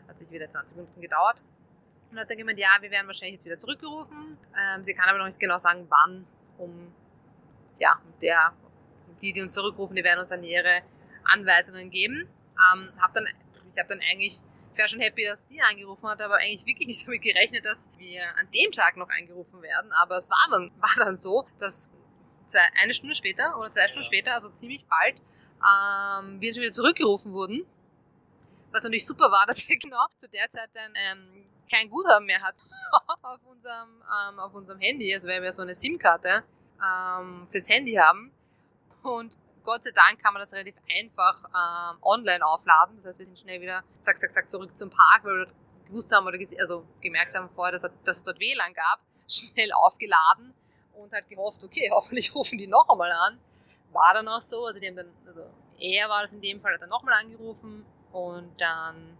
Hat 0.10 0.18
sich 0.18 0.30
wieder 0.30 0.50
20 0.50 0.76
Minuten 0.76 1.00
gedauert. 1.00 1.42
Und 2.12 2.20
hat 2.20 2.30
dann 2.30 2.38
gemeint, 2.38 2.60
ja, 2.60 2.70
wir 2.82 2.90
werden 2.90 3.08
wahrscheinlich 3.08 3.36
jetzt 3.36 3.46
wieder 3.46 3.58
zurückgerufen. 3.58 4.38
Ähm, 4.58 4.84
sie 4.84 4.94
kann 4.96 5.10
aber 5.10 5.20
noch 5.20 5.28
nicht 5.28 5.40
genau 5.40 5.58
sagen, 5.58 5.86
wann, 5.90 6.26
um 6.58 6.92
ja, 7.78 8.02
der 8.22 8.54
die, 9.22 9.34
die 9.34 9.42
uns 9.42 9.54
zurückrufen, 9.54 9.96
die 9.96 10.04
werden 10.04 10.20
uns 10.20 10.30
dann 10.30 10.44
ihre 10.44 10.82
Anweisungen 11.24 11.90
geben. 11.90 12.28
Ähm, 12.74 12.92
hab 13.00 13.14
dann, 13.14 13.28
ich 13.74 13.80
habe 13.80 13.90
dann 13.90 14.02
eigentlich 14.12 14.42
Ich 14.74 14.80
war 14.80 14.88
schon 14.88 15.02
happy, 15.02 15.26
dass 15.26 15.48
die 15.48 15.62
angerufen 15.62 16.08
hat, 16.08 16.22
aber 16.22 16.36
eigentlich 16.36 16.66
wirklich 16.66 16.88
nicht 16.88 17.06
damit 17.06 17.22
gerechnet, 17.22 17.66
dass 17.66 17.90
wir 17.98 18.24
an 18.38 18.50
dem 18.52 18.72
Tag 18.72 18.98
noch 18.98 19.10
angerufen 19.10 19.62
werden. 19.62 19.92
Aber 19.92 20.18
es 20.18 20.30
war 20.30 20.48
dann, 20.52 20.72
war 20.80 20.96
dann 20.98 21.18
so, 21.18 21.46
dass 21.58 21.90
zwei, 22.46 22.62
eine 22.82 22.94
Stunde 22.94 23.16
später 23.16 23.58
oder 23.58 23.72
zwei 23.72 23.88
Stunden 23.88 24.06
später, 24.06 24.34
also 24.34 24.50
ziemlich 24.50 24.86
bald, 24.86 25.16
ähm, 25.18 26.40
wir 26.40 26.54
schon 26.54 26.62
wieder 26.62 26.72
zurückgerufen 26.72 27.34
wurden. 27.34 27.66
Was 28.72 28.84
natürlich 28.84 29.06
super 29.06 29.32
war, 29.32 29.46
dass 29.48 29.68
wir 29.68 29.78
genau 29.78 30.06
zu 30.18 30.30
der 30.30 30.50
Zeit 30.52 30.70
dann 30.74 30.94
ähm, 30.96 31.46
kein 31.70 31.90
Guthaben 31.90 32.26
mehr 32.26 32.42
hatten 32.42 32.62
auf, 33.22 33.40
unserem, 33.46 34.02
ähm, 34.02 34.40
auf 34.40 34.54
unserem 34.54 34.80
Handy, 34.80 35.14
also 35.14 35.28
weil 35.28 35.42
wir 35.42 35.52
so 35.52 35.62
eine 35.62 35.76
SIM-Karte 35.76 36.44
ähm, 36.84 37.48
fürs 37.52 37.70
Handy 37.70 37.94
haben. 37.94 38.32
Und 39.04 39.38
Gott 39.64 39.84
sei 39.84 39.92
Dank 39.92 40.22
kann 40.22 40.34
man 40.34 40.42
das 40.42 40.52
relativ 40.52 40.76
einfach 40.90 41.44
ähm, 41.46 42.00
online 42.02 42.46
aufladen. 42.46 42.98
Das 42.98 43.06
heißt, 43.06 43.20
wir 43.20 43.26
sind 43.28 43.40
schnell 43.40 43.62
wieder 43.62 43.84
zack, 44.02 44.20
zack, 44.20 44.34
zack 44.34 44.50
zurück 44.50 44.76
zum 44.76 44.90
Park, 44.90 45.24
weil 45.24 45.46
wir 45.46 45.48
gewusst 45.86 46.12
haben 46.12 46.26
oder 46.26 46.38
also 46.60 46.86
gemerkt 47.02 47.36
haben 47.36 47.50
vorher, 47.50 47.72
dass, 47.72 47.82
dass 48.04 48.18
es 48.18 48.24
dort 48.24 48.40
WLAN 48.40 48.74
gab, 48.74 49.00
schnell 49.28 49.72
aufgeladen 49.72 50.54
und 50.94 51.12
halt 51.12 51.28
gehofft, 51.30 51.64
okay, 51.64 51.90
hoffentlich 51.94 52.34
rufen 52.34 52.58
die 52.58 52.68
noch 52.68 52.90
einmal 52.90 53.12
an. 53.12 53.40
War 53.92 54.14
dann 54.14 54.28
auch 54.28 54.42
so, 54.42 54.66
also 54.66 54.80
die 54.80 54.88
haben 54.88 54.96
dann, 54.96 55.12
also 55.26 55.50
er 55.80 56.10
war 56.10 56.24
das 56.24 56.32
in 56.32 56.42
dem 56.42 56.62
Fall, 56.62 56.74
hat 56.74 56.82
dann 56.82 56.90
nochmal 56.90 57.16
angerufen 57.16 57.86
und 58.12 58.60
dann 58.60 59.18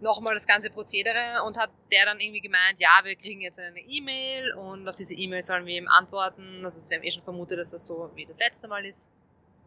nochmal 0.00 0.34
das 0.34 0.46
ganze 0.46 0.70
Prozedere 0.70 1.42
und 1.44 1.56
hat 1.56 1.70
der 1.92 2.04
dann 2.06 2.20
irgendwie 2.20 2.40
gemeint, 2.40 2.78
ja, 2.78 3.00
wir 3.04 3.16
kriegen 3.16 3.40
jetzt 3.40 3.58
eine 3.58 3.80
E-Mail 3.80 4.52
und 4.54 4.88
auf 4.88 4.96
diese 4.96 5.14
E-Mail 5.14 5.42
sollen 5.42 5.66
wir 5.66 5.76
ihm 5.76 5.88
antworten. 5.88 6.64
Also 6.64 6.88
wir 6.90 6.98
haben 6.98 7.04
eh 7.04 7.10
schon 7.10 7.22
vermutet, 7.22 7.58
dass 7.58 7.70
das 7.70 7.86
so 7.86 8.10
wie 8.14 8.26
das 8.26 8.38
letzte 8.38 8.68
Mal 8.68 8.84
ist. 8.84 9.08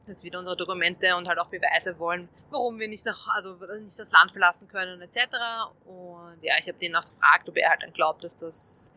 Jetzt 0.07 0.25
wieder 0.25 0.39
unsere 0.39 0.57
Dokumente 0.57 1.15
und 1.15 1.29
halt 1.29 1.39
auch 1.39 1.47
Beweise 1.47 1.97
wollen, 1.97 2.27
warum 2.49 2.77
wir 2.77 2.89
nicht 2.89 3.05
nach, 3.05 3.25
also 3.29 3.55
nicht 3.79 3.97
das 3.97 4.11
Land 4.11 4.31
verlassen 4.31 4.67
können 4.67 5.01
etc. 5.01 5.17
Und 5.85 6.39
ja, 6.41 6.55
ich 6.59 6.67
habe 6.67 6.77
den 6.77 6.95
auch 6.95 7.05
gefragt, 7.05 7.47
ob 7.47 7.55
er 7.55 7.69
halt 7.69 7.83
dann 7.83 7.93
glaubt, 7.93 8.23
dass 8.23 8.35
das 8.35 8.93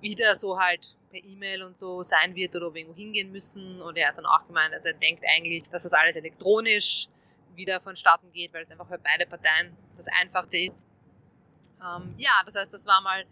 wieder 0.00 0.34
so 0.34 0.58
halt 0.58 0.96
per 1.10 1.22
E-Mail 1.22 1.62
und 1.62 1.78
so 1.78 2.02
sein 2.02 2.34
wird 2.34 2.56
oder 2.56 2.68
ob 2.68 2.74
wir 2.74 2.80
irgendwo 2.80 2.98
hingehen 2.98 3.30
müssen. 3.30 3.80
Und 3.82 3.96
er 3.96 4.08
hat 4.08 4.18
dann 4.18 4.26
auch 4.26 4.46
gemeint, 4.46 4.74
also 4.74 4.88
er 4.88 4.94
denkt 4.94 5.24
eigentlich, 5.24 5.62
dass 5.70 5.84
das 5.84 5.92
alles 5.92 6.16
elektronisch 6.16 7.08
wieder 7.60 7.80
vonstatten 7.80 8.32
geht, 8.32 8.52
weil 8.52 8.64
es 8.64 8.70
einfach 8.70 8.88
für 8.88 8.98
beide 8.98 9.26
Parteien 9.26 9.76
das 9.96 10.06
Einfachste 10.08 10.58
ist. 10.58 10.86
Ähm, 11.80 12.14
ja, 12.16 12.42
das 12.44 12.56
heißt, 12.56 12.72
das 12.72 12.86
war 12.86 13.00
mal 13.02 13.24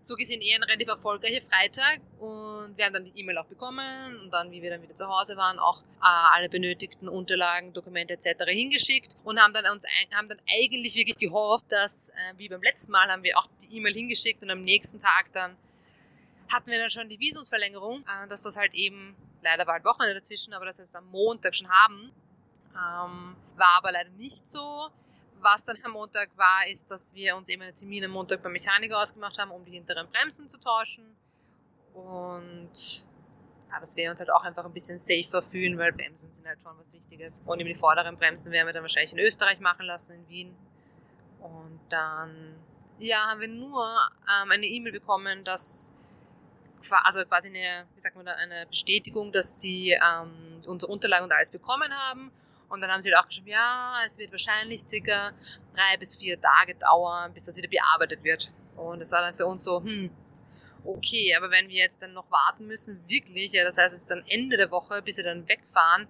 so 0.00 0.14
gesehen 0.14 0.40
eher 0.40 0.56
ein 0.56 0.62
relativ 0.62 0.88
erfolgreicher 0.88 1.44
Freitag 1.46 2.00
und 2.20 2.76
wir 2.76 2.84
haben 2.84 2.92
dann 2.92 3.04
die 3.04 3.18
E-Mail 3.18 3.38
auch 3.38 3.46
bekommen 3.46 4.20
und 4.20 4.30
dann, 4.30 4.52
wie 4.52 4.62
wir 4.62 4.70
dann 4.70 4.82
wieder 4.82 4.94
zu 4.94 5.08
Hause 5.08 5.36
waren, 5.36 5.58
auch 5.58 5.82
äh, 5.82 6.06
alle 6.34 6.48
benötigten 6.48 7.08
Unterlagen, 7.08 7.72
Dokumente 7.72 8.14
etc. 8.14 8.44
hingeschickt 8.46 9.16
und 9.24 9.40
haben 9.40 9.52
dann 9.52 9.66
uns 9.72 9.84
haben 10.14 10.28
dann 10.28 10.38
eigentlich 10.48 10.94
wirklich 10.94 11.18
gehofft, 11.18 11.66
dass 11.70 12.10
äh, 12.10 12.12
wie 12.36 12.48
beim 12.48 12.62
letzten 12.62 12.92
Mal 12.92 13.08
haben 13.10 13.24
wir 13.24 13.36
auch 13.36 13.48
die 13.62 13.76
E-Mail 13.76 13.94
hingeschickt 13.94 14.42
und 14.42 14.50
am 14.50 14.62
nächsten 14.62 15.00
Tag 15.00 15.32
dann 15.32 15.56
hatten 16.52 16.70
wir 16.70 16.78
dann 16.78 16.90
schon 16.90 17.08
die 17.08 17.18
Visumsverlängerung, 17.18 18.02
äh, 18.02 18.28
dass 18.28 18.42
das 18.42 18.56
halt 18.56 18.74
eben 18.74 19.16
leider 19.42 19.66
war 19.66 19.74
halt 19.74 19.84
Wochenende 19.84 20.14
dazwischen, 20.14 20.52
aber 20.52 20.66
dass 20.66 20.78
wir 20.78 20.84
es 20.84 20.94
am 20.94 21.06
Montag 21.10 21.54
schon 21.54 21.68
haben. 21.68 22.12
Ähm, 22.76 23.36
war 23.56 23.78
aber 23.78 23.92
leider 23.92 24.10
nicht 24.10 24.48
so. 24.48 24.90
Was 25.40 25.64
dann 25.64 25.76
am 25.84 25.92
Montag 25.92 26.30
war, 26.36 26.66
ist, 26.66 26.90
dass 26.90 27.14
wir 27.14 27.36
uns 27.36 27.48
eben 27.48 27.62
einen 27.62 27.74
Termin 27.74 28.04
am 28.04 28.10
Montag 28.10 28.42
beim 28.42 28.52
Mechaniker 28.52 29.00
ausgemacht 29.00 29.38
haben, 29.38 29.50
um 29.50 29.64
die 29.64 29.72
hinteren 29.72 30.08
Bremsen 30.10 30.48
zu 30.48 30.58
tauschen. 30.58 31.04
Und 31.94 33.06
ja, 33.70 33.80
dass 33.80 33.96
wir 33.96 34.10
uns 34.10 34.20
halt 34.20 34.30
auch 34.30 34.42
einfach 34.42 34.64
ein 34.64 34.72
bisschen 34.72 34.98
safer 34.98 35.42
fühlen, 35.42 35.78
weil 35.78 35.92
Bremsen 35.92 36.32
sind 36.32 36.46
halt 36.46 36.58
schon 36.62 36.76
was 36.78 36.92
Wichtiges. 36.92 37.42
Und 37.44 37.60
eben 37.60 37.68
die 37.68 37.74
vorderen 37.74 38.16
Bremsen 38.16 38.52
werden 38.52 38.66
wir 38.66 38.72
dann 38.72 38.82
wahrscheinlich 38.82 39.12
in 39.12 39.18
Österreich 39.18 39.60
machen 39.60 39.86
lassen, 39.86 40.14
in 40.14 40.28
Wien. 40.28 40.56
Und 41.40 41.80
dann 41.88 42.56
ja, 42.98 43.26
haben 43.26 43.40
wir 43.40 43.48
nur 43.48 43.86
ähm, 44.42 44.50
eine 44.50 44.66
E-Mail 44.66 44.92
bekommen, 44.92 45.44
dass 45.44 45.92
also 46.90 47.24
quasi 47.24 47.48
eine, 47.48 47.86
wie 47.94 48.00
sagt 48.00 48.16
man 48.16 48.26
da, 48.26 48.32
eine 48.32 48.66
Bestätigung, 48.66 49.32
dass 49.32 49.60
sie 49.60 49.90
ähm, 49.90 50.62
unsere 50.66 50.90
Unterlagen 50.90 51.24
und 51.24 51.32
alles 51.32 51.50
bekommen 51.50 51.92
haben 51.92 52.30
und 52.68 52.80
dann 52.80 52.90
haben 52.90 53.02
sie 53.02 53.12
halt 53.12 53.22
auch 53.22 53.28
geschrieben, 53.28 53.48
ja, 53.48 54.00
es 54.10 54.18
wird 54.18 54.32
wahrscheinlich 54.32 54.82
circa 54.86 55.32
drei 55.74 55.96
bis 55.98 56.16
vier 56.16 56.40
Tage 56.40 56.74
dauern, 56.74 57.32
bis 57.32 57.44
das 57.44 57.56
wieder 57.56 57.68
bearbeitet 57.68 58.24
wird. 58.24 58.50
Und 58.76 59.00
das 59.00 59.12
war 59.12 59.20
dann 59.20 59.34
für 59.34 59.46
uns 59.46 59.64
so, 59.64 59.82
hm, 59.82 60.10
okay, 60.84 61.34
aber 61.36 61.50
wenn 61.50 61.68
wir 61.68 61.76
jetzt 61.76 62.02
dann 62.02 62.12
noch 62.12 62.30
warten 62.30 62.66
müssen, 62.66 63.06
wirklich, 63.08 63.52
ja, 63.52 63.64
das 63.64 63.78
heißt, 63.78 63.94
es 63.94 64.02
ist 64.02 64.10
dann 64.10 64.24
Ende 64.26 64.56
der 64.56 64.70
Woche, 64.70 65.00
bis 65.02 65.16
wir 65.16 65.24
dann 65.24 65.48
wegfahren, 65.48 66.08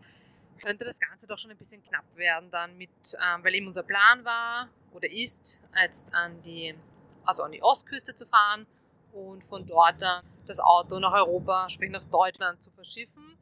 könnte 0.62 0.84
das 0.84 0.98
Ganze 0.98 1.26
doch 1.26 1.38
schon 1.38 1.50
ein 1.50 1.58
bisschen 1.58 1.84
knapp 1.84 2.04
werden 2.14 2.50
dann 2.50 2.76
mit, 2.78 2.90
ähm, 3.14 3.44
weil 3.44 3.54
eben 3.54 3.66
unser 3.66 3.82
Plan 3.82 4.24
war 4.24 4.68
oder 4.92 5.10
ist, 5.10 5.60
jetzt 5.80 6.14
an 6.14 6.40
die, 6.42 6.74
also 7.24 7.42
an 7.42 7.52
die 7.52 7.62
Ostküste 7.62 8.14
zu 8.14 8.26
fahren 8.26 8.66
und 9.12 9.44
von 9.44 9.66
dort 9.66 10.00
dann 10.00 10.24
das 10.46 10.60
Auto 10.60 10.98
nach 10.98 11.12
Europa, 11.12 11.68
sprich 11.68 11.90
nach 11.90 12.04
Deutschland 12.04 12.62
zu 12.62 12.70
verschiffen 12.70 13.35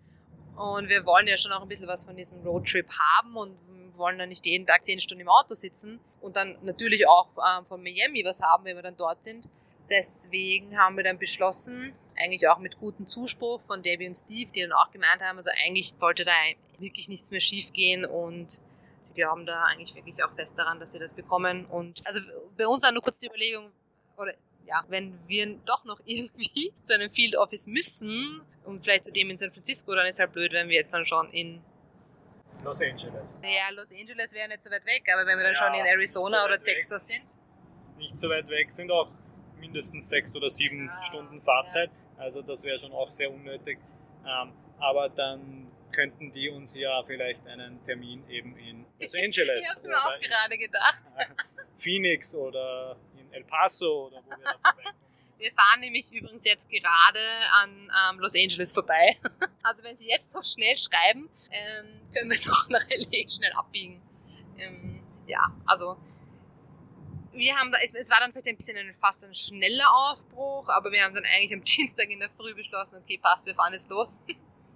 und 0.57 0.89
wir 0.89 1.05
wollen 1.05 1.27
ja 1.27 1.37
schon 1.37 1.53
auch 1.53 1.63
ein 1.63 1.69
bisschen 1.69 1.89
was 1.89 2.05
von 2.05 2.17
diesem 2.17 2.41
Roadtrip 2.43 2.89
haben 2.91 3.37
und 3.37 3.57
wollen 3.97 4.19
dann 4.19 4.29
nicht 4.29 4.45
jeden 4.47 4.67
Tag 4.67 4.85
zehn 4.85 5.01
Stunden 5.01 5.23
im 5.23 5.29
Auto 5.29 5.55
sitzen 5.55 6.01
und 6.21 6.37
dann 6.37 6.57
natürlich 6.63 7.07
auch 7.09 7.29
ähm, 7.39 7.65
von 7.67 7.83
Miami 7.83 8.25
was 8.25 8.41
haben, 8.41 8.65
wenn 8.65 8.77
wir 8.77 8.83
dann 8.83 8.97
dort 8.97 9.23
sind. 9.23 9.49
Deswegen 9.91 10.79
haben 10.79 10.97
wir 10.97 11.05
dann 11.05 11.19
beschlossen, 11.19 11.95
eigentlich 12.17 12.49
auch 12.49 12.59
mit 12.59 12.79
gutem 12.79 13.07
Zuspruch 13.07 13.61
von 13.67 13.83
Debbie 13.83 14.09
und 14.09 14.15
Steve, 14.15 14.51
die 14.53 14.63
dann 14.63 14.73
auch 14.73 14.91
gemeint 14.91 15.21
haben, 15.21 15.37
also 15.37 15.51
eigentlich 15.65 15.93
sollte 15.97 16.25
da 16.25 16.33
wirklich 16.79 17.09
nichts 17.09 17.31
mehr 17.31 17.41
schief 17.41 17.73
gehen 17.73 18.05
und 18.05 18.61
sie 19.01 19.15
glauben 19.15 19.47
da 19.47 19.65
eigentlich 19.65 19.95
wirklich 19.95 20.23
auch 20.25 20.33
fest 20.35 20.59
daran, 20.59 20.81
dass 20.81 20.93
sie 20.93 20.99
das 20.99 21.13
bekommen. 21.13 21.67
Und 21.67 22.05
also 22.07 22.21
bei 22.57 22.67
uns 22.67 22.83
war 22.83 22.93
nur 22.93 23.03
kurz 23.03 23.19
die 23.19 23.27
Überlegung, 23.27 23.71
oder 24.17 24.33
ja, 24.67 24.85
wenn 24.89 25.19
wir 25.27 25.57
doch 25.67 25.85
noch 25.85 26.01
irgendwie 26.05 26.73
zu 26.83 26.95
einem 26.95 27.11
Field 27.11 27.37
Office 27.37 27.67
müssen 27.67 28.43
und 28.65 28.83
vielleicht 28.83 29.05
zu 29.05 29.13
dem 29.13 29.31
in 29.31 29.37
San 29.37 29.53
Francisco, 29.53 29.95
dann 29.95 30.07
ist 30.07 30.15
es 30.15 30.21
halt 30.21 30.33
blöd, 30.33 30.53
wenn 30.53 30.69
wir 30.69 30.77
jetzt 30.77 30.93
dann 30.93 31.07
schon 31.07 31.31
in 31.31 31.63
Los 32.63 32.81
Angeles. 32.81 33.29
Ja, 33.43 33.71
Los 33.75 33.91
Angeles 33.91 34.33
wäre 34.33 34.49
nicht 34.49 34.65
so 34.65 34.71
weit 34.71 34.87
weg, 34.87 35.03
aber 35.13 35.27
wenn 35.27 35.37
wir 35.37 35.45
dann 35.45 35.55
ja, 35.55 35.59
schon 35.59 35.75
in 35.75 35.85
Arizona 35.85 36.41
so 36.41 36.45
oder 36.47 36.63
Texas 36.63 37.09
weg. 37.09 37.17
sind. 37.17 37.99
Nicht 37.99 38.19
so 38.19 38.29
weit 38.29 38.49
weg, 38.49 38.73
sind 38.73 38.91
auch 38.91 39.11
mindestens 39.61 40.09
sechs 40.09 40.35
oder 40.35 40.49
sieben 40.49 40.87
ja, 40.87 41.05
Stunden 41.05 41.43
Fahrzeit. 41.43 41.91
Ja. 41.91 42.25
Also 42.25 42.41
das 42.43 42.63
wäre 42.63 42.79
schon 42.79 42.93
auch 42.93 43.11
sehr 43.11 43.31
unnötig. 43.31 43.79
Ähm, 44.27 44.53
aber 44.79 45.11
dann 45.11 45.71
könnten 45.93 46.33
die 46.33 46.49
uns 46.49 46.75
ja 46.75 47.03
vielleicht 47.05 47.47
einen 47.47 47.85
Termin 47.85 48.29
eben 48.29 48.57
in 48.57 48.87
Los 48.99 49.15
Angeles. 49.23 49.61
ich 49.61 49.69
habe 49.69 49.81
es 49.81 49.87
mir 49.87 49.97
auch 49.97 50.19
gerade 50.19 50.59
gedacht. 50.59 51.03
Phoenix 51.79 52.35
oder 52.35 52.97
El 53.35 53.45
Paso 53.45 54.07
oder 54.07 54.23
wo 54.25 54.31
wir 54.31 54.37
da 54.45 54.53
vorbeikommen. 54.63 55.05
Wir 55.39 55.53
fahren 55.53 55.81
nämlich 55.81 56.11
übrigens 56.13 56.45
jetzt 56.45 56.71
gerade 56.71 57.19
an 57.53 57.91
ähm, 58.11 58.19
Los 58.19 58.35
Angeles 58.35 58.73
vorbei. 58.73 59.19
Also 59.63 59.83
wenn 59.83 59.97
Sie 59.97 60.07
jetzt 60.07 60.33
noch 60.35 60.45
schnell 60.45 60.77
schreiben, 60.77 61.31
ähm, 61.51 62.01
können 62.13 62.31
wir 62.31 62.47
noch 62.47 62.69
nach 62.69 62.85
LA 62.89 63.29
schnell 63.29 63.53
abbiegen. 63.53 64.03
Ähm, 64.59 65.03
ja, 65.27 65.51
also 65.65 65.97
wir 67.33 67.57
haben 67.57 67.73
da, 67.73 67.79
es, 67.83 67.95
es, 67.95 68.11
war 68.11 68.21
dann 68.21 68.33
vielleicht 68.33 68.49
ein 68.49 68.57
bisschen 68.57 68.77
ein, 68.77 68.95
fast 68.95 69.25
ein 69.25 69.35
schneller 69.35 69.91
Aufbruch, 69.91 70.69
aber 70.69 70.93
wir 70.93 71.03
haben 71.03 71.15
dann 71.15 71.25
eigentlich 71.25 71.55
am 71.55 71.65
Dienstag 71.65 72.11
in 72.11 72.21
der 72.21 72.31
Früh 72.31 72.55
beschlossen, 72.55 73.01
okay, 73.03 73.19
passt, 73.19 73.47
wir 73.47 73.55
fahren 73.55 73.73
jetzt 73.73 73.89
los. 73.91 74.21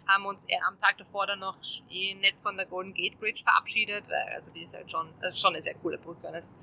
haben 0.07 0.25
uns 0.25 0.47
eher 0.47 0.67
am 0.67 0.81
Tag 0.81 0.97
davor 0.97 1.27
dann 1.27 1.41
noch 1.41 1.57
eh 1.91 2.15
nett 2.15 2.35
von 2.43 2.57
der 2.57 2.67
Golden 2.67 2.95
Gate 2.95 3.19
Bridge 3.21 3.43
verabschiedet, 3.43 4.09
weil 4.09 4.35
also 4.35 4.51
die 4.51 4.63
ist 4.63 4.75
halt 4.75 4.91
schon, 4.91 5.09
ist 5.23 5.39
schon 5.39 5.55
eine 5.55 5.63
sehr 5.63 5.75
coole 5.75 5.99
Brücke. 5.99 6.29
Das 6.33 6.57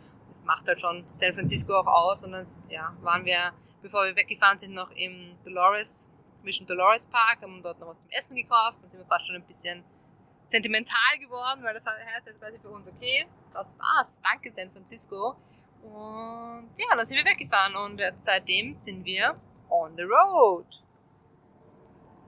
macht 0.46 0.68
halt 0.68 0.80
schon 0.80 1.06
San 1.16 1.34
Francisco 1.34 1.74
auch 1.74 1.88
aus. 1.88 2.24
Und 2.24 2.32
dann 2.32 2.48
ja, 2.68 2.96
waren 3.02 3.26
wir, 3.26 3.54
bevor 3.82 4.06
wir 4.06 4.16
weggefahren 4.16 4.58
sind, 4.58 4.74
noch 4.74 4.92
im 4.92 5.38
Dolores, 5.44 6.10
Mission 6.44 6.68
Dolores 6.68 7.08
Park, 7.08 7.42
haben 7.42 7.62
dort 7.62 7.80
noch 7.80 7.88
was 7.88 8.00
zum 8.00 8.10
Essen 8.12 8.36
gekauft. 8.36 8.78
Dann 8.82 8.92
sind 8.92 9.00
wir 9.00 9.08
fast 9.08 9.28
schon 9.28 9.36
ein 9.36 9.44
bisschen 9.44 9.84
sentimental 10.48 11.18
geworden, 11.20 11.64
weil 11.64 11.74
das 11.74 11.86
heißt 11.86 12.28
jetzt 12.28 12.40
quasi 12.40 12.60
für 12.60 12.70
uns, 12.70 12.88
okay, 12.88 13.26
das 13.54 13.78
war's. 13.80 14.22
Danke 14.22 14.52
San 14.56 14.72
Francisco. 14.72 15.36
Und 15.84 16.70
ja, 16.78 16.96
dann 16.96 17.06
sind 17.06 17.18
wir 17.18 17.26
weggefahren 17.26 17.76
und 17.76 18.02
seitdem 18.20 18.74
sind 18.74 19.06
wir 19.06 19.40
on 19.70 19.96
the 19.96 20.04
road. 20.04 20.66